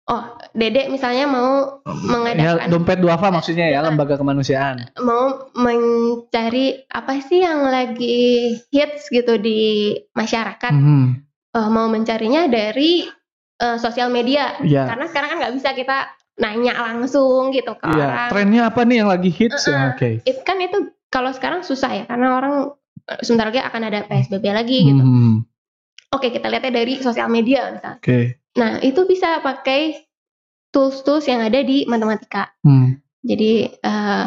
oh, 0.07 0.23
Dede 0.53 0.89
misalnya 0.89 1.27
mau 1.27 1.83
Ya, 1.83 1.95
mengadakan 2.09 2.67
dompet 2.69 2.99
duafa 2.99 3.29
maksudnya 3.29 3.67
ya 3.69 3.79
lembaga 3.81 4.17
kemanusiaan. 4.17 4.91
mau 4.99 5.51
mencari 5.55 6.83
apa 6.89 7.19
sih 7.21 7.43
yang 7.43 7.63
lagi 7.63 8.19
hits 8.71 9.07
gitu 9.09 9.39
di 9.39 9.95
masyarakat? 10.13 10.73
Hmm. 10.73 11.23
Eh, 11.53 11.69
mau 11.69 11.87
mencarinya 11.87 12.47
dari 12.47 13.07
eh, 13.57 13.79
sosial 13.79 14.11
media. 14.11 14.59
Iya. 14.61 14.85
Karena 14.85 15.07
sekarang 15.07 15.29
kan 15.31 15.39
nggak 15.41 15.55
bisa 15.55 15.71
kita 15.73 15.99
nanya 16.37 16.77
langsung 16.83 17.49
gitu 17.49 17.73
ke 17.73 17.87
Iya. 17.87 18.05
orang. 18.05 18.29
Trennya 18.29 18.63
apa 18.69 18.81
nih 18.83 18.97
yang 19.01 19.09
lagi 19.09 19.31
hits? 19.31 19.65
Uh-uh. 19.65 19.73
Ya, 19.73 19.83
Oke. 19.91 20.11
Itu 20.23 20.41
kan 20.43 20.61
itu 20.61 20.79
kalau 21.09 21.33
sekarang 21.33 21.63
susah 21.63 21.89
ya 21.95 22.05
karena 22.05 22.37
orang 22.37 22.55
eh, 22.69 22.75
sebentar 23.21 23.49
lagi 23.49 23.61
akan 23.61 23.83
ada 23.85 23.99
PSBB 24.05 24.45
lagi 24.49 24.79
gitu. 24.85 25.03
Hmm. 25.03 25.37
Oke, 26.11 26.31
kita 26.31 26.47
lihatnya 26.47 26.73
dari 26.73 26.99
sosial 26.99 27.27
media 27.27 27.71
misalnya. 27.71 27.99
Oke. 27.99 28.41
Nah, 28.57 28.79
itu 28.81 29.05
bisa 29.05 29.39
pakai 29.41 30.07
tools-tools 30.71 31.27
yang 31.27 31.41
ada 31.41 31.61
di 31.61 31.85
matematika. 31.85 32.51
Hmm. 32.63 32.99
Jadi 33.23 33.69
eh, 33.69 34.27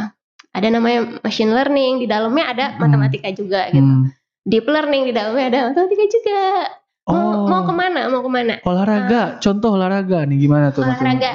ada 0.50 0.68
namanya 0.68 1.22
machine 1.22 1.50
learning, 1.50 2.00
di 2.00 2.08
dalamnya 2.08 2.46
ada 2.48 2.65
Hmm. 2.74 2.80
matematika 2.84 3.30
juga 3.32 3.70
gitu. 3.70 3.84
Hmm. 3.84 4.12
Deep 4.44 4.65
learning 4.65 5.06
di 5.06 5.13
dalamnya 5.13 5.46
ada 5.48 5.60
matematika 5.70 6.06
juga. 6.10 6.39
Mau, 7.10 7.18
Oh. 7.18 7.50
mau 7.50 7.62
ke 7.65 7.74
mana? 7.74 8.06
Mau 8.06 8.22
ke 8.22 8.30
mana? 8.30 8.54
Olahraga, 8.62 9.42
contoh 9.42 9.74
olahraga 9.74 10.30
nih 10.30 10.38
gimana 10.39 10.70
tuh? 10.70 10.86
Olahraga. 10.86 11.32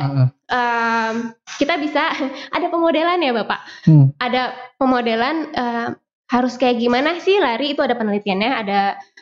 Em, 0.47 1.15
kita 1.59 1.75
bisa 1.77 2.15
ada 2.57 2.67
pemodelan 2.69 3.19
ya 3.19 3.35
bapak. 3.35 3.59
Hmm. 3.83 4.15
Ada 4.17 4.55
pemodelan 4.79 5.51
em, 5.51 5.89
harus 6.27 6.55
kayak 6.55 6.79
gimana 6.79 7.19
sih 7.19 7.37
lari 7.37 7.73
itu 7.73 7.81
ada 7.81 7.93
penelitiannya, 7.93 8.51
ada 8.57 8.81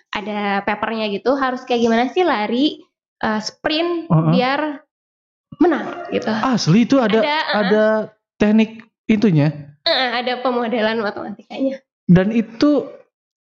ada 0.08 0.38
papernya 0.60 1.10
gitu. 1.10 1.34
Harus 1.34 1.62
kayak 1.62 1.82
gimana 1.82 2.04
sih 2.08 2.22
lari 2.22 2.80
eh, 3.18 3.40
sprint 3.40 4.06
Uh-uh. 4.06 4.30
biar 4.30 4.82
menang 5.58 6.08
gitu. 6.08 6.28
Asli 6.28 6.84
itu 6.84 6.96
ada 6.96 7.18
Ada, 7.18 7.28
uh-uh. 7.28 7.60
ada 7.60 7.84
teknik 8.36 8.70
itunya 9.04 9.74
Eh, 9.82 10.10
ada 10.14 10.38
pemodelan 10.38 10.98
matematikanya. 10.98 11.82
dan 12.06 12.30
itu 12.30 12.86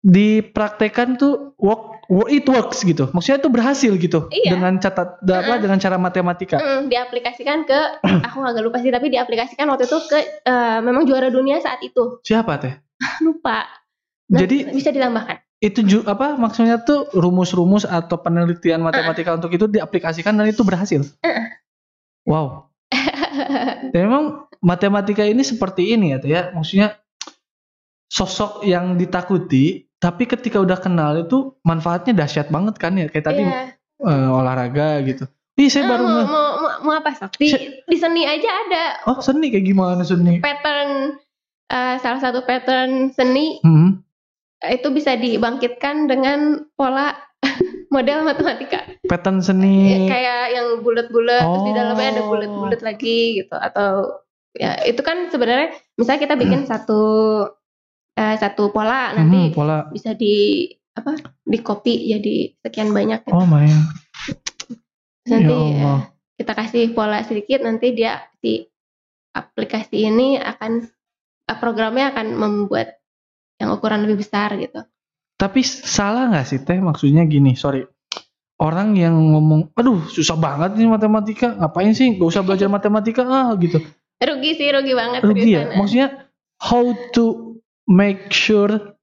dipraktekan 0.03 1.17
tuh 1.17 1.53
work, 1.57 2.07
work 2.07 2.29
it 2.29 2.47
works 2.47 2.81
gitu. 2.81 3.11
Maksudnya 3.11 3.39
itu 3.39 3.51
berhasil 3.51 3.93
gitu 3.95 4.29
Iya. 4.31 4.55
dengan 4.55 4.77
catat 4.77 5.19
da- 5.21 5.41
apa 5.41 5.59
dengan 5.59 5.77
cara 5.77 5.97
matematika. 5.97 6.57
Mm, 6.57 6.87
diaplikasikan 6.87 7.65
ke 7.65 7.79
aku 8.23 8.39
agak 8.41 8.63
lupa 8.63 8.79
sih 8.79 8.89
tapi 8.89 9.09
diaplikasikan 9.09 9.67
waktu 9.67 9.85
itu 9.85 9.99
ke 10.07 10.19
eh, 10.43 10.79
memang 10.81 11.03
juara 11.03 11.29
dunia 11.29 11.59
saat 11.59 11.81
itu 11.81 12.21
Siapa 12.23 12.57
teh? 12.57 12.73
Lupa 13.21 13.67
Nah, 14.29 14.45
Jadi 14.45 14.69
bisa 14.71 14.89
ditambahkan 14.89 15.41
itu 15.59 15.81
ju- 15.83 16.05
apa 16.05 16.37
maksudnya 16.37 16.79
tuh 16.79 17.09
rumus-rumus 17.13 17.83
atau 17.83 18.15
penelitian 18.17 18.79
matematika 18.79 19.33
untuk 19.33 19.51
itu 19.51 19.67
diaplikasikan 19.67 20.31
dan 20.33 20.47
itu 20.47 20.63
berhasil. 20.63 21.03
Wow. 22.23 22.71
Dan 23.91 24.07
memang 24.07 24.25
matematika 24.61 25.25
ini 25.25 25.41
seperti 25.41 25.91
ini 25.91 26.13
ya, 26.13 26.19
ya. 26.21 26.43
Maksudnya 26.53 26.95
sosok 28.07 28.63
yang 28.63 28.95
ditakuti, 28.95 29.91
tapi 29.97 30.25
ketika 30.25 30.59
udah 30.59 30.77
kenal 30.77 31.19
itu 31.19 31.59
manfaatnya 31.63 32.15
dahsyat 32.17 32.49
banget 32.49 32.77
kan 32.77 32.95
ya. 32.95 33.07
Kayak 33.07 33.27
tadi 33.27 33.43
Iya. 33.43 33.75
eh, 33.99 34.29
olahraga 34.31 35.03
gitu. 35.03 35.27
Ih, 35.57 35.67
saya 35.67 35.85
Eh, 35.85 35.91
baru 35.91 36.05
mau, 36.05 36.23
mau, 36.23 36.29
mau, 36.55 36.73
mau 36.85 36.95
apa 36.95 37.11
Sok? 37.13 37.35
Di, 37.35 37.51
di 37.83 37.97
seni 37.99 38.23
aja 38.23 38.47
ada 38.47 38.85
Oh, 39.11 39.19
seni 39.19 39.51
kayak 39.51 39.67
gimana 39.67 40.07
seni? 40.07 40.39
pattern 40.39 41.19
eh, 41.69 41.97
salah 41.99 42.21
satu 42.21 42.43
pattern 42.43 43.11
seni 43.11 43.61
Hmm. 43.61 44.01
itu 44.61 44.89
bisa 44.89 45.15
dibangkitkan 45.15 46.07
dengan 46.07 46.39
pola 46.75 47.15
model 47.95 48.25
matematika 48.25 48.83
Pattern 49.05 49.39
Ya, 49.39 49.47
seni. 49.47 50.05
kayak 50.05 50.43
yang 50.51 50.67
bulat-bulat 50.83 51.41
terus 51.41 51.63
di 51.63 51.73
dalamnya 51.73 52.09
ada 52.11 52.23
Oh. 52.23 52.29
bulat-bulat 52.29 52.81
lagi 52.81 53.19
gitu 53.39 53.55
atau 53.55 54.19
ya 54.53 54.75
itu 54.83 54.99
kan 55.01 55.29
sebenarnya 55.29 55.71
misalnya 55.95 56.21
kita 56.21 56.35
bikin 56.35 56.65
satu 56.65 57.01
eh, 58.13 58.35
satu 58.35 58.69
pola 58.69 59.15
nanti 59.15 59.49
Hmm, 59.49 59.55
pola. 59.55 59.79
bisa 59.89 60.13
di 60.13 60.67
apa 60.93 61.15
di 61.47 61.59
copy 61.63 62.11
jadi 62.11 62.37
sekian 62.59 62.91
banyak 62.91 63.23
gitu. 63.23 63.33
Oh 63.33 63.47
my. 63.47 63.71
Terus 65.23 65.31
nanti 65.31 65.55
ya 65.79 65.95
kita 66.35 66.53
kasih 66.55 66.85
pola 66.91 67.23
sedikit 67.23 67.63
nanti 67.63 67.95
dia 67.95 68.19
di 68.37 68.67
aplikasi 69.31 70.03
ini 70.05 70.35
akan 70.37 70.83
programnya 71.57 72.13
akan 72.13 72.37
membuat 72.37 73.01
yang 73.57 73.73
ukuran 73.73 74.05
lebih 74.05 74.21
besar 74.21 74.53
gitu. 74.61 74.85
Tapi 75.39 75.63
salah 75.65 76.29
nggak 76.29 76.47
sih 76.47 76.61
teh? 76.61 76.77
Maksudnya 76.83 77.25
gini, 77.25 77.55
sorry. 77.55 77.87
Orang 78.59 78.99
yang 78.99 79.15
ngomong, 79.15 79.71
aduh 79.79 80.03
susah 80.11 80.35
banget 80.35 80.75
nih 80.75 80.91
matematika, 80.91 81.55
ngapain 81.55 81.95
sih? 81.95 82.19
Gak 82.19 82.27
usah 82.27 82.43
belajar 82.43 82.67
matematika 82.67 83.23
ah 83.23 83.55
gitu. 83.55 83.79
Rugi 84.19 84.51
sih, 84.59 84.67
rugi 84.75 84.93
banget. 84.99 85.23
Rugi 85.23 85.55
ya? 85.55 85.79
Maksudnya 85.79 86.27
how 86.59 86.91
to 87.15 87.55
make 87.87 88.35
sure 88.35 88.99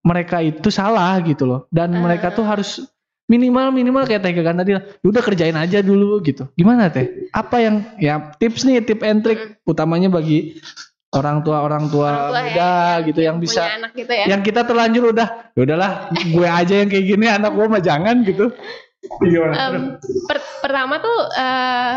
mereka 0.00 0.40
itu 0.40 0.72
salah 0.72 1.20
gitu 1.20 1.44
loh. 1.44 1.60
Dan 1.68 1.92
uh. 1.92 2.00
mereka 2.00 2.32
tuh 2.32 2.48
harus 2.48 2.88
minimal 3.28 3.68
minimal 3.74 4.08
kayak 4.08 4.24
teh 4.24 4.32
kan 4.32 4.56
tadi, 4.56 4.78
ya 4.78 4.80
udah 5.04 5.20
kerjain 5.20 5.58
aja 5.60 5.84
dulu 5.84 6.24
gitu. 6.24 6.48
Gimana 6.56 6.88
teh? 6.88 7.28
Apa 7.36 7.60
yang 7.60 7.84
ya 8.00 8.32
tips 8.40 8.64
nih, 8.64 8.80
tip 8.80 9.04
and 9.04 9.20
trick 9.20 9.60
hmm. 9.60 9.72
utamanya 9.76 10.08
bagi 10.08 10.56
orang 11.18 11.40
tua 11.42 11.64
orang 11.64 11.84
tua, 11.88 12.08
orang 12.08 12.30
tua 12.30 12.44
muda 12.44 12.72
ya, 13.00 13.06
gitu 13.06 13.20
yang, 13.24 13.36
yang 13.36 13.36
bisa 13.42 13.62
gitu 13.96 14.12
ya. 14.12 14.24
yang 14.28 14.40
kita 14.44 14.60
terlanjur 14.62 15.10
udah 15.10 15.28
ya 15.56 15.60
udahlah 15.64 15.90
gue 16.12 16.48
aja 16.48 16.74
yang 16.84 16.88
kayak 16.92 17.06
gini 17.08 17.26
anak 17.26 17.52
gue 17.52 17.66
mah 17.66 17.82
jangan 17.82 18.16
gitu 18.22 18.52
um, 19.20 19.96
per 20.28 20.38
pertama 20.60 20.98
tuh 20.98 21.18
uh, 21.38 21.94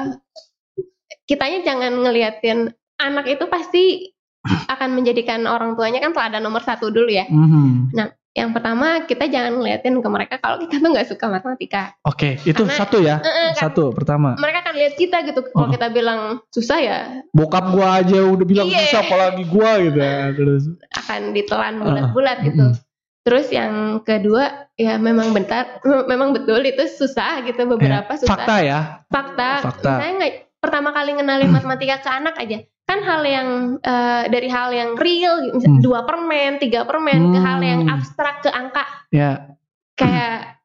kitanya 1.30 1.60
jangan 1.62 1.94
ngeliatin 2.02 2.74
anak 3.00 3.26
itu 3.30 3.46
pasti 3.48 4.14
akan 4.46 4.96
menjadikan 4.96 5.44
orang 5.46 5.76
tuanya 5.76 6.00
kan 6.00 6.16
ada 6.16 6.40
nomor 6.40 6.64
satu 6.64 6.90
dulu 6.90 7.12
ya. 7.12 7.28
Mm-hmm. 7.28 7.94
Nah, 7.94 8.08
yang 8.40 8.56
pertama 8.56 9.04
kita 9.04 9.28
jangan 9.28 9.60
ngeliatin 9.60 10.00
ke 10.00 10.10
mereka 10.10 10.36
kalau 10.40 10.64
kita 10.64 10.80
tuh 10.80 10.90
nggak 10.96 11.08
suka 11.12 11.26
matematika. 11.28 11.84
Oke, 12.08 12.40
okay, 12.40 12.48
itu 12.48 12.64
Karena, 12.64 12.80
satu 12.80 12.98
ya. 13.04 13.16
Uh, 13.20 13.52
kan, 13.52 13.60
satu 13.60 13.92
pertama. 13.92 14.40
Mereka 14.40 14.64
akan 14.64 14.76
lihat 14.80 14.94
kita 14.96 15.18
gitu. 15.28 15.40
Kalau 15.52 15.68
oh. 15.68 15.72
kita 15.72 15.88
bilang 15.92 16.22
susah 16.56 16.80
ya. 16.80 17.00
Bokap 17.36 17.76
gua 17.76 18.00
aja 18.00 18.24
udah 18.24 18.46
bilang 18.48 18.72
yeah. 18.72 18.88
susah, 18.88 19.02
apalagi 19.04 19.44
gua 19.52 19.72
gitu 19.84 20.00
ya. 20.00 20.32
Terus 20.32 20.64
akan 20.96 21.22
ditelan 21.36 21.76
bulat-bulat 21.84 22.38
uh, 22.40 22.46
gitu. 22.48 22.66
Mm-hmm. 22.72 22.88
Terus 23.28 23.48
yang 23.52 23.74
kedua 24.08 24.72
ya 24.80 24.96
memang 24.96 25.36
bentar, 25.36 25.84
memang 25.84 26.32
betul 26.32 26.64
itu 26.64 26.88
susah 26.88 27.44
gitu 27.44 27.68
beberapa 27.68 28.16
yeah. 28.16 28.22
susah. 28.24 28.32
Fakta 28.32 28.56
ya. 28.64 28.80
Fakta. 29.12 29.50
Fakta. 29.68 29.94
Saya 30.00 30.12
nggak 30.16 30.34
pertama 30.64 30.90
kali 30.96 31.16
ngenalin 31.20 31.52
matematika 31.52 32.04
ke 32.04 32.10
anak 32.12 32.36
aja 32.40 32.64
kan 32.90 33.06
hal 33.06 33.22
yang 33.22 33.50
uh, 33.86 34.26
dari 34.34 34.50
hal 34.50 34.74
yang 34.74 34.98
real 34.98 35.54
misalnya 35.54 35.78
hmm. 35.78 35.86
dua 35.86 36.10
permen 36.10 36.58
tiga 36.58 36.90
permen 36.90 37.30
hmm. 37.30 37.34
ke 37.38 37.40
hal 37.46 37.60
yang 37.62 37.82
hmm. 37.86 37.94
abstrak 37.94 38.42
ke 38.42 38.50
angka 38.50 38.82
ya 39.14 39.54
kayak 39.94 40.58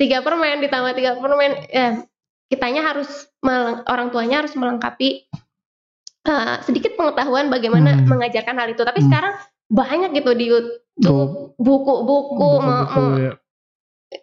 tiga 0.00 0.24
permen 0.24 0.64
ditambah 0.64 0.96
tiga 0.96 1.20
permen 1.20 1.52
ya 1.68 2.00
kitanya 2.48 2.80
harus 2.88 3.28
orang 3.84 4.08
tuanya 4.08 4.40
harus 4.40 4.56
melengkapi 4.56 5.28
uh, 6.24 6.64
sedikit 6.64 6.96
pengetahuan 6.96 7.52
bagaimana 7.52 8.00
hmm. 8.00 8.08
mengajarkan 8.08 8.56
hal 8.56 8.72
itu 8.72 8.80
tapi 8.80 9.04
hmm. 9.04 9.08
sekarang 9.12 9.34
banyak 9.68 10.10
gitu 10.16 10.32
di 10.32 10.44
YouTube 10.48 11.54
buku-buku 11.60 12.50
ya. 13.20 13.32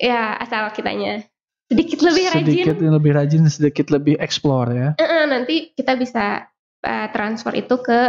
ya 0.01 0.23
asal 0.41 0.73
kitanya 0.73 1.21
sedikit 1.69 2.01
lebih 2.01 2.25
rajin 2.33 2.45
sedikit 2.49 2.75
lebih 2.81 3.11
rajin 3.13 3.43
sedikit 3.45 3.87
lebih 3.93 4.15
explore 4.17 4.73
ya 4.73 4.89
uh 4.97 5.03
-uh, 5.05 5.23
nanti 5.29 5.69
kita 5.77 5.93
bisa 5.93 6.49
uh, 6.83 7.07
transfer 7.13 7.53
itu 7.57 7.75
ke 7.81 7.99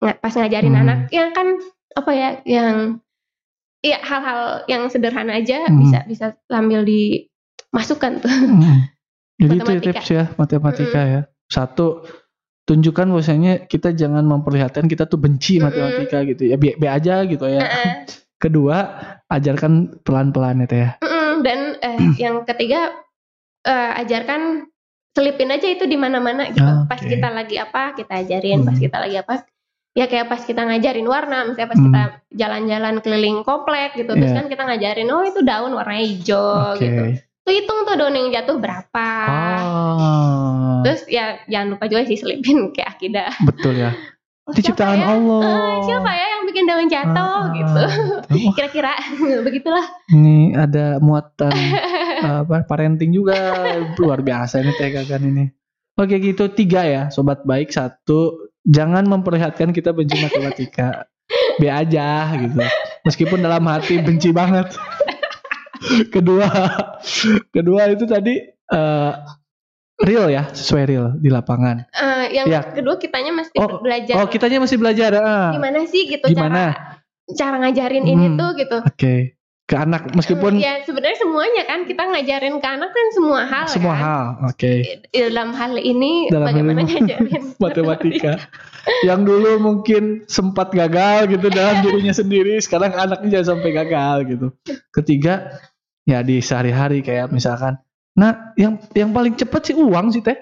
pas 0.00 0.32
ngajarin 0.32 0.76
hmm. 0.76 0.82
anak 0.84 0.98
yang 1.08 1.32
kan 1.32 1.56
apa 1.96 2.10
ya 2.12 2.28
yang 2.44 3.00
ya 3.80 3.98
hal-hal 4.04 4.66
yang 4.68 4.88
sederhana 4.92 5.40
aja 5.40 5.66
hmm. 5.66 5.78
bisa 5.80 5.98
bisa 6.04 6.26
sambil 6.48 6.84
dimasukkan 6.84 8.12
tuh. 8.20 8.30
Hmm. 8.30 8.92
Jadi 9.36 9.56
itu 9.60 9.70
ya 9.70 9.80
tips 9.80 10.08
ya 10.08 10.24
matematika 10.40 11.00
hmm. 11.00 11.12
ya. 11.12 11.20
Satu 11.46 12.04
tunjukkan 12.66 13.06
bahwasanya 13.12 13.52
kita 13.70 13.94
jangan 13.94 14.26
memperlihatkan 14.26 14.90
kita 14.90 15.06
tuh 15.06 15.20
benci 15.20 15.56
hmm. 15.60 15.70
matematika 15.70 16.18
gitu 16.26 16.42
ya. 16.50 16.56
Be, 16.58 16.74
be 16.76 16.86
aja 16.88 17.22
gitu 17.24 17.44
ya. 17.46 17.62
Kedua, 18.42 19.00
ajarkan 19.32 20.04
pelan-pelan 20.04 20.68
itu 20.68 20.76
ya. 20.76 20.90
Hmm. 21.00 21.40
Dan 21.40 21.80
eh, 21.80 22.00
yang 22.20 22.44
ketiga 22.44 22.92
uh, 23.64 23.90
ajarkan 24.02 24.68
selipin 25.16 25.48
aja 25.48 25.64
itu 25.72 25.88
di 25.88 25.96
mana-mana 25.96 26.52
gitu. 26.52 26.60
Okay. 26.60 26.84
Pas 26.92 27.00
kita 27.00 27.28
lagi 27.32 27.56
apa 27.56 27.96
kita 27.96 28.12
ajarin, 28.20 28.60
hmm. 28.60 28.68
pas 28.68 28.76
kita 28.76 28.96
lagi 29.00 29.16
apa 29.16 29.34
ya 29.96 30.04
kayak 30.04 30.28
pas 30.28 30.44
kita 30.44 30.60
ngajarin 30.60 31.08
warna, 31.08 31.48
misalnya 31.48 31.72
pas 31.72 31.80
hmm. 31.80 31.86
kita 31.88 32.02
jalan-jalan 32.36 32.94
keliling 33.00 33.40
komplek 33.40 33.96
gitu, 33.96 34.12
yeah. 34.12 34.20
terus 34.20 34.32
kan 34.36 34.46
kita 34.52 34.62
ngajarin 34.68 35.08
oh 35.08 35.24
itu 35.24 35.40
daun 35.40 35.72
warna 35.72 35.96
hijau 35.96 36.76
okay. 36.76 36.84
gitu. 36.84 37.02
Tuh 37.46 37.52
hitung 37.54 37.80
tuh 37.88 37.94
daun 37.96 38.12
yang 38.12 38.28
jatuh 38.28 38.60
berapa. 38.60 39.10
Oh. 39.64 40.82
Terus 40.84 41.08
ya 41.08 41.40
jangan 41.48 41.78
lupa 41.78 41.88
juga 41.88 42.02
sih 42.04 42.18
selipin 42.20 42.68
kayak 42.76 43.00
akidah. 43.00 43.32
Betul 43.48 43.80
ya. 43.80 43.96
Itu 44.46 44.70
ciptaan 44.70 45.02
ya? 45.02 45.10
Allah. 45.10 45.42
Uh, 45.42 45.76
siapa 45.90 46.10
ya 46.14 46.26
yang 46.38 46.42
bikin 46.46 46.64
daun 46.70 46.86
jatuh 46.86 47.38
ah, 47.42 47.50
gitu. 47.50 47.82
Kira-kira 48.58 48.92
begitulah. 49.46 49.86
Ini 50.14 50.54
ada 50.54 51.02
muatan 51.02 51.50
apa 52.22 52.64
parenting 52.64 53.12
juga 53.12 53.36
luar 54.00 54.20
biasa 54.24 54.62
ini 54.62 54.72
tegakan 54.76 55.22
ini. 55.28 55.44
Oke 55.96 56.20
gitu 56.20 56.52
tiga 56.52 56.84
ya 56.84 57.02
sobat 57.08 57.44
baik 57.48 57.72
satu 57.72 58.52
jangan 58.64 59.08
memperlihatkan 59.08 59.72
kita 59.72 59.92
benci 59.96 60.20
matematika. 60.20 61.08
B 61.56 61.66
aja 61.66 62.36
gitu. 62.36 62.60
Meskipun 63.08 63.40
dalam 63.40 63.64
hati 63.66 63.98
benci 64.00 64.30
banget. 64.30 64.76
kedua 66.14 66.48
kedua 67.54 67.92
itu 67.92 68.04
tadi 68.08 68.40
uh, 68.72 69.12
real 70.02 70.28
ya 70.28 70.52
sesuai 70.52 70.84
real 70.84 71.06
di 71.16 71.28
lapangan 71.32 71.88
uh, 71.88 72.26
yang 72.28 72.46
ya. 72.48 72.60
kedua 72.68 73.00
kitanya 73.00 73.32
masih 73.32 73.56
oh, 73.60 73.80
belajar 73.80 74.14
oh 74.20 74.28
kitanya 74.28 74.58
masih 74.60 74.76
belajar 74.76 75.10
uh. 75.16 75.52
gimana 75.56 75.78
sih 75.88 76.04
gitu 76.08 76.24
gimana 76.28 76.76
cara 77.32 77.36
cara 77.36 77.56
ngajarin 77.64 78.04
hmm, 78.04 78.12
ini 78.12 78.26
tuh 78.36 78.50
gitu 78.60 78.78
oke 78.84 78.96
okay. 78.96 79.35
Ke 79.66 79.74
anak 79.74 80.14
meskipun 80.14 80.62
ya 80.62 80.78
sebenarnya 80.86 81.18
semuanya 81.18 81.62
kan 81.66 81.82
kita 81.90 82.06
ngajarin 82.06 82.62
ke 82.62 82.68
anak 82.70 82.90
kan 82.94 83.06
semua 83.10 83.40
hal 83.50 83.66
semua 83.66 83.94
kan? 83.98 84.02
hal 84.02 84.24
oke 84.46 84.56
okay. 84.62 84.76
dalam 85.10 85.50
hal 85.58 85.74
ini 85.74 86.30
dalam 86.30 86.46
bagaimana 86.54 86.80
ini, 86.86 86.90
ngajarin 86.94 87.42
matematika 87.64 88.32
yang 89.02 89.26
dulu 89.26 89.58
mungkin 89.58 90.22
sempat 90.30 90.70
gagal 90.70 91.26
gitu 91.34 91.50
dalam 91.50 91.82
dirinya 91.82 92.14
sendiri 92.14 92.62
sekarang 92.62 92.94
anaknya 92.94 93.42
jangan 93.42 93.58
sampai 93.58 93.70
gagal 93.74 94.16
gitu 94.30 94.46
ketiga 94.94 95.58
ya 96.06 96.22
di 96.22 96.38
sehari-hari 96.38 97.02
kayak 97.02 97.34
misalkan 97.34 97.82
Nah, 98.16 98.56
yang 98.56 98.80
yang 98.96 99.12
paling 99.12 99.36
cepet 99.36 99.62
sih 99.70 99.76
uang 99.76 100.08
sih 100.08 100.24
teh. 100.24 100.34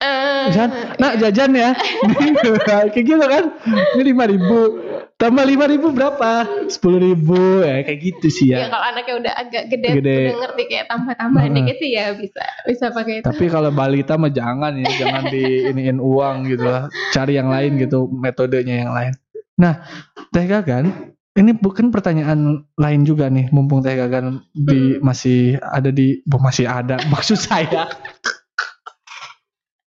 Uh, 0.00 0.48
nah 0.96 1.12
iya. 1.12 1.28
jajan 1.28 1.52
ya, 1.52 1.76
kayak 2.64 2.96
gitu 2.96 3.20
kan, 3.20 3.52
ini 4.00 4.16
lima 4.16 4.24
ribu, 4.32 4.80
tambah 5.20 5.44
lima 5.44 5.68
ribu 5.68 5.92
berapa? 5.92 6.48
Sepuluh 6.72 7.12
ribu, 7.12 7.60
ya 7.60 7.84
kayak 7.84 8.00
gitu 8.00 8.26
sih 8.32 8.46
ya. 8.56 8.64
Ya 8.64 8.68
kalau 8.72 8.86
anaknya 8.88 9.14
udah 9.20 9.32
agak 9.36 9.64
gede, 9.68 9.88
gede. 10.00 10.16
udah 10.32 10.36
ngerti 10.48 10.62
kayak 10.72 10.86
tambah-tambah 10.88 11.42
uh, 11.44 11.52
dikit 11.52 11.76
sih 11.76 11.90
ya 11.92 12.04
bisa 12.16 12.44
bisa 12.64 12.84
pakai 12.88 13.20
itu. 13.20 13.26
Tapi 13.28 13.44
kalau 13.52 13.68
balita 13.68 14.16
mah 14.16 14.32
jangan 14.32 14.80
ya, 14.80 14.88
jangan 14.96 15.28
di 15.28 15.68
iniin 15.68 16.00
uang 16.00 16.48
gitu 16.48 16.64
lah, 16.64 16.88
cari 17.12 17.36
yang 17.36 17.52
lain 17.52 17.76
gitu, 17.76 18.08
metodenya 18.08 18.88
yang 18.88 18.92
lain. 18.96 19.12
Nah, 19.60 19.84
teh 20.32 20.48
kan 20.48 21.12
ini 21.36 21.52
bukan 21.54 21.92
pertanyaan 21.94 22.66
lain 22.74 23.00
juga 23.06 23.28
nih 23.30 23.52
mumpung 23.54 23.84
teh 23.84 23.94
gagan 23.94 24.42
di 24.56 24.96
hmm. 24.96 25.04
masih 25.04 25.60
ada 25.62 25.92
di 25.92 26.20
masih 26.26 26.66
ada 26.66 26.98
maksud 27.12 27.38
saya 27.38 27.86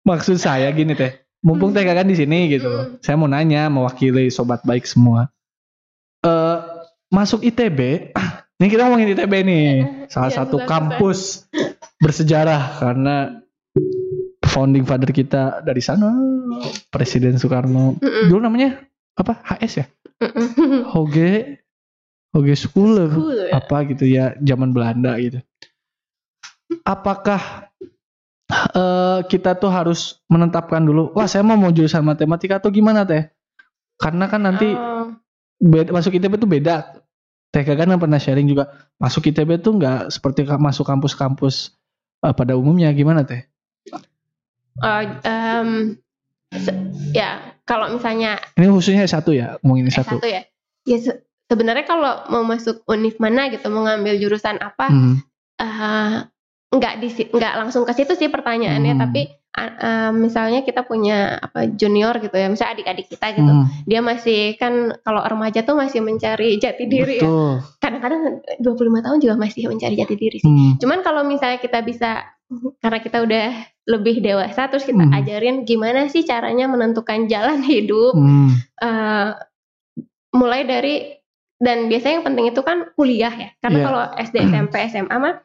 maksud 0.08 0.40
saya 0.40 0.72
gini 0.72 0.96
teh 0.96 1.23
mumpung 1.44 1.76
teh 1.76 1.84
gagan 1.84 2.08
di 2.08 2.16
sini 2.16 2.48
gitu 2.48 2.72
hmm. 2.72 3.04
saya 3.04 3.20
mau 3.20 3.28
nanya 3.28 3.68
mewakili 3.68 4.32
sobat 4.32 4.64
baik 4.64 4.88
semua. 4.88 5.28
Uh, 6.24 6.64
masuk 7.12 7.44
ITB 7.44 8.10
ini 8.64 8.68
kita 8.72 8.88
ngomongin 8.88 9.12
ITB 9.12 9.34
nih. 9.44 9.68
Salah 10.08 10.32
ya, 10.32 10.36
satu 10.42 10.64
kampus 10.64 11.52
bersejarah 12.00 12.80
karena 12.80 13.44
founding 14.48 14.88
father 14.88 15.12
kita 15.12 15.60
dari 15.68 15.84
sana 15.84 16.16
Presiden 16.88 17.36
Soekarno. 17.36 18.00
Dulu 18.00 18.40
namanya 18.40 18.80
apa? 19.20 19.44
HS 19.44 19.84
ya? 19.84 19.86
Hoge 20.96 21.60
Hoge 22.34 22.56
School, 22.58 22.98
ya? 22.98 23.60
apa 23.60 23.78
gitu 23.92 24.08
ya 24.08 24.34
zaman 24.40 24.72
Belanda 24.72 25.20
gitu. 25.20 25.44
Apakah 26.88 27.73
uh, 28.52 29.20
kita 29.28 29.56
tuh 29.60 29.72
harus 29.72 30.20
menetapkan 30.28 30.84
dulu, 30.84 31.14
wah 31.16 31.28
saya 31.30 31.46
mau 31.46 31.56
mau 31.56 31.72
jurusan 31.72 32.04
matematika 32.04 32.60
atau 32.60 32.74
gimana 32.74 33.08
teh? 33.08 33.30
Karena 34.00 34.28
kan 34.28 34.42
nanti 34.44 34.74
uh. 34.74 35.14
beda, 35.62 35.94
masuk 35.94 36.18
ITB 36.18 36.42
tuh 36.42 36.50
beda. 36.50 37.00
Teh 37.54 37.62
kan 37.62 37.86
pernah 38.02 38.18
sharing 38.18 38.50
juga 38.50 38.74
masuk 38.98 39.30
ITB 39.30 39.62
tuh 39.62 39.78
nggak 39.78 40.10
seperti 40.10 40.44
masuk 40.44 40.90
kampus-kampus 40.90 41.78
uh, 42.26 42.34
pada 42.34 42.58
umumnya 42.58 42.90
gimana 42.92 43.22
teh? 43.22 43.46
Uh, 44.82 45.06
um, 45.22 45.70
ya 47.14 47.54
kalau 47.70 47.94
misalnya 47.94 48.42
ini 48.58 48.74
khususnya 48.74 49.06
satu 49.06 49.38
ya 49.38 49.62
ngomongin 49.62 49.94
satu. 49.94 50.18
Satu 50.18 50.26
ya. 50.26 50.42
Ya 50.84 50.98
se 51.00 51.24
sebenarnya 51.46 51.86
kalau 51.86 52.26
mau 52.34 52.42
masuk 52.42 52.82
univ 52.90 53.22
mana 53.22 53.54
gitu 53.54 53.70
mau 53.70 53.86
ngambil 53.86 54.18
jurusan 54.18 54.58
apa 54.58 54.90
hmm. 54.90 55.16
uh, 55.62 56.26
nggak 56.74 56.94
di 56.98 57.08
nggak 57.30 57.54
langsung 57.62 57.86
ke 57.86 57.94
situ 57.94 58.18
sih 58.18 58.34
pertanyaannya 58.34 58.98
hmm. 58.98 59.02
tapi 59.06 59.22
uh, 59.54 60.10
misalnya 60.10 60.66
kita 60.66 60.82
punya 60.82 61.38
apa 61.38 61.70
junior 61.70 62.18
gitu 62.18 62.34
ya, 62.34 62.50
misalnya 62.50 62.74
adik-adik 62.82 63.08
kita 63.14 63.38
gitu, 63.38 63.46
Hmm, 63.46 63.70
dia 63.86 64.02
masih 64.02 64.58
kan 64.58 64.98
kalau 65.06 65.22
remaja 65.22 65.62
tuh 65.62 65.78
masih 65.78 66.02
mencari 66.02 66.58
jati 66.58 66.90
diri 66.90 67.22
ya. 67.22 67.30
betul. 67.30 67.54
Kadang-kadang 67.78 68.22
25 68.58 69.06
tahun 69.06 69.18
juga 69.22 69.36
masih 69.38 69.70
mencari 69.70 69.94
jati 69.94 70.16
diri 70.18 70.38
sih. 70.42 70.50
Hmm, 70.50 70.82
Cuman 70.82 71.06
kalau 71.06 71.22
misalnya 71.22 71.62
kita 71.62 71.86
bisa 71.86 72.26
karena 72.82 73.00
kita 73.02 73.18
udah 73.22 73.48
lebih 73.86 74.22
dewasa 74.22 74.66
terus 74.70 74.86
kita 74.86 75.06
Hmm. 75.06 75.14
ajarin 75.14 75.56
gimana 75.66 76.10
sih 76.10 76.26
caranya 76.26 76.66
menentukan 76.66 77.30
jalan 77.30 77.62
hidup 77.70 78.18
hmm, 78.18 78.50
eh, 78.82 79.30
mulai 80.34 80.66
dari 80.66 81.14
dan 81.62 81.88
biasanya 81.88 82.20
yang 82.20 82.26
penting 82.26 82.46
itu 82.50 82.62
kan 82.62 82.90
kuliah 82.98 83.32
ya 83.32 83.50
karena 83.62 83.78
Iya. 83.80 83.86
kalau 83.86 84.02
SD 84.20 84.36
SMP 84.50 84.74
SMA 84.90 85.16
mah 85.16 85.36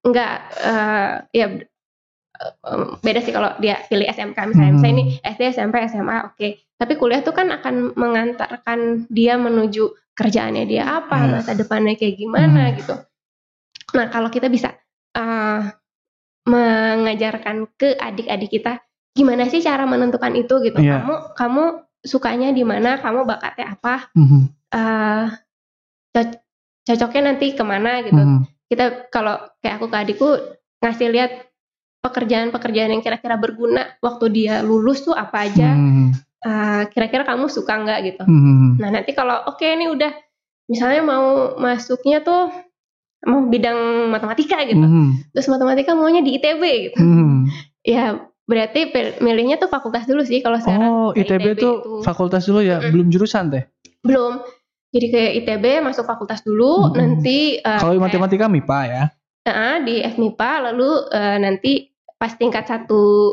nggak 0.00 0.32
eh, 0.58 1.10
ya 1.34 1.46
eh, 1.50 2.84
beda 2.98 3.20
sih 3.20 3.30
kalau 3.30 3.52
dia 3.58 3.84
pilih 3.86 4.06
SMK 4.06 4.38
misalnya 4.46 4.66
Hmm. 4.66 4.76
misalnya 4.76 4.94
ini 4.94 5.04
SD 5.20 5.42
SMP 5.52 5.74
SMA 5.86 6.16
oke 6.26 6.48
tapi 6.74 6.92
kuliah 6.94 7.20
tuh 7.20 7.32
kan 7.32 7.50
akan 7.50 7.92
mengantarkan 7.92 9.04
dia 9.06 9.36
menuju 9.36 9.84
kerjaannya 10.12 10.64
dia 10.64 10.84
apa 10.96 11.16
Yes. 11.18 11.30
masa 11.34 11.52
depannya 11.54 11.94
kayak 11.94 12.16
gimana 12.16 12.62
Hmm. 12.66 12.76
gitu 12.76 12.94
nah 13.92 14.06
kalau 14.08 14.28
kita 14.28 14.46
bisa 14.46 14.72
eh, 15.12 15.60
mengajarkan 16.46 17.68
ke 17.74 17.94
adik-adik 17.94 18.50
kita 18.50 18.80
gimana 19.10 19.44
sih 19.44 19.60
cara 19.60 19.84
menentukan 19.84 20.32
itu 20.32 20.54
gitu 20.62 20.78
Iya. 20.78 21.02
kamu 21.02 21.14
kamu 21.34 21.64
sukanya 22.00 22.48
di 22.50 22.64
mana 22.64 22.96
kamu 22.96 23.28
bakatnya 23.28 23.76
apa 23.76 24.08
hmm, 24.16 24.48
co- 26.10 26.40
cocoknya 26.82 27.22
nanti 27.28 27.52
ke 27.52 27.60
mana 27.60 28.00
gitu. 28.00 28.16
hmm. 28.16 28.40
Kita 28.70 29.10
kalau 29.10 29.34
kayak 29.58 29.74
aku 29.76 29.86
ke 29.86 29.96
adikku 29.98 30.28
ngasih 30.78 31.10
lihat 31.10 31.30
pekerjaan-pekerjaan 32.00 32.90
yang 32.90 33.02
kira-kira 33.02 33.36
berguna 33.36 33.98
waktu 33.98 34.30
dia 34.30 34.54
lulus 34.62 35.02
tuh 35.02 35.12
apa 35.12 35.44
aja. 35.44 35.74
Hmm, 35.74 36.14
Eh, 36.40 36.82
kira-kira 36.88 37.28
kamu 37.28 37.52
suka 37.52 37.76
nggak 37.76 37.98
gitu. 38.06 38.24
hmm, 38.24 38.80
Nah 38.80 38.88
nanti 38.88 39.12
kalau 39.12 39.44
oke 39.44 39.60
ini 39.60 39.92
udah 39.92 40.08
misalnya 40.64 41.04
mau 41.04 41.26
masuknya 41.60 42.24
tuh 42.24 42.48
mau 43.28 43.44
bidang 43.44 43.76
matematika 44.08 44.64
gitu. 44.64 44.80
hmm, 44.80 45.36
Terus 45.36 45.52
matematika 45.52 45.92
maunya 45.92 46.24
di 46.24 46.40
ITB 46.40 46.62
gitu. 46.88 46.96
hmm. 46.96 47.44
Ya 47.84 48.16
berarti 48.48 48.88
milihnya 49.20 49.56
tuh 49.56 49.68
fakultas 49.68 50.08
dulu 50.08 50.24
sih 50.24 50.40
kalau 50.40 50.56
sekarang. 50.56 50.80
Oh, 50.80 51.08
Ke 51.12 51.28
ITB 51.28 51.44
tuh 51.54 51.74
itu. 51.76 51.92
fakultas 52.00 52.48
dulu 52.48 52.64
ya, 52.64 52.80
Mm-mm. 52.80 52.88
belum 52.88 53.06
jurusan 53.12 53.52
teh. 53.52 53.64
belum. 54.00 54.40
Jadi 54.90 55.06
ke 55.06 55.22
ITB 55.38 55.64
masuk 55.80 56.02
fakultas 56.02 56.42
dulu, 56.42 56.90
Mm-mm. 56.90 56.98
nanti 56.98 57.56
eh, 57.56 57.78
Kalau 57.78 57.94
kayak- 57.94 58.04
matematika 58.04 58.46
MIPA 58.46 58.80
ya. 58.84 59.04
Nah, 59.40 59.78
di 59.80 60.02
FMIPA 60.02 60.50
lalu 60.66 60.90
eh, 61.08 61.38
nanti 61.38 61.72
pas 62.16 62.34
tingkat 62.34 62.66
satu 62.66 63.32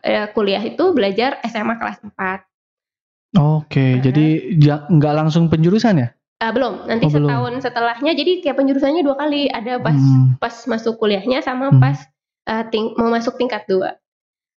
eh, 0.00 0.30
kuliah 0.30 0.62
itu 0.62 0.90
belajar 0.90 1.42
SMA 1.44 1.76
kelas 1.76 1.98
4. 2.00 2.46
Oke, 3.34 3.98
jadi 3.98 4.26
ja- 4.56 4.84
nggak 4.86 5.14
langsung 5.14 5.48
penjurusan 5.48 5.98
ya? 5.98 6.08
Ah, 6.38 6.50
belum, 6.50 6.84
nanti 6.84 7.06
Oh, 7.06 7.12
belum. 7.12 7.28
setahun 7.28 7.54
setelahnya 7.62 8.12
jadi 8.12 8.32
kayak 8.40 8.56
penjurusannya 8.56 9.02
dua 9.02 9.16
kali, 9.16 9.46
ada 9.46 9.78
pas 9.78 9.94
Hmm. 9.94 10.34
pas 10.36 10.54
masuk 10.66 10.98
kuliahnya 10.98 11.38
sama 11.40 11.70
Hmm. 11.70 11.78
pas 11.78 11.98
eh, 12.42 12.64
ting- 12.68 12.94
mau 12.94 13.08
masuk 13.08 13.36
tingkat 13.36 13.62
dua. 13.64 13.94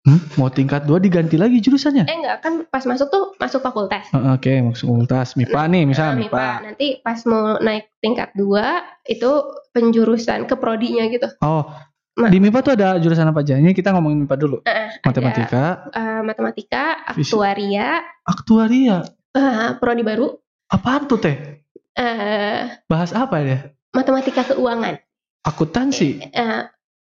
Hmm, 0.03 0.19
Mau 0.35 0.51
tingkat 0.51 0.83
dua 0.83 0.99
diganti 0.99 1.38
lagi 1.38 1.62
jurusannya? 1.62 2.11
Eh 2.11 2.17
enggak, 2.19 2.43
kan 2.43 2.67
pas 2.67 2.83
masuk 2.83 3.07
tuh 3.07 3.25
masuk 3.38 3.62
fakultas. 3.62 4.03
Oke, 4.35 4.59
masuk 4.59 4.91
fakultas 4.91 5.38
MIPA 5.38 5.62
nih, 5.71 5.83
misalnya 5.87 6.12
Nah, 6.12 6.23
MIPA. 6.27 6.47
Nanti 6.61 6.87
pas 6.99 7.19
mau 7.23 7.55
naik 7.57 7.87
tingkat 8.03 8.35
dua 8.35 8.83
itu 9.05 9.31
penjurusan 9.71 10.51
ke 10.51 10.59
prodinya 10.59 11.07
gitu. 11.07 11.31
Oh, 11.38 11.71
Ma- 12.12 12.27
di 12.29 12.43
MIPA 12.43 12.59
tuh 12.61 12.73
ada 12.75 12.99
jurusan 12.99 13.25
apa 13.25 13.41
aja? 13.41 13.55
Ini 13.55 13.71
kita 13.71 13.95
ngomongin 13.95 14.27
MIPA 14.27 14.37
dulu. 14.37 14.59
Eh, 14.65 14.91
Matematika, 15.01 15.87
ada, 15.87 15.95
eh, 15.95 16.21
matematika, 16.21 16.85
aktuaria, 17.07 17.88
aktuaria. 18.27 18.97
eh, 19.33 19.71
prodi 19.79 20.03
baru, 20.03 20.35
Apaan 20.67 21.07
tuh 21.07 21.23
teh? 21.23 21.62
eh, 21.95 22.62
Bahas 22.85 23.15
apa 23.15 23.38
ya? 23.38 23.71
matematika 23.93 24.43
keuangan. 24.45 24.99
Akuntansi. 25.41 26.27
Eh, 26.27 26.62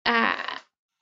eh, 0.04 0.34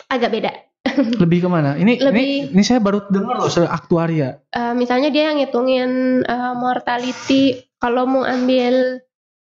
agak 0.07 0.31
beda. 0.31 0.70
Lebih 1.23 1.45
ke 1.45 1.49
mana? 1.49 1.77
Ini 1.77 1.93
ini 1.93 1.95
Lebih- 2.01 2.57
ini 2.57 2.63
saya 2.65 2.81
baru 2.81 3.05
dengar 3.07 3.37
loh 3.37 3.49
soal 3.49 3.69
aktuaria. 3.69 4.41
Eh, 4.49 4.73
misalnya 4.73 5.13
dia 5.13 5.31
yang 5.31 5.39
ngitungin 5.39 5.91
eh, 6.23 6.55
mortality 6.57 7.43
kalau 7.77 8.05
mau 8.05 8.25
ambil 8.25 9.01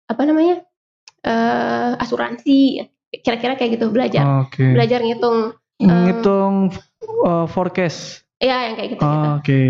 apa 0.04 0.22
namanya 0.22 0.60
eh, 1.20 1.92
asuransi, 1.98 2.84
kira-kira 3.16 3.56
kayak 3.56 3.80
gitu 3.80 3.88
belajar, 3.88 4.44
Oke. 4.44 4.68
belajar 4.68 5.00
ngitung, 5.00 5.56
em, 5.80 5.88
Ngitung 6.04 6.68
uh, 7.24 7.46
forecast. 7.46 8.20
ya 8.36 8.68
yang 8.68 8.76
kayak 8.76 8.90
gitu. 8.92 9.00
gitu. 9.00 9.24
Oh, 9.24 9.40
Oke. 9.40 9.60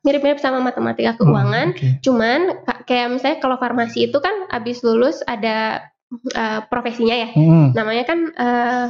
mirip-mirip 0.00 0.40
sama 0.40 0.64
matematika 0.64 1.12
keuangan, 1.14 1.68
Oh, 1.68 1.76
Oke. 1.76 1.88
cuman 2.00 2.40
ka- 2.64 2.88
kayak 2.88 3.12
misalnya 3.12 3.38
kalau 3.38 3.60
farmasi 3.60 4.08
itu 4.08 4.16
kan 4.16 4.32
abis 4.48 4.80
lulus 4.80 5.20
ada 5.22 5.84
eh, 6.32 6.60
profesinya 6.66 7.12
ya, 7.18 7.28
Hmm. 7.36 7.76
namanya 7.76 8.04
kan 8.06 8.18
eh, 8.32 8.86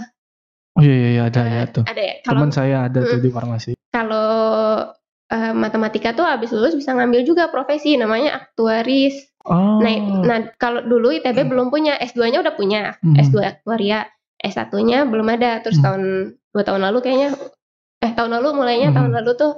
Oh 0.73 0.81
iya 0.81 0.95
iya 0.95 1.09
iya, 1.11 1.23
ada 1.27 1.41
eh, 1.43 1.53
ya 1.53 1.65
tuh. 1.69 1.85
ada 1.85 2.01
ya. 2.01 2.15
Kalau 2.21 2.39
Teman 2.39 2.51
saya 2.51 2.77
ada 2.87 3.01
tuh 3.03 3.19
di 3.19 3.29
farmasi. 3.29 3.73
kalau 3.89 4.29
eh, 5.29 5.53
matematika 5.53 6.13
tuh 6.13 6.25
abis 6.25 6.49
lulus 6.51 6.73
bisa 6.73 6.93
ngambil 6.93 7.23
juga 7.23 7.49
profesi 7.49 7.95
namanya 7.95 8.37
aktuaris. 8.39 9.17
Oh. 9.43 9.79
Nah, 9.79 9.93
nah 10.23 10.39
kalau 10.55 10.81
dulu 10.81 11.11
ITB 11.11 11.45
belum 11.45 11.69
punya, 11.69 11.99
S2-nya 11.99 12.41
udah 12.41 12.55
punya, 12.55 12.95
Hmm. 12.99 13.17
S2 13.17 13.43
aktuaria, 13.43 14.07
S1-nya 14.39 15.03
belum 15.05 15.29
ada. 15.29 15.59
Terus 15.61 15.77
Hmm. 15.77 15.85
tahun 15.85 16.03
dua 16.49 16.63
tahun 16.63 16.83
lalu 16.83 16.99
kayaknya, 17.01 17.29
eh 17.99 18.13
tahun 18.13 18.33
lalu 18.33 18.49
mulainya 18.55 18.89
Hmm. 18.89 18.97
tahun 18.97 19.11
lalu 19.15 19.31
tuh 19.35 19.53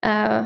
eh, 0.00 0.42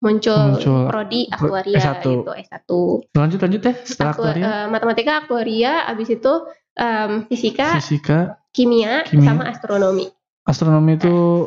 muncul, 0.00 0.38
Muncul 0.54 0.80
prodi 0.86 1.20
pro- 1.26 1.36
aktuaria 1.52 1.78
S1. 1.78 2.02
gitu 2.04 2.32
S1. 2.32 2.70
Lanjut 3.12 3.38
lanjut 3.38 3.60
ya 3.60 3.72
setelah 3.80 4.10
Aktu- 4.10 4.22
aktuaria. 4.24 4.44
eh, 4.44 4.66
matematika 4.66 5.12
aktuaria, 5.18 5.72
abis 5.84 6.08
itu 6.10 6.32
em, 6.80 7.28
fisika, 7.28 7.76
Fisika, 7.76 8.40
kimia, 8.50 9.04
Kimia. 9.04 9.26
sama 9.26 9.44
astronomi. 9.46 10.08
astronomi 10.42 10.96
itu 10.96 11.46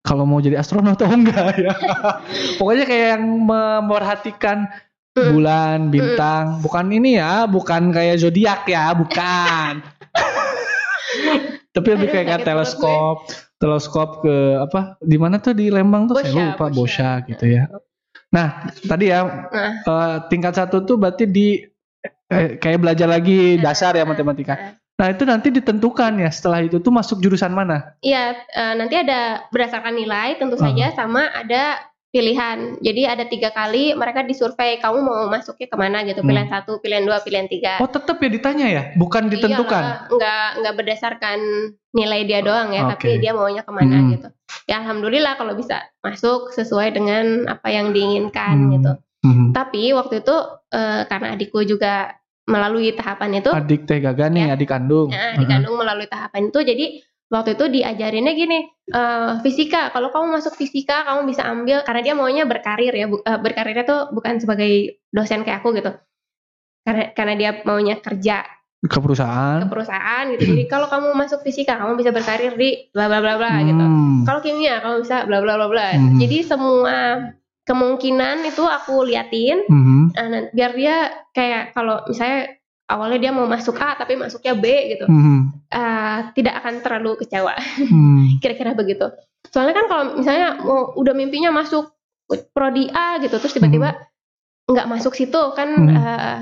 kalau 0.00 0.24
mau 0.24 0.38
jadi 0.38 0.56
astronot 0.56 0.96
atau 0.96 1.10
enggak 1.10 1.58
ya? 1.58 1.74
Pokoknya 2.58 2.84
kayak 2.86 3.08
yang 3.14 3.24
memperhatikan 3.42 4.58
Mm. 5.10 5.26
bulan, 5.34 5.78
bintang, 5.90 6.62
bukan 6.62 6.86
ini 6.88 7.18
ya, 7.18 7.42
bukan 7.44 7.90
kayak 7.90 8.22
zodiak 8.22 8.62
ya, 8.64 8.94
bukan. 8.94 9.82
Tapi 11.74 11.88
lebih 11.90 12.08
kayak, 12.08 12.46
teleskop, 12.46 13.26
teleskop 13.58 14.22
ke 14.22 14.34
apa? 14.62 14.94
Di 15.02 15.18
mana 15.18 15.42
tuh 15.42 15.50
di 15.50 15.66
Lembang 15.66 16.06
tuh 16.06 16.18
saya 16.18 16.54
lupa. 16.54 16.70
Bosya 16.70 17.26
gitu 17.26 17.42
ya. 17.42 17.66
Nah, 18.30 18.70
tadi 18.86 19.10
ya 19.10 19.26
Nah. 19.50 19.72
eh, 19.82 20.16
tingkat 20.30 20.54
satu 20.54 20.86
tuh 20.86 20.94
berarti 20.94 21.26
di 21.26 21.58
kayak 22.30 22.78
belajar 22.78 23.08
lagi 23.10 23.58
dasar 23.58 23.92
ya 23.98 24.06
matematika. 24.06 24.54
Nah, 24.56 24.78
Nah, 25.00 25.16
itu 25.16 25.24
nanti 25.24 25.48
ditentukan 25.48 26.12
ya 26.20 26.28
setelah 26.28 26.60
itu 26.60 26.76
tuh 26.76 26.92
masuk 26.92 27.24
jurusan 27.24 27.56
mana? 27.56 27.96
Iya, 28.04 28.36
eh, 28.36 28.74
nanti 28.76 29.00
ada 29.00 29.48
berdasarkan 29.48 29.96
nilai 29.96 30.36
tentu 30.36 30.60
Ah. 30.60 30.68
saja 30.68 30.92
sama 30.92 31.24
ada 31.32 31.80
pilihan. 32.12 32.76
Jadi 32.84 33.08
ada 33.08 33.24
tiga 33.24 33.48
kali 33.48 33.96
mereka 33.96 34.20
disurvei 34.20 34.76
kamu 34.76 35.00
mau 35.00 35.24
masuknya 35.32 35.72
ke 35.72 35.76
mana 35.80 36.04
gitu. 36.04 36.20
Hmm. 36.20 36.28
Pilihan 36.28 36.48
satu, 36.52 36.84
pilihan 36.84 37.08
dua, 37.08 37.24
pilihan 37.24 37.48
tiga. 37.48 37.80
Oh, 37.80 37.88
tetap 37.88 38.20
ya 38.20 38.28
ditanya 38.28 38.66
ya, 38.68 38.82
bukan 38.92 39.32
ditentukan. 39.32 39.80
Iyalah, 39.80 40.12
nggak 40.12 40.48
nggak 40.60 40.74
berdasarkan 40.76 41.38
nilai 41.96 42.20
dia 42.28 42.44
doang 42.44 42.68
ya, 42.76 42.84
Oke. 42.84 42.90
tapi 42.92 43.08
dia 43.24 43.32
maunya 43.32 43.64
ke 43.64 43.72
mana 43.72 43.96
Hmm. 43.96 44.12
gitu. 44.12 44.28
Ya 44.68 44.84
alhamdulillah 44.84 45.40
kalau 45.40 45.56
bisa 45.56 45.80
masuk 46.04 46.52
sesuai 46.52 46.92
dengan 46.92 47.48
apa 47.48 47.72
yang 47.72 47.96
diinginkan 47.96 48.68
Hmm. 48.68 48.72
gitu. 48.76 48.92
Mhm. 49.24 49.46
Tapi 49.56 49.96
waktu 49.96 50.20
itu 50.20 50.36
eh, 50.70 51.02
karena 51.08 51.34
adikku 51.34 51.64
juga 51.64 52.19
melalui 52.50 52.90
tahapan 52.92 53.38
itu, 53.38 53.48
Adik 53.48 53.86
teh 53.86 53.98
gaga 53.98 54.26
nih, 54.26 54.42
Ya. 54.44 54.54
adik 54.54 54.68
kandung. 54.68 55.08
Nah, 55.08 55.38
dikandung 55.38 55.74
melalui 55.74 56.04
tahapan 56.04 56.50
itu 56.50 56.60
jadi 56.60 56.86
waktu 57.26 57.54
itu 57.54 57.64
diajarinnya 57.70 58.32
gini 58.34 58.58
eh, 58.90 59.32
fisika 59.40 59.88
kalau 59.88 60.10
kamu 60.10 60.34
masuk 60.34 60.50
fisika 60.52 61.06
kamu 61.06 61.24
bisa 61.24 61.46
ambil 61.46 61.80
karena 61.80 62.02
dia 62.02 62.12
maunya 62.12 62.42
berkarir 62.42 62.90
ya 62.90 63.06
bu- 63.06 63.22
eh, 63.22 63.38
berkarirnya 63.38 63.84
tuh 63.84 64.00
bukan 64.10 64.36
sebagai 64.36 64.70
dosen 65.08 65.40
kayak 65.40 65.62
aku 65.62 65.70
gitu 65.72 65.94
karena 66.80 67.04
karena 67.12 67.34
dia 67.34 67.50
maunya 67.62 67.96
kerja 67.96 68.42
Ke 68.80 68.88
ke 68.90 68.98
perusahaan. 68.98 69.62
perusahaan 69.62 70.24
gitu 70.32 70.42
jadi 70.48 70.64
kalau 70.66 70.88
kamu 70.88 71.12
masuk 71.14 71.38
fisika 71.40 71.76
kamu 71.76 71.94
bisa 71.94 72.10
berkarir 72.10 72.56
di 72.56 72.90
bla 72.90 73.06
bla 73.06 73.20
bla 73.20 73.36
bla 73.36 73.52
gitu 73.62 73.78
Hmm. 73.78 74.24
kalau 74.24 74.40
kimia 74.40 74.80
kamu 74.80 75.04
bisa 75.04 75.22
bla 75.22 75.38
bla 75.38 75.54
bla 75.54 75.68
bla 75.68 75.86
Hmm. 75.92 76.18
jadi 76.18 76.42
semua 76.42 77.30
kemungkinan 77.70 78.42
itu 78.44 78.60
aku 78.60 79.06
liatin 79.06 79.62
Mhm. 79.64 79.98
Nah, 80.10 80.26
nan- 80.26 80.50
biar 80.50 80.74
dia 80.74 80.96
kayak 81.30 81.70
kalau 81.70 82.02
misalnya 82.04 82.58
awalnya 82.90 83.18
dia 83.20 83.30
mau 83.30 83.46
masuk 83.46 83.78
A 83.78 83.94
tapi 83.94 84.18
masuknya 84.18 84.58
B 84.58 84.66
gitu, 84.90 85.06
Mhm. 85.06 85.70
eh, 85.70 86.18
tidak 86.34 86.54
akan 86.58 86.74
terlalu 86.82 87.14
kecewa. 87.16 87.54
Hmm. 87.94 88.42
Kira-kira 88.42 88.74
begitu. 88.74 89.06
Soalnya 89.48 89.72
kan 89.72 89.86
kalau 89.86 90.04
misalnya 90.18 90.58
mau 90.58 90.90
udah 90.94 91.14
mimpinya 91.14 91.54
masuk 91.54 91.94
prodi 92.50 92.90
A 92.90 93.18
gitu, 93.18 93.38
terus 93.38 93.54
tiba-tiba 93.54 93.94
nggak 94.66 94.86
masuk 94.86 95.14
situ 95.14 95.38
kan 95.54 95.70
Mhm. 95.70 95.94
eh, 95.94 96.38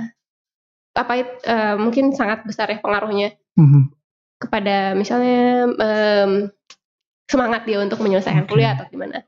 apa 0.96 1.12
eh, 1.44 1.76
mungkin 1.76 2.10
sangat 2.10 2.42
besar 2.42 2.68
ya 2.68 2.80
pengaruhnya 2.80 3.36
Mhm. 3.54 3.92
kepada 4.40 4.92
misalnya 4.92 5.68
em, 5.68 6.32
semangat 7.28 7.68
dia 7.68 7.78
untuk 7.78 8.00
menyelesaikan 8.00 8.48
Oke. 8.48 8.50
kuliah 8.50 8.72
atau 8.72 8.88
gimana. 8.88 9.20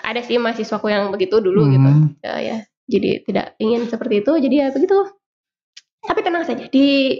Ada 0.00 0.24
sih 0.24 0.40
mahasiswaku 0.40 0.88
yang 0.88 1.12
begitu 1.12 1.42
dulu 1.44 1.68
gitu. 1.68 1.90
Hmm. 1.90 2.16
Ya, 2.24 2.36
ya. 2.40 2.56
Jadi 2.88 3.24
tidak 3.28 3.56
ingin 3.60 3.86
seperti 3.88 4.24
itu, 4.24 4.32
jadi 4.36 4.54
ya 4.54 4.66
begitu. 4.72 4.96
Tapi 6.02 6.20
tenang 6.24 6.42
saja 6.42 6.66
di 6.66 7.14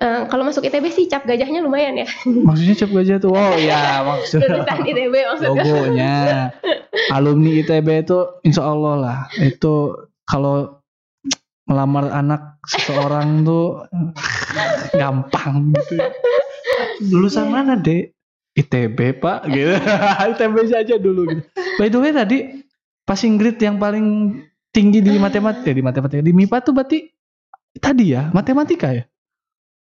eh, 0.00 0.22
kalau 0.30 0.48
masuk 0.48 0.64
ITB 0.64 0.88
sih 0.90 1.06
cap 1.10 1.26
gajahnya 1.28 1.60
lumayan 1.60 2.00
ya. 2.00 2.08
Maksudnya 2.48 2.74
cap 2.78 2.90
gajah 2.90 3.16
tuh. 3.20 3.30
Oh 3.36 3.54
ya 3.60 4.00
maksudnya. 4.00 4.64
Lulusan 4.64 4.78
ITB 4.86 5.14
maksudnya. 5.14 5.62
logonya 5.62 6.14
alumni 7.12 7.50
ITB 7.60 7.88
itu 8.06 8.18
insya 8.46 8.62
Allah 8.64 8.94
lah 8.96 9.18
itu 9.42 9.92
kalau 10.24 10.80
melamar 11.64 12.12
anak 12.12 12.60
seseorang 12.64 13.44
tuh 13.44 13.88
gampang 14.92 15.72
gitu 15.72 15.96
lulusan 17.08 17.48
mana 17.48 17.76
dek 17.80 18.12
ITB 18.54 18.98
pak 19.18 19.46
gitu 19.46 19.74
ITB 20.30 20.56
saja 20.70 20.94
dulu 20.96 21.26
gitu 21.28 21.42
by 21.76 21.90
the 21.90 21.98
way 21.98 22.10
tadi 22.10 22.38
passing 23.02 23.34
grade 23.36 23.58
yang 23.58 23.76
paling 23.76 24.38
tinggi 24.70 24.98
di 24.98 25.18
matematika 25.18 25.70
di 25.70 25.82
matematika 25.82 26.22
di 26.22 26.32
MIPA 26.32 26.58
tuh 26.62 26.72
berarti 26.72 26.98
tadi 27.78 28.14
ya 28.14 28.30
matematika 28.30 28.90
ya 28.90 29.04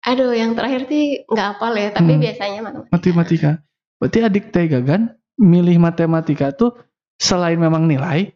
Aduh, 0.02 0.34
yang 0.34 0.58
terakhir 0.58 0.90
sih 0.90 1.22
nggak 1.30 1.46
hafal 1.54 1.78
ya, 1.78 1.94
tapi 1.94 2.18
Hmm. 2.18 2.22
biasanya 2.26 2.58
matematika. 2.58 2.90
matematika 2.90 3.50
berarti 4.02 4.18
adik 4.18 4.44
Tega 4.50 4.80
kan 4.82 5.00
milih 5.38 5.78
matematika 5.78 6.50
tuh 6.50 6.74
selain 7.16 7.54
memang 7.54 7.86
nilai 7.86 8.34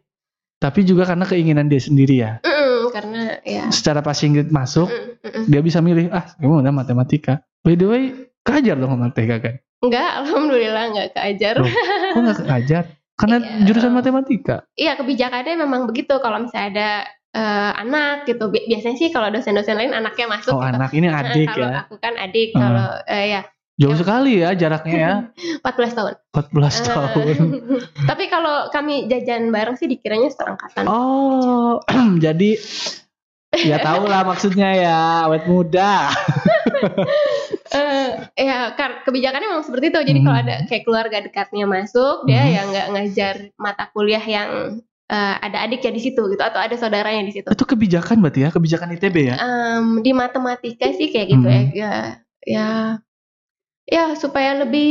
tapi 0.57 0.87
juga 0.87 1.05
karena 1.05 1.26
keinginan 1.26 1.66
dia 1.66 1.82
sendiri 1.82 2.22
ya 2.22 2.39
Mm, 2.41 2.95
karena 2.95 3.20
ya. 3.43 3.66
secara 3.68 3.99
passing 3.99 4.32
grade 4.32 4.55
masuk 4.55 4.87
mm, 4.87 5.26
mm, 5.26 5.30
mm. 5.43 5.45
dia 5.51 5.61
bisa 5.61 5.82
milih 5.82 6.07
ah 6.14 6.24
udah 6.39 6.70
matematika 6.70 7.43
by 7.66 7.74
the 7.74 7.84
way 7.84 8.03
keajar 8.47 8.74
dong 8.74 8.90
sama 8.90 9.11
Tega 9.11 9.36
kan 9.38 9.55
Enggak, 9.76 10.09
alhamdulillah 10.18 10.84
nggak 10.88 11.09
keajar. 11.12 11.55
Loh, 11.57 11.68
kok 11.68 12.18
nggak 12.18 12.38
keajar 12.44 12.84
karena 13.14 13.36
Iya. 13.38 13.64
jurusan 13.64 13.92
matematika 13.92 14.57
Iya 14.72 14.92
kebijakannya 14.94 15.55
memang 15.59 15.84
begitu. 15.84 16.16
Kalau 16.16 16.38
misalnya 16.38 16.68
ada 16.70 16.90
eh, 17.32 17.72
anak 17.76 18.24
gitu, 18.24 18.49
Bi- 18.49 18.64
biasanya 18.64 18.97
sih 18.97 19.09
kalau 19.11 19.28
dosen-dosen 19.28 19.74
lain 19.74 19.92
anaknya 19.92 20.24
masuk. 20.26 20.53
oh 20.53 20.62
gitu. 20.62 20.72
anak 20.72 20.90
ini 20.90 21.07
Nah, 21.07 21.20
adik 21.22 21.47
kalau 21.47 21.66
ya 21.66 21.78
aku 21.82 21.94
kan 21.99 22.14
adik, 22.16 22.49
Hmm. 22.51 22.61
kalau 22.62 22.88
eh, 23.05 23.24
ya 23.28 23.40
jauh 23.76 23.92
Ya. 23.92 23.99
sekali 23.99 24.32
ya 24.38 24.51
jaraknya 24.55 24.97
ya 24.97 25.12
14 25.61 25.92
tahun. 25.92 26.14
14 26.30 26.49
Eh, 26.72 26.84
tahun 26.86 27.36
tapi 28.09 28.24
kalau 28.26 28.57
kami 28.68 29.05
jajan 29.05 29.49
bareng 29.51 29.76
sih 29.76 29.84
dikiranya 29.86 30.30
seangkatan. 30.30 30.84
oh 30.86 31.84
jadi 32.24 32.57
ya 33.55 33.76
tahu 33.78 34.05
lah 34.05 34.24
maksudnya 34.24 34.68
ya 34.72 34.97
awet 35.24 35.44
muda 35.44 36.09
Eh, 37.69 38.09
ya 38.39 38.73
kebijakannya 38.77 39.49
memang 39.49 39.64
seperti 39.64 39.87
itu. 39.89 40.01
Jadi 40.05 40.19
kalau 40.21 40.37
Hmm. 40.37 40.45
ada 40.47 40.55
kayak 40.64 40.83
keluarga 40.83 41.17
dekatnya 41.21 41.64
masuk, 41.64 42.25
dia 42.25 42.41
Hmm. 42.41 42.53
yang 42.53 42.67
nggak 42.69 42.87
ngajar 42.91 43.35
mata 43.57 43.85
kuliah 43.91 44.23
yang 44.23 44.51
eh, 45.07 45.35
ada 45.39 45.62
adiknya 45.62 45.95
di 45.95 46.03
situ 46.03 46.19
gitu 46.27 46.43
atau 46.43 46.59
ada 46.59 46.75
saudaranya 46.75 47.23
di 47.23 47.31
situ. 47.31 47.47
itu 47.47 47.62
kebijakan 47.64 48.19
berarti 48.19 48.43
ya 48.43 48.51
kebijakan 48.51 48.91
ITB 48.91 49.17
ya 49.25 49.37
Em, 49.39 50.03
di 50.03 50.11
matematika 50.11 50.91
sih 50.91 51.09
kayak 51.09 51.27
gitu 51.31 51.47
ya. 51.47 51.55
Hmm. 51.57 51.71
ya. 51.73 51.93
Ya 52.43 52.69
ya 53.87 54.05
supaya 54.12 54.59
lebih 54.59 54.91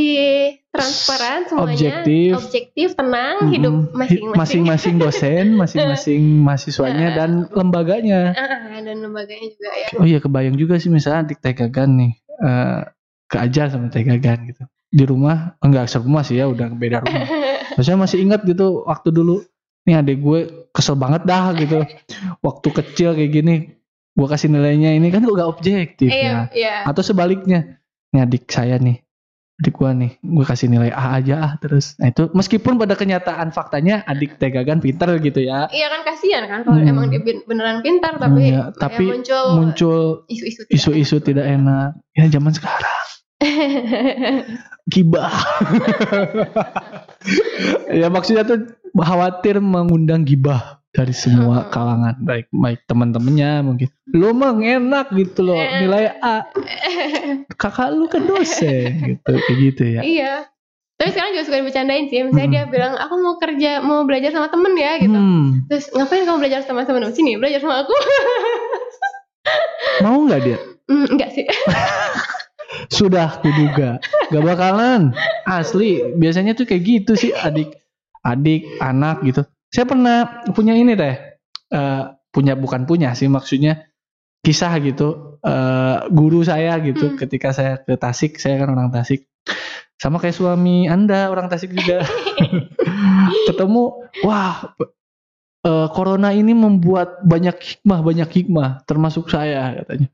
transparan 0.72 1.44
semuanya, 1.46 2.00
Objektif. 2.00 2.32
objektif, 2.34 2.88
tenang, 2.96 3.36
Mm-mm. 3.42 3.52
hidup 3.52 3.76
Hi- 3.76 3.92
masing-masing. 3.94 4.40
masing-masing 4.64 4.96
dosen, 4.98 5.46
masing-masing 5.62 6.22
mahasiswanya 6.40 7.08
dan 7.14 7.30
lembaganya. 7.50 8.32
Ah, 8.32 8.80
dan 8.80 8.98
lembaganya 8.98 9.48
juga 9.52 9.72
ya. 9.74 9.88
Oh 9.96 10.06
iya 10.06 10.20
kebayang 10.20 10.56
juga 10.56 10.76
sih 10.78 10.88
misalnya 10.88 11.28
adik 11.28 11.40
Tegagan 11.40 11.92
nih 11.96 12.12
eh 12.42 12.82
keajar 13.30 13.70
sama 13.72 13.88
Tegagan 13.90 14.50
gitu. 14.50 14.64
Di 14.90 15.04
rumah 15.04 15.56
enggak 15.60 15.92
serumah 15.92 16.24
sih 16.24 16.40
ya 16.40 16.48
udah 16.50 16.72
beda 16.72 17.04
rumah. 17.04 17.28
Saya 17.86 18.00
masih 18.00 18.24
ingat 18.24 18.48
gitu 18.48 18.84
waktu 18.88 19.12
dulu 19.12 19.44
nih 19.86 20.02
adik 20.02 20.18
gue 20.24 20.40
kesel 20.74 20.98
banget 20.98 21.28
dah 21.30 21.54
gitu. 21.54 21.84
Waktu 22.42 22.68
kecil 22.74 23.14
kayak 23.14 23.32
gini 23.32 23.56
gue 24.16 24.28
kasih 24.32 24.48
nilainya 24.48 24.96
ini 24.96 25.12
kan 25.12 25.22
gue 25.28 25.36
gak 25.36 25.52
objektif 25.52 26.08
Iya, 26.08 26.24
ya. 26.24 26.40
iya. 26.56 26.76
Atau 26.88 27.04
sebaliknya 27.04 27.84
nih 28.16 28.24
adik 28.24 28.48
saya 28.48 28.80
nih 28.80 29.05
adik 29.56 29.80
gue 29.80 29.88
nih 29.88 30.12
gue 30.20 30.46
kasih 30.46 30.68
nilai 30.68 30.92
A 30.92 31.16
aja 31.16 31.36
ah 31.40 31.52
terus. 31.64 31.96
Nah 31.96 32.12
itu 32.12 32.28
meskipun 32.36 32.76
pada 32.76 33.00
kenyataan 33.00 33.56
faktanya 33.56 34.04
adik 34.04 34.36
Tegagan 34.36 34.84
pinter 34.84 35.16
gitu 35.24 35.40
ya. 35.40 35.72
Iya 35.72 35.88
kan 35.88 36.02
kasihan 36.04 36.44
kan 36.52 36.60
kalau 36.68 36.84
Hmm. 36.84 36.92
emang 36.92 37.06
dia 37.08 37.24
beneran 37.24 37.80
pintar 37.80 38.20
tapi 38.20 38.52
kayak 38.52 38.76
tapi 38.76 39.06
muncul 39.08 39.46
muncul 39.56 40.00
isu-isu 40.28 40.68
tidak 40.68 40.76
isu-isu 40.76 41.16
tidak 41.24 41.46
enak. 41.48 41.96
Ya 42.12 42.28
zaman 42.28 42.52
sekarang. 42.52 43.06
Gibah. 44.94 45.34
Ya 47.90 48.08
maksudnya 48.14 48.46
tuh 48.46 48.78
khawatir 48.94 49.58
mengundang 49.58 50.22
gibah 50.28 50.78
dari 50.96 51.12
semua 51.12 51.62
Hmm. 51.62 51.70
kalangan 51.70 52.16
baik 52.24 52.48
baik 52.50 52.80
teman-temannya 52.88 53.52
mungkin. 53.62 53.88
Lu 54.10 54.32
mah 54.32 54.56
enak 54.56 55.12
gitu 55.12 55.44
loh 55.44 55.60
Eh. 55.60 55.84
nilai 55.84 56.16
A. 56.18 56.48
Kakak 57.62 57.92
lu 57.92 58.08
kan 58.08 58.24
dosen 58.24 59.04
gitu 59.04 59.32
kayak 59.36 59.58
gitu 59.62 59.84
ya. 59.86 60.02
Iya. 60.02 60.34
Tapi 60.96 61.12
sekarang 61.12 61.36
juga 61.36 61.44
suka 61.44 61.60
dibercandain 61.60 62.08
sih 62.08 62.24
misalnya 62.24 62.48
dia 62.48 62.64
bilang 62.66 62.96
aku 62.96 63.20
mau 63.20 63.36
kerja 63.36 63.84
mau 63.84 64.08
belajar 64.08 64.32
sama 64.32 64.48
temen 64.48 64.72
ya 64.74 64.96
gitu. 64.98 65.12
Hmm, 65.12 65.68
terus 65.68 65.92
ngapain 65.92 66.24
kamu 66.24 66.40
belajar 66.40 66.64
sama 66.64 66.88
temen? 66.88 67.04
Sini 67.12 67.36
belajar 67.36 67.60
sama 67.60 67.84
aku. 67.84 67.92
Mau 70.00 70.24
nggak 70.24 70.42
dia? 70.42 70.58
Hmm, 70.88 71.06
enggak 71.12 71.30
sih. 71.34 71.44
Sudah 72.96 73.40
kuduga 73.40 74.00
gak 74.30 74.44
bakalan. 74.44 75.12
Asli 75.44 76.00
biasanya 76.16 76.54
tuh 76.54 76.64
kayak 76.64 76.84
gitu 76.84 77.14
sih 77.16 77.32
adik 77.34 77.76
adik 78.22 78.64
anak 78.80 79.22
gitu 79.22 79.44
saya 79.72 79.86
pernah 79.86 80.18
punya 80.52 80.74
ini 80.74 80.94
deh 80.94 81.16
Eh, 81.66 82.04
punya 82.30 82.54
bukan 82.54 82.86
punya 82.86 83.18
sih 83.18 83.26
maksudnya 83.26 83.90
kisah 84.42 84.78
gitu 84.80 85.38
Eh, 85.46 85.98
guru 86.10 86.42
saya 86.42 86.78
gitu 86.82 87.14
Hmm. 87.14 87.18
ketika 87.22 87.54
saya 87.54 87.78
ke 87.78 87.94
Tasik 87.98 88.42
saya 88.42 88.58
kan 88.66 88.74
orang 88.74 88.90
Tasik 88.90 89.30
sama 89.96 90.18
kayak 90.18 90.34
suami 90.34 90.90
anda 90.90 91.30
orang 91.30 91.46
Tasik 91.48 91.70
juga 91.70 92.02
ketemu 93.48 93.84
wah 94.26 94.74
eh, 95.62 95.88
corona 95.94 96.34
ini 96.34 96.54
membuat 96.58 97.22
banyak 97.22 97.58
hikmah 97.58 98.02
banyak 98.02 98.30
hikmah 98.30 98.82
termasuk 98.86 99.30
saya 99.30 99.86
katanya 99.86 100.10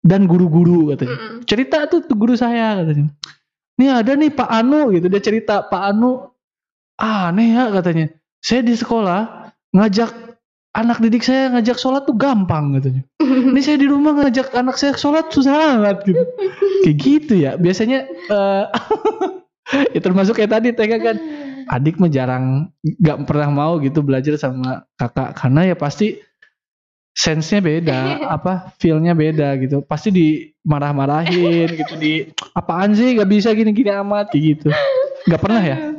dan 0.00 0.24
guru-guru 0.24 0.94
katanya 0.94 1.16
Mm-mm. 1.18 1.42
cerita 1.44 1.84
tuh, 1.90 2.06
tuh 2.06 2.14
guru 2.14 2.32
saya 2.38 2.78
katanya. 2.80 3.10
Nih 3.76 3.90
ada 3.90 4.14
nih 4.14 4.30
Pak 4.30 4.48
Anu 4.48 4.88
gitu 4.94 5.10
dia 5.10 5.18
cerita 5.20 5.66
Pak 5.66 5.82
Anu 5.92 6.30
aneh 6.96 7.52
ya 7.52 7.68
katanya. 7.74 8.08
Saya 8.40 8.60
di 8.62 8.74
sekolah 8.76 9.52
ngajak 9.74 10.10
anak 10.76 11.00
didik 11.00 11.24
saya 11.24 11.48
ngajak 11.56 11.80
sholat 11.80 12.04
tuh 12.04 12.16
gampang 12.16 12.76
katanya. 12.76 13.02
Ini 13.24 13.60
saya 13.64 13.80
di 13.80 13.88
rumah 13.88 14.12
ngajak 14.12 14.52
anak 14.52 14.76
saya 14.76 14.92
sholat 14.92 15.32
susah 15.32 15.56
banget 15.56 16.12
gitu. 16.12 16.22
Kayak 16.84 16.96
gitu 17.00 17.34
ya. 17.34 17.52
Biasanya 17.56 17.98
eh 18.08 18.64
ya 19.96 20.00
termasuk 20.04 20.36
kayak 20.36 20.52
tadi 20.60 20.68
Tega 20.76 21.00
kan 21.00 21.16
adik 21.66 21.98
mah 21.98 22.12
jarang 22.12 22.70
nggak 22.84 23.26
pernah 23.26 23.50
mau 23.50 23.72
gitu 23.82 23.98
belajar 24.04 24.38
sama 24.38 24.86
kakak 24.94 25.34
karena 25.34 25.74
ya 25.74 25.74
pasti 25.74 26.22
sense-nya 27.16 27.64
beda, 27.64 28.00
apa 28.36 28.76
feel-nya 28.76 29.16
beda 29.16 29.56
gitu. 29.64 29.80
Pasti 29.80 30.12
dimarah-marahin 30.12 31.72
gitu 31.72 31.94
di 31.96 32.28
apaan 32.52 32.92
sih 32.92 33.16
gak 33.16 33.32
bisa 33.32 33.56
gini-gini 33.56 33.88
amat 34.04 34.28
kayak 34.28 34.44
gitu. 34.60 34.68
Gak 35.26 35.40
pernah 35.40 35.64
ya? 35.64 35.95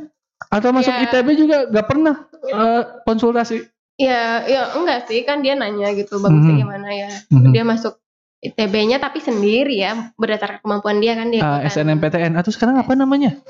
Atau 0.48 0.70
masuk 0.70 0.90
Ya. 0.90 1.04
ITB 1.04 1.28
juga 1.36 1.66
gak 1.66 1.88
pernah 1.88 2.16
eh, 2.44 2.84
konsultasi. 3.04 3.66
ya 3.96 4.46
ya 4.46 4.74
enggak 4.74 5.06
sih 5.06 5.22
kan 5.22 5.42
dia 5.42 5.54
nanya 5.54 5.90
gitu 5.92 6.18
bagusnya 6.18 6.54
Mhm. 6.54 6.62
gimana 6.62 6.88
ya 6.88 7.10
Mhm. 7.28 7.50
dia 7.50 7.64
masuk 7.64 7.98
ITB-nya 8.40 8.98
tapi 8.98 9.18
sendiri 9.18 9.74
ya 9.76 10.14
berdasarkan 10.14 10.62
kemampuan 10.62 10.98
dia 10.98 11.14
kan 11.14 11.28
dia 11.28 11.42
Eh, 11.42 11.50
ikutan 11.60 11.66
SNMPTN 11.68 12.34
atau 12.36 12.50
sekarang 12.50 12.78
apa 12.78 12.94
namanya? 12.94 13.42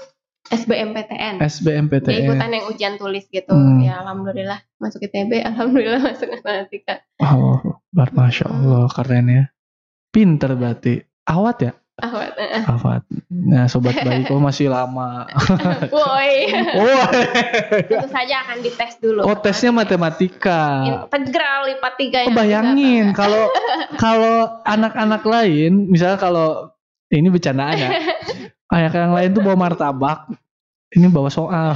SBMPTN 0.47 1.33
dia 1.35 1.45
SBMPTN. 1.45 2.23
ikutan 2.23 2.49
yang 2.49 2.65
ujian 2.65 2.93
tulis 2.95 3.27
gitu 3.27 3.51
Hmm. 3.51 3.83
ya 3.83 3.99
alhamdulillah 3.99 4.63
masuk 4.77 5.03
ITB 5.03 5.43
alhamdulillah 5.51 5.99
masuk 6.01 6.31
matematika 6.31 7.03
Oh, 7.19 7.59
luar 7.91 8.09
masya 8.09 8.47
Allah 8.47 8.87
keren 8.87 9.27
ya. 9.27 9.43
Pinter 10.07 10.55
berarti. 10.55 11.03
Awat 11.25 11.57
ya? 11.59 11.71
Awet 11.97 12.33
eh. 12.37 12.61
Awat. 12.61 13.01
Nah, 13.27 13.65
sobat 13.65 13.97
baik 13.97 14.29
kok 14.29 14.37
masih 14.47 14.69
lama. 14.69 15.25
woi 15.95 16.53
Oh, 16.77 17.05
tentu 17.81 18.07
saja 18.07 18.45
akan 18.45 18.57
dites 18.61 19.01
dulu 19.01 19.21
oh 19.21 19.35
tesnya 19.35 19.73
matematika. 19.73 20.85
integral 20.85 21.67
lipat 21.67 21.93
tiga 21.97 22.19
Oh, 22.25 22.33
bayangin 22.33 23.11
kalau 23.11 23.49
kalau 24.03 24.61
anak-anak 24.61 25.25
lain, 25.25 25.89
misalnya 25.89 26.17
kalau 26.17 26.69
ini 27.09 27.27
bercandaan 27.27 27.77
ya, 27.77 27.89
anak 28.67 28.93
yang 28.93 29.15
lain 29.15 29.29
tuh 29.31 29.41
bawa 29.41 29.57
martabak, 29.57 30.27
ini 30.95 31.07
bawa 31.11 31.27
soal. 31.27 31.75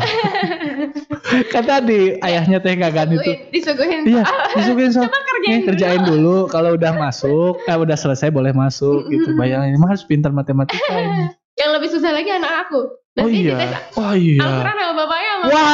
kan 1.53 1.63
tadi 1.67 2.15
ayahnya 2.23 2.63
teh 2.63 2.75
gagan 2.75 3.15
itu, 3.15 3.31
disuguhin 3.51 4.07
iya 4.07 4.23
disuguhin 4.55 4.91
soal. 4.91 5.07
kerjain 5.11 5.51
Nih, 5.51 5.61
kerjain 5.67 6.01
dulu, 6.07 6.47
kalau 6.47 6.75
udah 6.79 6.95
masuk, 6.95 7.59
eh 7.67 7.75
udah 7.75 7.97
selesai 7.97 8.31
boleh 8.31 8.55
masuk 8.55 9.09
gitu. 9.11 9.35
Bayangin, 9.35 9.75
emang 9.75 9.91
harus 9.91 10.07
pintar 10.07 10.31
matematika 10.31 10.95
ini. 10.95 11.27
yang 11.61 11.75
lebih 11.75 11.91
susah 11.91 12.15
lagi 12.15 12.31
anak 12.31 12.67
aku. 12.67 12.87
Oh 13.19 13.27
Nanti 13.27 13.43
iya. 13.43 13.59
dites 13.59 13.99
Oh 13.99 14.15
iya. 14.15 14.39
Al-Quran 14.39 14.71
sama 14.79 14.93
bapaknya 14.95 15.31
sama 15.35 15.51
Wah, 15.51 15.71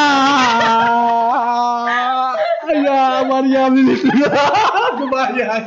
ya 2.74 3.22
Mariam 3.30 3.74
ini 3.78 3.94
kebayang. 4.98 5.66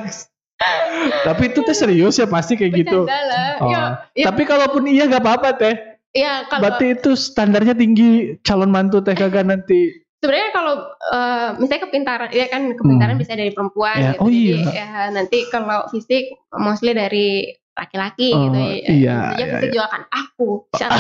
Tapi 1.25 1.43
itu 1.49 1.61
teh 1.64 1.77
serius 1.77 2.21
ya 2.21 2.27
pasti 2.29 2.59
kayak 2.59 2.73
gitu. 2.85 3.07
bercanda 3.07 3.21
lah. 3.31 3.51
Oh. 3.62 3.71
Ya, 3.71 3.83
ya, 4.12 4.25
Tapi 4.29 4.43
kalaupun 4.45 4.85
iya 4.91 5.09
gak 5.09 5.25
apa-apa 5.25 5.57
teh. 5.57 5.89
Ya 6.11 6.44
kalau 6.46 6.62
Berarti 6.64 6.86
itu 6.92 7.11
standarnya 7.12 7.72
tinggi 7.72 8.11
calon 8.40 8.68
mantu 8.68 8.98
teh 8.98 9.12
kagak 9.12 9.44
nanti. 9.44 9.94
sebenarnya 10.18 10.48
kalau 10.52 10.74
eh, 11.08 11.48
misalnya 11.56 11.82
kepintaran, 11.82 12.28
ya 12.30 12.46
kan 12.46 12.62
kepintaran 12.74 13.16
Hmm. 13.16 13.22
bisa 13.22 13.32
dari 13.32 13.50
perempuan 13.50 13.96
Ya, 13.96 14.11
gitu. 14.12 14.20
oh 14.20 14.28
Jadi, 14.28 14.52
iya. 14.52 14.68
ya, 14.68 14.88
nanti 15.08 15.38
kalau 15.48 15.88
fisik 15.88 16.24
mostly 16.52 16.92
dari 16.92 17.28
laki-laki 17.72 18.28
Oh, 18.30 18.44
gitu 18.44 18.58
ya. 18.58 18.68
iya, 18.84 19.18
iya, 19.32 19.46
iya. 19.56 19.70
juga 19.70 19.88
kan 19.88 20.02
aku. 20.06 20.68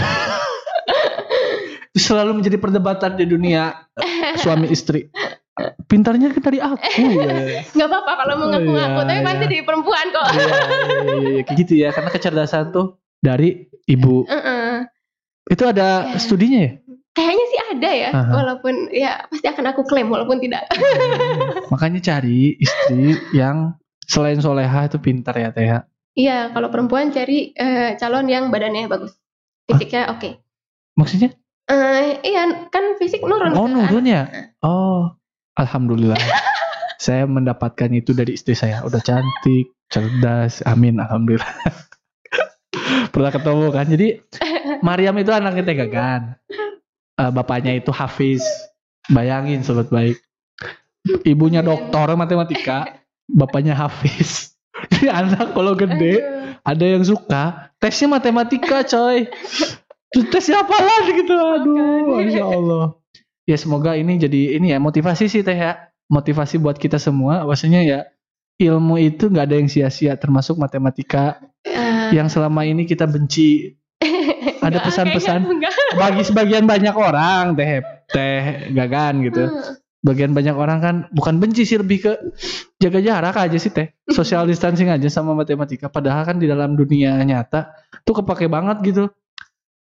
Selalu 1.92 2.40
menjadi 2.40 2.56
perdebatan 2.56 3.18
di 3.18 3.26
dunia 3.26 3.74
suami 4.36 4.70
istri. 4.70 5.10
Pintarnya 5.84 6.30
kan 6.30 6.40
dari 6.40 6.58
aku. 6.62 6.80
ya. 7.20 7.60
Nggak 7.68 7.88
apa-apa 7.90 8.12
kalau 8.16 8.34
mau 8.38 8.46
Oh, 8.46 8.48
ngaku-ngaku, 8.48 8.96
iya, 8.96 9.04
tapi 9.04 9.20
pasti 9.20 9.36
iya. 9.36 9.44
dari 9.44 9.58
perempuan 9.60 10.06
kok. 10.08 10.24
Iya, 10.24 10.40
iya, 10.40 11.30
iya, 11.36 11.52
gitu 11.52 11.72
ya. 11.76 11.88
Karena 11.90 12.08
kecerdasan 12.08 12.72
tuh 12.72 12.86
dari 13.18 13.68
ibu. 13.84 14.24
Heeh. 14.24 14.88
Itu 15.50 15.66
ada 15.66 16.14
Ya. 16.14 16.18
studinya 16.18 16.60
ya? 16.62 16.72
Kayaknya 17.10 17.44
sih 17.44 17.60
ada 17.74 17.90
ya, 17.90 18.10
Aha. 18.14 18.32
walaupun 18.32 18.74
ya 18.94 19.26
pasti 19.26 19.50
akan 19.50 19.66
aku 19.74 19.82
klaim 19.82 20.06
walaupun 20.06 20.38
tidak. 20.38 20.70
Makanya 21.68 21.98
cari 22.00 22.54
istri 22.54 23.18
yang 23.34 23.74
selain 24.06 24.38
soleha 24.38 24.86
itu 24.86 25.02
pintar 25.02 25.34
ya 25.34 25.50
teh. 25.50 25.66
ya. 25.66 25.82
Iya, 26.14 26.54
kalau 26.54 26.70
perempuan 26.70 27.10
cari 27.10 27.50
eh, 27.52 27.98
calon 27.98 28.30
yang 28.30 28.54
badannya 28.54 28.86
bagus, 28.86 29.18
fisiknya 29.66 30.06
oke. 30.10 30.38
Maksudnya? 30.94 31.34
Eh, 31.66 32.22
iya, 32.22 32.70
kan 32.70 32.94
fisik 32.98 33.22
nurun. 33.22 33.58
Oh 33.58 33.66
kan? 33.66 33.74
nurun 33.74 34.06
ya? 34.06 34.30
Oh, 34.62 35.10
alhamdulillah. 35.54 36.18
saya 37.02 37.26
mendapatkan 37.26 37.90
itu 37.90 38.14
dari 38.14 38.38
istri 38.38 38.54
saya. 38.54 38.86
Udah 38.86 39.02
cantik, 39.02 39.66
cerdas. 39.90 40.62
Amin, 40.62 41.02
alhamdulillah. 41.02 41.46
Pernah 43.14 43.30
ketemu 43.34 43.66
kan? 43.70 43.86
Jadi 43.86 44.08
Mariam 44.80 45.16
itu 45.20 45.30
anaknya 45.32 45.62
Teh 45.64 45.76
Gagan. 45.76 46.22
Eh, 47.20 47.30
bapaknya 47.32 47.76
itu 47.76 47.92
Hafiz. 47.92 48.44
Bayangin 49.08 49.64
sobat 49.64 49.88
baik. 49.88 50.16
Ibunya 51.24 51.64
dokter 51.64 52.12
matematika, 52.16 53.00
bapaknya 53.28 53.72
Hafiz. 53.76 54.56
Jadi 54.92 55.08
anak 55.12 55.52
kalau 55.52 55.76
gede 55.76 56.20
Aduh. 56.20 56.56
ada 56.64 56.84
yang 56.86 57.04
suka 57.04 57.68
tesnya 57.76 58.16
matematika 58.16 58.80
coy 58.80 59.28
Terus 60.08 60.26
tesnya 60.32 60.64
apalah 60.64 61.04
gitu 61.04 61.36
aduh 61.36 62.16
masya 62.16 62.44
Allah 62.48 62.96
ya 63.44 63.60
semoga 63.60 63.92
ini 63.92 64.16
jadi 64.16 64.56
ini 64.56 64.72
ya 64.72 64.80
motivasi 64.80 65.28
sih 65.28 65.44
teh 65.44 65.52
ya 65.52 65.92
motivasi 66.08 66.56
buat 66.56 66.80
kita 66.80 66.96
semua 66.96 67.44
maksudnya 67.44 67.84
ya 67.84 68.00
ilmu 68.56 68.96
itu 68.98 69.28
nggak 69.28 69.44
ada 69.52 69.56
yang 69.60 69.68
sia-sia 69.68 70.16
termasuk 70.16 70.56
matematika 70.56 71.38
Eh, 71.60 72.16
yang 72.16 72.32
selama 72.32 72.64
ini 72.64 72.88
kita 72.88 73.04
benci 73.04 73.76
ada 74.66 74.78
pesan-pesan? 74.84 75.40
bagi 75.96 76.22
sebagian 76.24 76.64
banyak 76.64 76.94
orang 76.96 77.54
teh 77.54 77.84
teh 78.10 78.70
gagan 78.72 79.24
gitu. 79.26 79.44
Hmm. 79.46 79.76
bagian 80.00 80.32
banyak 80.32 80.56
orang 80.56 80.80
kan 80.80 80.96
bukan 81.12 81.36
benci 81.36 81.68
sih 81.68 81.76
lebih 81.76 82.08
ke 82.08 82.12
jaga 82.80 83.04
jarak 83.04 83.36
aja 83.36 83.58
sih 83.60 83.68
teh. 83.68 83.92
Social 84.08 84.48
distancing 84.48 84.88
aja 84.88 85.04
sama 85.12 85.36
matematika. 85.36 85.92
Padahal 85.92 86.24
kan 86.24 86.40
di 86.40 86.48
dalam 86.48 86.72
dunia 86.72 87.20
nyata 87.20 87.68
tuh 88.08 88.24
kepake 88.24 88.48
banget 88.48 88.80
gitu. 88.80 89.04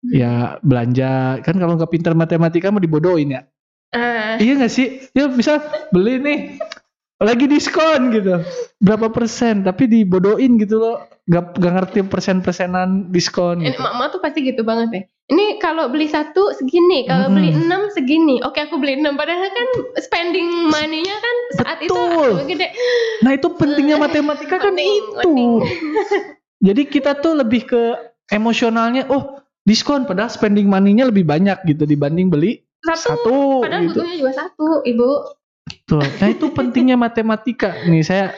Ya 0.09 0.57
belanja. 0.65 1.37
Kan 1.45 1.61
kalau 1.61 1.77
nggak 1.77 1.93
pintar 1.93 2.17
matematika 2.17 2.73
mau 2.73 2.81
dibodohin 2.81 3.37
ya. 3.37 3.41
Eh, 3.93 4.41
iya 4.41 4.53
nggak 4.57 4.73
sih? 4.73 4.97
Ya 5.13 5.29
bisa 5.29 5.61
beli 5.93 6.17
nih 6.17 6.39
lagi 7.19 7.45
diskon 7.45 8.09
gitu. 8.15 8.41
Berapa 8.79 9.11
persen? 9.11 9.61
Tapi 9.61 9.85
dibodohin 9.91 10.55
gitu 10.57 10.79
loh 10.79 11.05
gak, 11.29 11.61
gak 11.61 11.73
ngerti 11.77 11.99
persen-persenan 12.09 13.13
diskon 13.13 13.61
ini 13.61 13.71
gitu. 13.77 13.85
mama 13.85 14.09
tuh 14.09 14.19
pasti 14.19 14.41
gitu 14.41 14.65
banget 14.65 14.89
ya. 14.91 15.03
Ini 15.29 15.61
kalau 15.61 15.93
beli 15.93 16.09
satu 16.09 16.57
segini, 16.57 17.05
kalau 17.05 17.29
Mm-mm. 17.29 17.37
beli 17.37 17.49
enam 17.53 17.85
segini. 17.93 18.41
Oke 18.41 18.65
aku 18.65 18.81
beli 18.81 18.97
enam, 18.97 19.13
padahal 19.13 19.45
kan 19.53 19.67
spending 20.01 20.73
money-nya 20.73 21.13
kan 21.21 21.35
saat 21.61 21.77
Betul. 21.85 22.33
itu 22.41 22.57
gede. 22.57 22.73
nah 23.21 23.37
itu 23.37 23.47
pentingnya 23.53 24.01
matematika 24.01 24.57
kan 24.57 24.73
Penting, 24.73 24.89
itu 24.89 25.11
penting. 25.21 25.51
Jadi 26.67 26.81
kita 26.89 27.21
tuh 27.21 27.37
lebih 27.37 27.69
ke 27.69 27.93
emosionalnya, 28.33 29.05
oh 29.13 29.37
diskon 29.69 30.09
padahal 30.09 30.33
spending 30.33 30.65
money-nya 30.65 31.13
lebih 31.13 31.29
banyak 31.29 31.61
gitu 31.69 31.85
dibanding 31.85 32.33
beli 32.33 32.65
Satu, 32.81 32.97
satu 33.21 33.35
padahal 33.61 33.85
gitu. 33.85 34.01
butuhnya 34.01 34.15
juga 34.17 34.33
satu, 34.33 34.67
ibu. 34.81 35.09
Tuh. 35.85 36.01
Nah 36.01 36.27
itu 36.33 36.49
pentingnya 36.49 36.97
matematika. 36.97 37.77
Nih 37.85 38.01
saya 38.01 38.33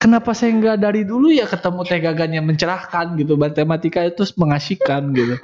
kenapa 0.00 0.36
saya 0.36 0.52
nggak 0.54 0.78
dari 0.82 1.02
dulu 1.02 1.32
ya 1.32 1.48
ketemu 1.48 1.80
teh 1.86 2.00
gagan 2.00 2.30
yang 2.36 2.46
mencerahkan 2.46 3.16
gitu. 3.18 3.34
Matematika 3.38 4.04
itu 4.04 4.24
mengasihkan 4.36 5.14
gitu. 5.14 5.36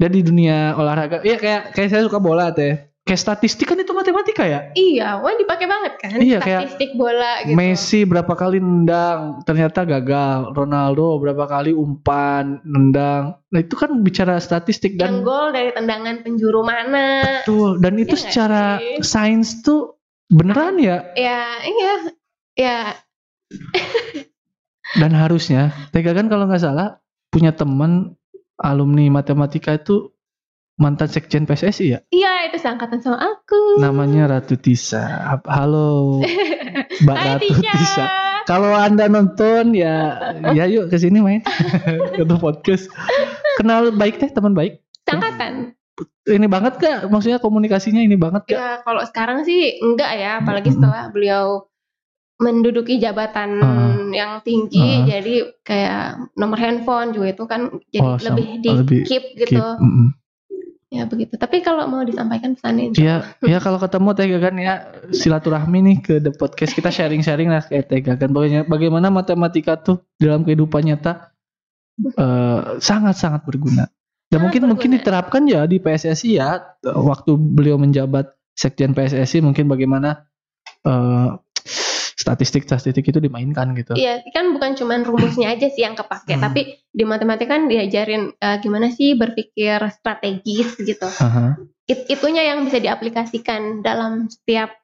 Dan 0.00 0.10
di 0.16 0.20
dunia 0.24 0.76
olahraga, 0.76 1.20
ya 1.24 1.36
kayak 1.36 1.76
kayak 1.76 1.88
saya 1.92 2.02
suka 2.04 2.20
bola 2.20 2.52
teh. 2.52 2.90
Kayak 3.10 3.26
statistik 3.26 3.66
kan 3.66 3.80
itu 3.80 3.90
matematika 3.96 4.44
ya. 4.44 4.70
Iya, 4.76 5.18
wah 5.24 5.34
dipakai 5.34 5.66
banget 5.66 5.92
kan. 5.98 6.20
Iya, 6.20 6.38
kayak 6.38 6.60
Statistik 6.62 6.94
bola 6.94 7.42
gitu. 7.42 7.56
Messi 7.58 8.06
berapa 8.06 8.28
kali 8.38 8.60
nendang 8.60 9.40
ternyata 9.48 9.88
gagal. 9.88 10.52
Ronaldo 10.52 11.18
berapa 11.18 11.48
kali 11.48 11.74
umpan 11.74 12.60
nendang. 12.62 13.40
Nah 13.50 13.58
itu 13.58 13.74
kan 13.74 14.04
bicara 14.04 14.38
statistik 14.38 14.94
dan 15.00 15.24
yang 15.24 15.26
gol 15.26 15.50
dari 15.50 15.74
tendangan 15.74 16.22
penjuru 16.22 16.60
mana? 16.62 17.42
Betul, 17.42 17.80
dan 17.82 17.98
itu 17.98 18.14
Iya 18.14 18.22
secara 18.22 18.64
sains 19.02 19.64
tuh 19.64 19.98
beneran 20.30 20.78
ya. 20.78 21.02
Ya, 21.18 21.58
iya. 21.66 21.94
Ya, 22.54 22.76
Dan 24.90 25.14
harusnya, 25.14 25.70
Tega 25.94 26.14
kan 26.14 26.26
kalau 26.26 26.50
nggak 26.50 26.62
salah 26.62 26.98
punya 27.30 27.54
teman 27.54 28.18
alumni 28.58 29.06
matematika 29.22 29.78
itu 29.78 30.10
mantan 30.80 31.06
sekjen 31.12 31.44
PSSI 31.44 31.86
ya. 31.92 32.00
iya 32.08 32.48
itu 32.48 32.56
seangkatan 32.56 33.04
sama 33.04 33.20
aku. 33.20 33.78
Namanya 33.78 34.26
Ratu 34.26 34.56
Tisa. 34.56 35.38
Halo, 35.44 36.24
Mbak 37.04 37.16
Hai 37.16 37.26
Ratu 37.36 37.48
Tisha. 37.52 37.72
Tisa. 37.76 38.04
Kalau 38.48 38.72
anda 38.72 39.06
nonton 39.06 39.76
ya, 39.76 40.16
ya 40.56 40.64
yuk 40.66 40.88
ke 40.88 40.96
sini 40.96 41.20
main 41.20 41.44
ke 42.16 42.24
podcast. 42.40 42.88
Kenal 43.60 43.92
baik 43.94 44.18
teh 44.18 44.32
teman 44.32 44.56
baik. 44.56 44.80
Seangkatan. 45.04 45.76
Ini 46.24 46.48
banget 46.48 46.80
gak? 46.80 46.98
Maksudnya 47.12 47.38
komunikasinya 47.38 48.00
ini 48.00 48.16
banget 48.16 48.48
gak? 48.48 48.56
Ya 48.56 48.68
kalau 48.80 49.04
sekarang 49.04 49.44
sih 49.44 49.78
enggak 49.84 50.16
ya, 50.16 50.40
apalagi 50.40 50.72
setelah 50.72 51.12
beliau 51.12 51.69
menduduki 52.40 52.96
jabatan 52.96 53.60
Ah. 53.60 53.94
yang 54.10 54.40
tinggi, 54.40 54.80
Ah. 54.80 55.06
jadi 55.06 55.34
kayak 55.60 56.00
nomor 56.34 56.56
handphone 56.56 57.12
juga 57.12 57.26
itu 57.30 57.44
kan 57.44 57.60
jadi 57.86 58.00
Oh, 58.02 58.16
lebih 58.18 58.46
di 58.58 58.68
lebih 58.72 59.00
keep 59.04 59.24
Keep, 59.36 59.46
gitu. 59.46 59.60
mm-mm. 59.60 60.08
Ya 60.90 61.06
begitu. 61.06 61.38
Tapi 61.38 61.62
kalau 61.62 61.86
mau 61.86 62.02
disampaikan 62.02 62.58
pesannya 62.58 62.90
Iya, 62.98 63.22
ya 63.46 63.62
kalau 63.62 63.78
ketemu 63.78 64.10
Teh 64.10 64.26
Gagan 64.26 64.56
ya 64.58 64.74
silaturahmi 65.14 65.78
nih 65.86 65.96
ke 66.02 66.14
the 66.18 66.34
podcast 66.34 66.74
kita 66.74 66.90
sharing-sharing 66.90 67.46
lah 67.46 67.62
kayak 67.62 67.86
Teh 67.86 68.02
Gagan. 68.02 68.34
Bagaimana, 68.34 68.66
bagaimana 68.66 69.06
matematika 69.06 69.78
tuh 69.78 70.02
dalam 70.18 70.42
kehidupan 70.42 70.82
nyata 70.82 71.30
eh, 72.00 72.60
sangat-sangat 72.82 73.46
berguna. 73.46 73.86
Dan 73.86 73.94
Sangat 74.26 74.42
mungkin 74.42 74.62
mungkin 74.66 74.90
diterapkan 74.98 75.42
ya 75.46 75.62
di 75.62 75.78
PSSI 75.78 76.42
ya 76.42 76.58
waktu 76.82 77.38
beliau 77.38 77.78
menjabat 77.78 78.26
sekjen 78.50 78.90
PSSI 78.90 79.46
mungkin 79.46 79.70
bagaimana 79.70 80.26
eh, 80.82 81.28
statistik-statistik 82.20 83.00
itu 83.02 83.16
dimainkan 83.16 83.72
gitu. 83.72 83.96
Iya, 83.96 84.20
kan 84.30 84.52
bukan 84.52 84.76
cuman 84.76 85.08
rumusnya 85.08 85.56
aja 85.56 85.72
sih 85.72 85.80
yang 85.80 85.96
kepake, 85.96 86.36
Hmm. 86.36 86.44
tapi 86.44 86.60
di 86.86 87.04
matematika 87.08 87.56
kan 87.56 87.64
diajarin 87.64 88.36
eh, 88.36 88.56
gimana 88.60 88.92
sih 88.92 89.16
berpikir 89.16 89.80
strategis 89.90 90.76
gitu. 90.78 91.08
Aha. 91.08 91.56
It- 91.88 92.06
itunya 92.06 92.44
yang 92.44 92.62
bisa 92.62 92.76
diaplikasikan 92.76 93.80
dalam 93.80 94.28
setiap 94.28 94.76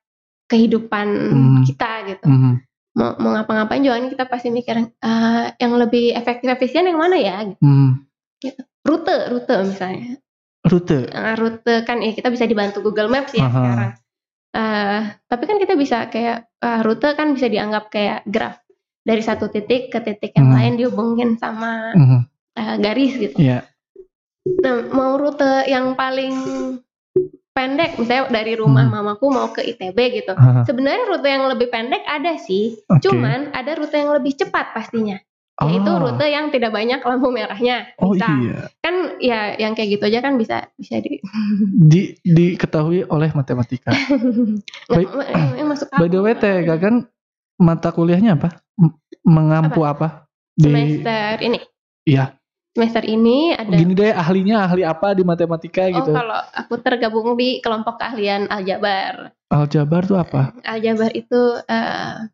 kehidupan 0.49 1.07
Hmm. 1.13 1.63
kita 1.63 1.93
gitu. 2.09 2.27
Mhm. 2.27 2.53
Mau, 2.97 3.13
mau 3.21 3.31
ngapa-ngapain 3.37 3.85
juga 3.85 4.01
kan 4.01 4.09
kita 4.09 4.25
pasti 4.25 4.49
mikir 4.49 4.81
eh, 4.81 5.45
yang 5.61 5.77
lebih 5.77 6.17
efektif 6.17 6.49
efisien 6.49 6.89
yang 6.89 6.97
mana 6.97 7.21
ya? 7.21 7.45
Gitu. 7.45 7.61
Mhm. 7.61 7.91
Rute, 8.87 9.17
rute 9.29 9.55
misalnya. 9.67 10.17
Rute. 10.65 10.99
Eh, 11.05 11.35
rute 11.37 11.75
kan 11.83 12.01
ya 12.01 12.11
kita 12.11 12.31
bisa 12.31 12.47
dibantu 12.47 12.81
Google 12.81 13.11
Maps 13.11 13.35
ya 13.35 13.45
Aha. 13.45 13.53
sekarang. 13.53 13.93
Eh, 14.57 15.01
tapi 15.29 15.45
kan 15.45 15.61
kita 15.61 15.77
bisa 15.77 16.09
kayak 16.09 16.49
eh, 16.57 16.81
rute 16.81 17.13
kan 17.13 17.37
bisa 17.37 17.47
dianggap 17.47 17.93
kayak 17.93 18.25
graf 18.25 18.57
dari 19.05 19.21
satu 19.21 19.53
titik 19.53 19.93
ke 19.93 20.01
titik 20.01 20.33
yang 20.33 20.49
Hmm. 20.49 20.57
lain 20.57 20.73
dihubungin 20.81 21.31
sama 21.37 21.93
Mhm. 21.93 22.21
eh, 22.57 22.75
garis 22.81 23.13
gitu. 23.21 23.37
Iya. 23.37 23.69
Nah, 24.65 24.89
mau 24.97 25.21
rute 25.21 25.69
yang 25.69 25.93
paling 25.93 26.33
pendek, 27.53 28.01
misalnya 28.01 28.33
dari 28.33 28.57
rumah 28.57 28.89
Hmm. 28.89 28.97
mamaku 28.97 29.27
mau 29.29 29.49
ke 29.49 29.61
ITB 29.61 29.99
gitu. 30.13 30.33
Aha. 30.33 30.65
Sebenarnya 30.65 31.05
rute 31.09 31.29
yang 31.29 31.45
lebih 31.49 31.69
pendek 31.69 32.05
ada 32.05 32.37
sih, 32.37 32.81
Oke. 32.89 33.09
cuman 33.09 33.53
ada 33.53 33.77
rute 33.77 33.97
yang 33.97 34.13
lebih 34.13 34.37
cepat 34.37 34.73
pastinya. 34.73 35.21
Yaitu 35.57 35.89
Oh. 35.89 36.01
rute 36.05 36.27
yang 36.29 36.53
tidak 36.53 36.69
banyak 36.69 37.01
lampu 37.01 37.33
merahnya. 37.33 37.89
Oh 37.97 38.13
Bisa. 38.13 38.29
iya, 38.29 38.59
Kan 38.85 38.95
ya 39.17 39.41
yang 39.57 39.73
kayak 39.73 39.97
gitu 39.97 40.05
aja 40.05 40.21
kan 40.21 40.37
bisa 40.37 40.69
bisa 40.77 41.01
di 41.01 41.17
di 41.93 42.01
diketahui 42.21 43.09
oleh 43.09 43.33
matematika. 43.33 43.89
Nggak, 44.93 45.01
eh, 45.57 45.65
masuk 45.65 45.89
By 45.97 46.09
the 46.09 46.21
way, 46.21 46.37
Teh 46.37 46.61
Gagan 46.61 47.09
mata 47.57 47.89
kuliahnya 47.89 48.37
apa? 48.37 48.61
Mengampu 49.25 49.83
apa? 49.83 50.29
Di 50.53 50.69
semester 50.69 51.41
ini. 51.41 51.59
Iya. 52.05 52.37
Semester 52.77 53.09
ini 53.09 53.57
ada 53.57 53.73
gini 53.73 53.97
deh, 53.97 54.13
ahlinya 54.13 54.69
ahli 54.69 54.85
apa 54.85 55.17
di 55.17 55.25
matematika 55.25 55.89
Oh, 55.89 55.97
gitu. 55.97 56.13
kalau 56.13 56.37
aku 56.53 56.77
tergabung 56.85 57.33
di 57.33 57.65
kelompok 57.65 57.97
keahlian 57.97 58.53
aljabar. 58.53 59.33
Aljabar 59.49 60.05
tuh 60.05 60.21
apa? 60.21 60.53
Aljabar 60.61 61.09
itu 61.17 61.41
eh, 61.65 62.29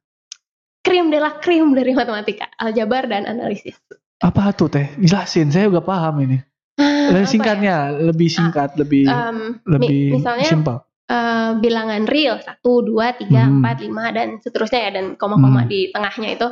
krim 0.83 1.09
de 1.09 1.19
la 1.19 1.39
krim 1.39 1.73
dari 1.73 1.95
matematika, 1.95 2.51
aljabar 2.57 3.07
dan 3.07 3.25
analisis. 3.25 3.79
Apa 4.19 4.51
tuh 4.53 4.69
Teh? 4.69 4.87
Jelasin, 4.99 5.49
saya 5.49 5.67
juga 5.67 5.81
paham 5.81 6.23
ini. 6.23 6.39
Ah, 6.75 7.11
Lebih 7.13 7.23
apa 7.23 7.31
singkatnya, 7.31 7.77
lebih 7.93 8.29
singkat, 8.29 8.71
lebih 8.75 9.05
ya? 9.05 9.29
Em, 9.29 9.37
mi- 9.37 9.61
lebih 9.69 10.03
misalnya 10.17 10.49
simpel. 10.49 10.77
eh, 11.05 11.51
bilangan 11.59 12.03
real 12.07 12.37
1, 12.39 12.57
2, 12.81 13.13
3, 13.13 13.43
Hmm. 13.45 13.61
4, 13.61 13.77
5 13.83 14.05
dan 14.11 14.29
seterusnya 14.39 14.81
ya 14.81 14.91
dan 14.93 15.05
koma-koma 15.15 15.63
Hmm. 15.63 15.71
di 15.71 15.91
tengahnya 15.91 16.29
itu 16.33 16.49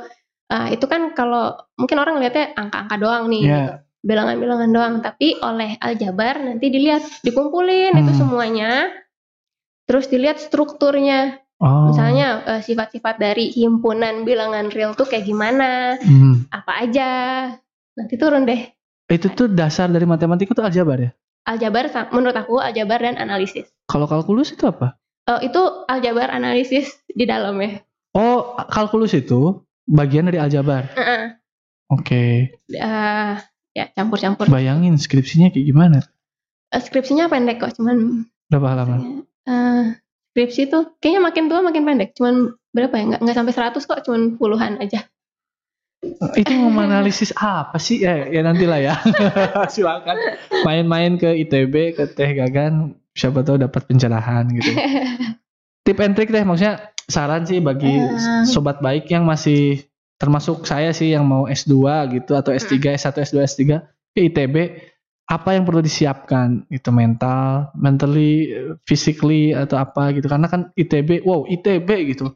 eh, 0.50 0.74
itu 0.74 0.84
kan 0.84 1.14
kalau 1.14 1.54
mungkin 1.74 1.96
orang 1.96 2.18
lihatnya 2.18 2.52
angka-angka 2.54 2.96
doang 2.96 3.24
nih 3.26 3.42
Ya. 3.42 3.54
gitu. 3.56 3.72
bilangan-bilangan 4.00 4.70
doang 4.70 4.94
tapi 4.98 5.36
oleh 5.38 5.76
aljabar 5.78 6.40
nanti 6.40 6.66
dilihat 6.68 7.04
dikumpulin 7.20 7.92
itu 7.94 8.10
Hmm. 8.10 8.18
semuanya 8.18 8.88
terus 9.84 10.06
dilihat 10.06 10.38
strukturnya 10.38 11.36
Oh. 11.60 11.92
misalnya 11.92 12.40
eh, 12.48 12.60
sifat-sifat 12.60 13.20
dari 13.20 13.52
himpunan 13.52 14.24
bilangan 14.24 14.72
real 14.72 14.92
tuh 14.92 15.04
kayak 15.04 15.22
gimana 15.22 16.00
Hmm. 16.00 16.48
apa 16.48 16.72
aja 16.80 17.10
nanti 17.92 18.16
turun 18.16 18.48
deh 18.48 18.64
Itu 19.06 19.28
tuh 19.28 19.46
dasar 19.46 19.86
dari 19.86 20.04
matematika 20.04 20.54
tuh 20.54 20.64
aljabar 20.64 20.96
ya? 20.98 21.10
aljabar 21.42 21.84
menurut 22.08 22.32
aku 22.32 22.56
aljabar 22.58 22.96
dan 22.98 23.16
analisis 23.16 23.68
Kalau 23.84 24.06
kalkulus 24.06 24.50
itu 24.50 24.64
apa? 24.64 24.96
Eh, 25.26 25.50
itu 25.50 25.60
aljabar 25.84 26.30
analisis 26.30 26.96
di 27.06 27.24
dalam 27.24 27.60
ya 27.60 27.84
Oh, 28.10 28.56
kalkulus 28.66 29.12
itu 29.12 29.60
bagian 29.84 30.26
dari 30.26 30.38
aljabar. 30.38 30.88
Heeh. 30.96 31.38
Oke. 31.90 32.24
Eh, 32.66 33.32
ya 33.70 33.84
campur-campur 33.92 34.46
Bayangin 34.46 34.96
skripsinya 34.96 35.50
kayak 35.50 35.66
gimana? 35.66 35.98
Eh, 36.70 36.80
skripsinya 36.80 37.26
pendek 37.26 37.58
kok 37.58 37.76
cuman 37.76 38.26
Berapa 38.46 38.66
halaman? 38.72 39.26
eh, 39.44 39.84
skripsi 40.30 40.70
tuh 40.70 40.94
kayaknya 41.02 41.20
makin 41.26 41.44
tua 41.50 41.60
makin 41.60 41.82
pendek 41.82 42.14
cuman 42.14 42.54
berapa 42.70 42.94
ya 42.94 43.04
nggak 43.14 43.20
nggak 43.26 43.36
sampai 43.36 43.54
100 43.54 43.88
kok 43.90 44.02
cuman 44.06 44.22
puluhan 44.38 44.78
aja 44.78 45.06
Itu 46.32 46.56
menganalisis 46.56 47.28
apa 47.36 47.76
sih? 47.76 48.00
Ya, 48.00 48.24
ya 48.24 48.40
nantilah 48.40 48.80
ya. 48.80 48.96
Silakan 49.76 50.16
main-main 50.64 51.20
ke 51.20 51.28
ITB, 51.44 51.92
ke 51.92 52.08
Teh 52.16 52.32
Gagan, 52.40 52.96
siapa 53.12 53.44
tahu 53.44 53.60
dapat 53.60 53.84
pencerahan 53.84 54.48
gitu. 54.48 54.72
Tip 55.84 56.00
and 56.00 56.16
trick 56.16 56.32
deh, 56.32 56.40
maksudnya 56.40 56.88
saran 57.04 57.44
sih 57.44 57.60
bagi 57.60 58.00
sobat 58.48 58.80
baik 58.80 59.12
yang 59.12 59.28
masih 59.28 59.84
termasuk 60.16 60.64
saya 60.64 60.92
sih 60.96 61.12
yang 61.12 61.28
mau 61.28 61.44
S2 61.44 61.76
gitu 62.16 62.32
atau 62.32 62.52
S3, 62.52 62.96
S1, 62.96 63.16
S2, 63.20 63.36
S3 63.44 63.60
ke 64.16 64.20
ITB 64.32 64.56
apa 65.30 65.54
yang 65.54 65.62
perlu 65.62 65.78
disiapkan? 65.78 66.66
Itu 66.66 66.90
mental, 66.90 67.70
mentally, 67.78 68.50
physically 68.82 69.54
atau 69.54 69.78
apa 69.78 70.10
gitu. 70.18 70.26
Karena 70.26 70.50
kan 70.50 70.74
ITB, 70.74 71.22
wow 71.22 71.46
ITB 71.46 71.86
gitu. 72.10 72.34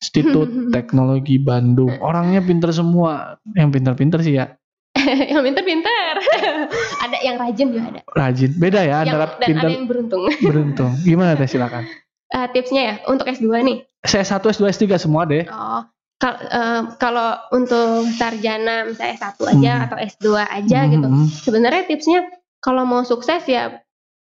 Institut 0.00 0.48
Teknologi 0.74 1.36
Bandung. 1.36 1.92
Orangnya 2.00 2.40
pinter 2.40 2.72
semua. 2.72 3.36
Yang 3.52 3.68
pinter-pinter 3.76 4.24
sih 4.24 4.40
ya. 4.40 4.56
Yang 5.30 5.52
pinter-pinter. 5.52 6.12
Ada 7.04 7.16
yang 7.20 7.36
rajin 7.36 7.66
juga 7.72 7.82
ada. 7.92 8.00
Rajin. 8.12 8.50
Beda 8.56 8.80
ya 8.84 9.04
yang, 9.04 9.16
antara 9.16 9.26
dan 9.40 9.48
pinter 9.48 9.68
ada 9.68 9.72
yang 9.72 9.86
beruntung. 9.88 10.22
Beruntung. 10.44 10.92
Gimana 11.04 11.32
teh? 11.36 11.48
Silakan. 11.48 11.88
Eh, 12.30 12.46
tipsnya 12.52 12.82
ya 12.84 12.94
untuk 13.08 13.24
S2 13.26 13.48
nih. 13.64 13.78
Saya 14.04 14.22
S1 14.22 14.44
S2 14.44 14.64
S3 14.70 14.84
semua 15.00 15.24
deh. 15.24 15.48
Oh 15.48 15.82
kal- 16.20 16.36
eh, 16.42 16.80
kalau 16.94 17.32
untuk 17.50 18.04
sarjana 18.12 18.84
misalnya 18.84 19.16
S1 19.16 19.40
aja 19.48 19.72
Hmm. 19.74 19.84
atau 19.84 19.96
S2 19.98 20.26
aja 20.38 20.78
Hmm, 20.78 20.90
gitu 20.90 21.08
hmm, 21.08 21.26
sebenarnya 21.40 21.82
tipsnya 21.86 22.20
kalau 22.58 22.84
mau 22.84 23.02
sukses 23.02 23.40
ya 23.44 23.80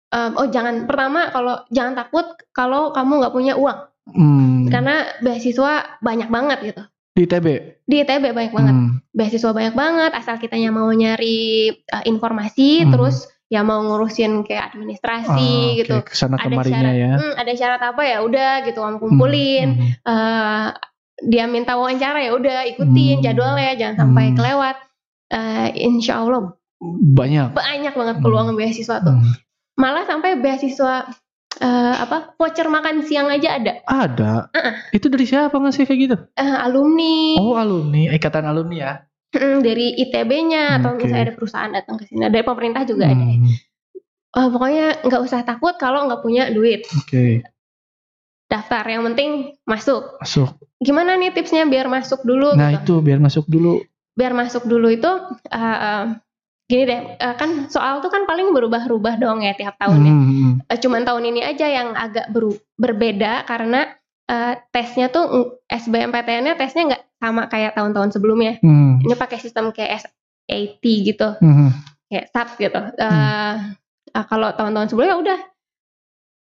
em, 0.08 0.32
oh 0.34 0.48
jangan 0.48 0.86
pertama 0.86 1.30
kalau 1.30 1.66
jangan 1.68 1.94
takut 1.96 2.26
kalau 2.50 2.90
kamu 2.90 3.20
nggak 3.20 3.34
punya 3.34 3.54
uang 3.56 3.80
hmm. 4.08 4.70
karena 4.70 4.96
beasiswa 5.20 5.72
banyak 6.00 6.30
banget 6.30 6.60
gitu 6.64 6.84
di 7.12 7.26
ITB 7.26 7.48
di 7.84 7.96
ITB 8.00 8.26
banyak 8.32 8.54
banget 8.54 8.76
Hmm. 8.76 8.92
beasiswa 9.12 9.50
banyak 9.50 9.74
banget 9.74 10.12
asal 10.14 10.38
kitanya 10.38 10.70
mau 10.70 10.88
nyari 10.88 11.42
uh, 11.86 12.06
informasi 12.06 12.86
Hmm. 12.86 12.92
terus 12.92 13.18
ya 13.50 13.62
mau 13.62 13.82
ngurusin 13.82 14.46
kayak 14.46 14.70
administrasi 14.70 15.50
Ah, 15.68 15.74
gitu 15.76 15.94
oke, 15.98 16.06
ke 16.06 16.14
sana 16.14 16.38
ada 16.38 16.54
syarat 16.60 16.94
ya 16.96 17.14
hmm, 17.18 17.34
ada 17.34 17.52
syarat 17.52 17.82
apa 17.84 18.02
ya 18.04 18.18
udah 18.22 18.52
gitu 18.62 18.80
kamu 18.80 18.98
kumpulin 19.00 19.68
Hmm, 19.74 19.82
hmm. 19.84 20.06
Eh, 20.06 20.68
dia 21.22 21.46
minta 21.46 21.74
wawancara 21.74 22.22
ya 22.22 22.32
udah 22.32 22.64
ikutin 22.68 23.20
Hmm. 23.20 23.24
jadwalnya 23.24 23.74
jangan 23.76 23.96
sampai 23.98 24.32
Hmm. 24.32 24.36
kelewat 24.36 24.78
Eh, 25.30 25.86
insya 25.86 26.26
Allah 26.26 26.58
banyak 26.82 27.54
banyak 27.54 27.94
banget 27.94 28.18
peluang 28.18 28.50
beasiswa 28.54 28.98
tuh 28.98 29.14
Hmm. 29.14 29.30
malah 29.76 30.02
sampai 30.04 30.36
beasiswa 30.36 31.06
eh, 31.56 31.96
apa 31.98 32.34
voucher 32.34 32.66
makan 32.66 33.04
siang 33.04 33.28
aja 33.28 33.56
ada 33.56 33.74
Ada. 33.84 34.50
Uh-uh. 34.50 34.74
Itu 34.90 35.06
dari 35.06 35.26
siapa 35.26 35.54
ngasih 35.54 35.84
kayak 35.84 36.00
gitu? 36.00 36.16
Eh, 36.34 36.56
alumni 36.58 37.38
Oh 37.38 37.54
alumni, 37.54 38.10
ikatan 38.10 38.42
alumni 38.44 38.78
ya. 38.80 38.94
Mm, 39.30 39.62
dari 39.62 39.94
ITB-nya 40.00 40.82
atau 40.82 40.94
Oke. 40.94 41.06
misalnya 41.06 41.24
ada 41.24 41.36
perusahaan 41.36 41.70
datang 41.70 41.96
ke 41.96 42.04
sini 42.06 42.26
dari 42.26 42.42
pemerintah 42.42 42.82
juga 42.84 43.06
ada 43.08 43.22
Hmm, 43.22 43.46
Eh, 44.30 44.48
pokoknya 44.48 44.86
nggak 45.04 45.22
usah 45.22 45.42
takut 45.42 45.74
kalau 45.76 46.06
nggak 46.06 46.22
punya 46.22 46.50
duit 46.50 46.86
Oke, 46.96 47.46
daftar 48.50 48.82
yang 48.84 49.06
penting 49.06 49.54
masuk 49.64 50.18
masuk. 50.18 50.50
gimana 50.78 51.14
nih 51.16 51.30
tipsnya 51.30 51.64
biar 51.64 51.86
masuk 51.86 52.22
dulu 52.22 52.52
Nah 52.52 52.74
gitu 52.76 52.98
itu 52.98 53.06
biar 53.06 53.18
masuk 53.18 53.46
dulu. 53.46 53.86
biar 54.12 54.34
masuk 54.34 54.66
dulu 54.66 54.90
itu 54.90 55.08
eh, 55.48 56.06
gini 56.66 56.84
deh 56.84 57.02
eh, 57.16 57.36
kan 57.36 57.66
soal 57.68 57.98
tuh 58.00 58.10
kan 58.10 58.26
paling 58.26 58.50
berubah-ubah 58.50 59.16
dong 59.16 59.40
ya 59.40 59.54
tiap 59.54 59.78
tahun 59.78 60.00
ya 60.00 60.12
Hmm, 60.12 60.26
hmm. 60.26 60.54
Eh, 60.66 60.78
cuman 60.78 61.02
tahun 61.02 61.24
ini 61.26 61.42
aja 61.42 61.66
yang 61.66 61.94
agak 61.94 62.30
beru- 62.30 62.60
berbeda 62.76 63.42
karena 63.44 63.90
eh, 64.26 64.54
tesnya 64.68 65.08
tuh 65.08 65.26
SBMPTN-nya 65.66 66.54
tesnya 66.56 66.84
nggak 66.88 67.04
sama 67.18 67.46
kayak 67.48 67.74
tahun-tahun 67.74 68.10
sebelumnya 68.12 68.58
Hmm, 68.60 68.98
ini 69.00 69.14
pakai 69.14 69.38
sistem 69.38 69.70
kayak 69.70 70.04
SAT 70.04 70.82
gitu 70.82 71.38
hmm, 71.38 71.54
hmm. 71.54 71.70
kayak 72.08 72.26
SAT 72.28 72.50
gitu. 72.60 72.80
Eh, 72.98 73.54
ah, 74.10 74.26
kalau 74.26 74.50
tahun-tahun 74.52 74.90
sebelumnya 74.90 75.18
udah 75.18 75.40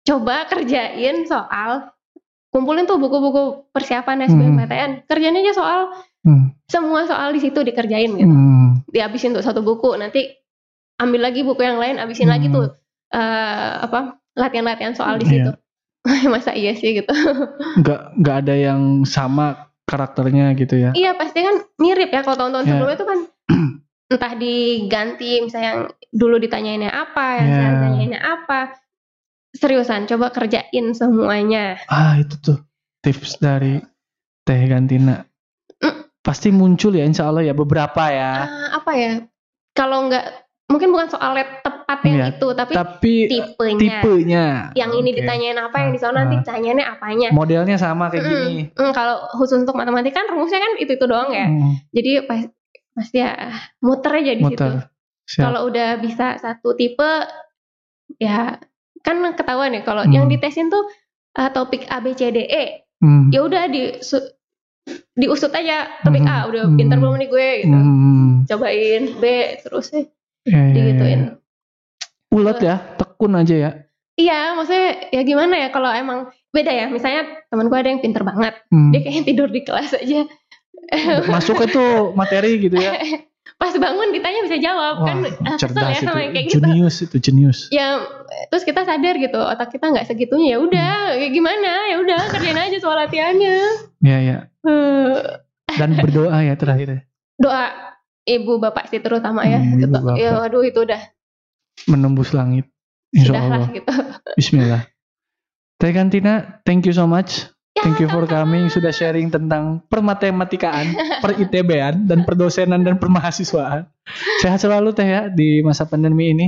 coba 0.09 0.49
kerjain 0.49 1.23
soal, 1.23 1.93
kumpulin 2.49 2.85
tuh 2.85 2.97
buku-buku 2.97 3.69
persiapan 3.71 4.25
SBMPTN, 4.25 4.91
kerjain 5.05 5.37
aja 5.37 5.53
soal, 5.55 5.81
Hmm, 6.19 6.51
semua 6.67 7.05
soal 7.05 7.31
di 7.31 7.39
situ 7.39 7.61
dikerjain 7.61 8.11
gitu, 8.11 8.27
hmm. 8.27 8.89
dihabisin 8.89 9.31
tuh 9.31 9.41
satu 9.41 9.61
buku, 9.61 9.95
nanti 9.95 10.27
ambil 10.97 11.23
lagi 11.23 11.41
buku 11.41 11.61
yang 11.61 11.77
lain, 11.77 11.97
habisin 11.97 12.27
Hmm. 12.27 12.35
lagi 12.35 12.47
tuh 12.49 12.67
eh, 13.09 13.73
apa 13.79 14.01
latihan-latihan 14.35 14.93
soal 14.93 15.17
di 15.17 15.25
Iya. 15.25 15.33
situ. 15.33 15.53
Masa 16.29 16.53
iya 16.53 16.73
sih 16.73 16.93
gitu? 16.95 17.09
Nggak 17.79 18.01
nggak 18.19 18.37
ada 18.43 18.55
yang 18.55 18.81
sama 19.03 19.69
karakternya 19.85 20.53
gitu 20.53 20.77
ya. 20.77 20.93
iya 20.93 21.17
pasti 21.17 21.41
kan 21.41 21.65
mirip 21.79 22.13
ya 22.13 22.21
kalau 22.21 22.37
tahun-tahun 22.37 22.65
Iya. 22.65 22.71
sebelumnya 22.71 22.97
tuh 22.97 23.09
kan 23.09 23.21
entah 24.13 24.33
diganti 24.37 25.31
misalnya 25.41 25.69
yang 25.71 25.83
dulu 26.11 26.37
ditanyainnya 26.37 26.93
apa, 26.93 27.27
yang 27.37 27.47
Iya. 27.47 27.55
sekarang 27.55 27.75
ditanyainnya 27.75 28.21
apa. 28.21 28.61
Seriusan, 29.59 30.07
coba 30.07 30.31
kerjain 30.31 30.95
semuanya. 30.95 31.83
Ah 31.87 32.15
itu 32.15 32.39
tuh 32.39 32.59
tips 33.01 33.37
dari 33.37 33.83
Teh 34.43 34.63
Gantina. 34.65 35.27
Mm. 35.77 36.07
Pasti 36.19 36.49
muncul 36.49 36.93
ya 36.93 37.03
Insya 37.03 37.27
Allah 37.27 37.43
ya 37.43 37.53
beberapa 37.53 38.07
ya. 38.07 38.47
Ah, 38.47 38.79
apa 38.79 38.93
ya? 38.95 39.13
Kalau 39.73 40.07
nggak, 40.07 40.25
mungkin 40.67 40.89
bukan 40.91 41.09
soalnya 41.09 41.59
tepat 41.59 41.99
yang 42.03 42.17
Iya, 42.17 42.27
itu, 42.33 42.47
tapi 42.53 42.73
Tapi 42.73 43.15
tipenya. 43.27 43.79
tipenya. 43.79 44.47
Yang 44.75 44.91
ini 44.97 45.11
ditanyain 45.15 45.59
apa, 45.59 45.77
yang 45.81 45.91
di 45.91 45.99
sana 45.99 46.23
nanti 46.23 46.35
Ah. 46.35 46.41
ditanyainnya 46.43 46.87
apanya. 46.89 47.29
Modelnya 47.31 47.77
sama 47.77 48.09
kayak 48.09 48.23
Mm-mm. 48.23 48.35
gini. 48.47 48.57
Mm, 48.75 48.93
kalau 48.93 49.17
khusus 49.35 49.59
untuk 49.59 49.75
matematika 49.75 50.19
kan 50.19 50.27
rumusnya 50.29 50.59
kan 50.59 50.73
itu 50.77 50.93
itu 50.93 51.05
doang 51.05 51.31
ya. 51.31 51.47
Hmm, 51.47 51.83
Jadi 51.91 52.11
pas, 52.25 52.41
pasti 52.93 53.17
ya 53.19 53.33
muter 53.79 54.13
aja 54.15 54.33
di 54.33 54.43
situ. 54.43 54.55
muter. 54.55 54.73
Siap. 55.25 55.43
Kalau 55.45 55.61
udah 55.67 55.89
bisa 55.99 56.27
satu 56.37 56.73
tipe, 56.73 57.11
ya 58.17 58.57
kan 59.01 59.17
ketahuan 59.33 59.73
ya. 59.73 59.83
Kalau 59.83 60.03
Hmm. 60.03 60.13
yang 60.13 60.25
ditesin 60.27 60.69
tuh 60.69 60.87
uh, 61.35 61.51
topik 61.51 61.87
A 61.87 61.99
B 61.99 62.13
C 62.13 62.29
D 62.29 62.43
E, 62.43 62.65
Hmm. 62.99 63.31
ya 63.31 63.41
udah 63.41 63.67
di 63.67 63.99
su- 64.01 64.35
diusut 65.13 65.51
aja 65.51 66.01
topik 66.01 66.21
Hmm. 66.21 66.33
A 66.35 66.47
udah 66.47 66.63
Hmm. 66.65 66.77
pinter 66.77 66.97
belum 66.97 67.15
nih 67.17 67.29
gue 67.29 67.49
gitu. 67.63 67.77
Hmm. 67.77 68.29
Cobain 68.45 69.03
B 69.17 69.23
terus 69.61 69.87
sih 69.89 70.05
Ya, 70.43 70.55
ya, 70.55 70.59
ya, 70.59 70.73
digituin. 70.73 71.21
ya. 71.21 71.31
Ulet 72.31 72.59
ya, 72.59 72.77
tekun 72.95 73.33
aja 73.35 73.55
ya. 73.55 73.71
Iya, 74.15 74.53
maksudnya 74.53 74.89
ya 75.09 75.23
gimana 75.23 75.55
ya 75.57 75.69
kalau 75.69 75.89
emang 75.89 76.19
beda 76.51 76.69
ya. 76.69 76.87
Misalnya 76.89 77.23
temen 77.47 77.69
gue 77.69 77.79
ada 77.79 77.89
yang 77.89 78.01
pinter 78.01 78.23
banget, 78.23 78.55
Hmm. 78.69 78.91
dia 78.91 79.01
kayaknya 79.01 79.25
tidur 79.31 79.49
di 79.49 79.61
kelas 79.63 79.93
aja. 79.95 80.25
masuk 81.29 81.61
itu 81.61 81.85
materi 82.15 82.57
gitu 82.59 82.73
ya 82.75 82.97
pas 83.59 83.75
bangun 83.75 84.15
ditanya 84.15 84.41
bisa 84.47 84.57
jawab. 84.63 85.03
Kan 85.03 85.27
Wah, 85.27 85.35
kesel 85.59 85.59
cerdas 85.59 85.99
ya 85.99 86.01
sama 86.07 86.21
itu. 86.23 86.31
kayak 86.31 86.47
gitu. 86.47 86.63
Jenius 86.63 86.97
itu 87.03 87.17
jenius. 87.19 87.59
Ya 87.75 87.99
terus 88.55 88.63
kita 88.63 88.87
sadar 88.87 89.19
gitu 89.19 89.39
otak 89.43 89.75
kita 89.75 89.91
nggak 89.91 90.07
segitunya. 90.07 90.57
Ya 90.57 90.59
udah 90.63 90.93
kayak 91.19 91.33
gimana? 91.35 91.73
Ya 91.91 91.97
udah 91.99 92.21
kerjain 92.31 92.59
aja 92.59 92.79
soal 92.79 92.97
latihannya. 93.03 93.59
Ya 94.01 94.19
ya. 94.23 94.37
Eh, 94.63 95.19
dan 95.75 95.99
berdoa 95.99 96.39
ya 96.41 96.55
terakhir 96.55 96.89
ya. 96.89 97.01
doa 97.39 97.71
ibu 98.27 98.59
bapak 98.59 98.91
sih 98.91 99.03
terutama 99.03 99.43
ya. 99.47 99.59
Hmm, 99.59 99.75
ibu 99.75 99.87
gitu. 99.87 99.95
bapak. 99.95 100.15
ya 100.17 100.33
aduh 100.39 100.63
itu 100.63 100.79
udah. 100.87 101.03
Menembus 101.91 102.31
langit 102.31 102.71
insya 103.11 103.35
lah 103.43 103.67
gitu. 103.75 103.91
Bismillah. 104.39 104.87
Teh 105.79 105.95
Kantina 105.95 106.63
thank 106.67 106.87
you 106.87 106.95
so 106.95 107.07
much 107.07 107.47
Thank 107.79 108.03
you 108.03 108.09
for 108.11 108.27
coming 108.27 108.67
sudah 108.67 108.91
sharing 108.91 109.31
tentang 109.31 109.83
permatematikaan, 109.87 110.87
per 111.23 111.39
ITB-an 111.39 112.11
dan 112.11 112.27
perdosenan 112.27 112.83
dan 112.83 112.99
permahasiswaan. 112.99 113.87
Sehat 114.43 114.59
selalu 114.63 114.91
Teh 114.95 115.07
ya 115.07 115.23
di 115.31 115.63
masa 115.63 115.87
pandemi 115.87 116.35
ini. 116.35 116.47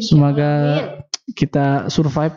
Semoga 0.00 0.50
Amin. 0.50 0.84
kita 1.32 1.88
survive 1.88 2.36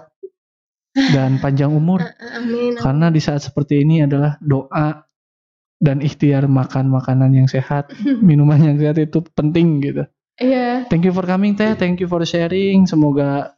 dan 0.95 1.39
panjang 1.39 1.71
umur. 1.71 2.03
amin 2.37 2.79
Karena 2.79 3.11
di 3.11 3.19
saat 3.19 3.43
seperti 3.43 3.83
ini 3.83 4.03
adalah 4.03 4.39
doa 4.39 5.03
dan 5.83 5.99
ikhtiar 5.99 6.47
makan 6.47 6.87
makanan 6.87 7.35
yang 7.35 7.47
sehat, 7.51 7.91
minuman 8.27 8.59
yang 8.59 8.77
sehat 8.79 8.99
itu 8.99 9.19
penting 9.35 9.83
gitu. 9.83 10.03
iya 10.39 10.87
Thank 10.87 11.05
you 11.05 11.13
for 11.13 11.27
coming 11.27 11.55
Teh, 11.55 11.75
thank 11.75 11.99
you 11.99 12.07
for 12.07 12.23
sharing. 12.23 12.87
Semoga 12.87 13.55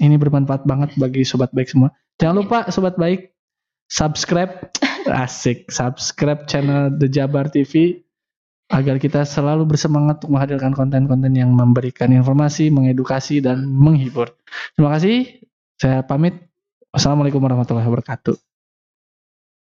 ini 0.00 0.16
bermanfaat 0.16 0.66
banget 0.66 0.96
bagi 0.98 1.22
sobat 1.22 1.54
baik 1.54 1.70
semua. 1.70 1.94
Jangan 2.18 2.36
lupa 2.44 2.58
sobat 2.68 2.98
baik 2.98 3.30
subscribe 3.90 4.70
asik 5.10 5.68
subscribe 5.68 6.46
channel 6.46 6.94
The 6.94 7.10
Jabar 7.10 7.50
TV 7.50 8.00
agar 8.70 9.02
kita 9.02 9.26
selalu 9.26 9.66
bersemangat 9.66 10.22
untuk 10.22 10.38
menghadirkan 10.38 10.70
konten-konten 10.70 11.34
yang 11.34 11.50
memberikan 11.50 12.14
informasi, 12.14 12.70
mengedukasi 12.70 13.42
dan 13.42 13.66
menghibur. 13.66 14.30
Terima 14.78 14.94
kasih. 14.94 15.42
Saya 15.74 16.06
pamit. 16.06 16.38
Wassalamualaikum 16.94 17.42
warahmatullahi 17.42 17.86
wabarakatuh. 17.86 18.49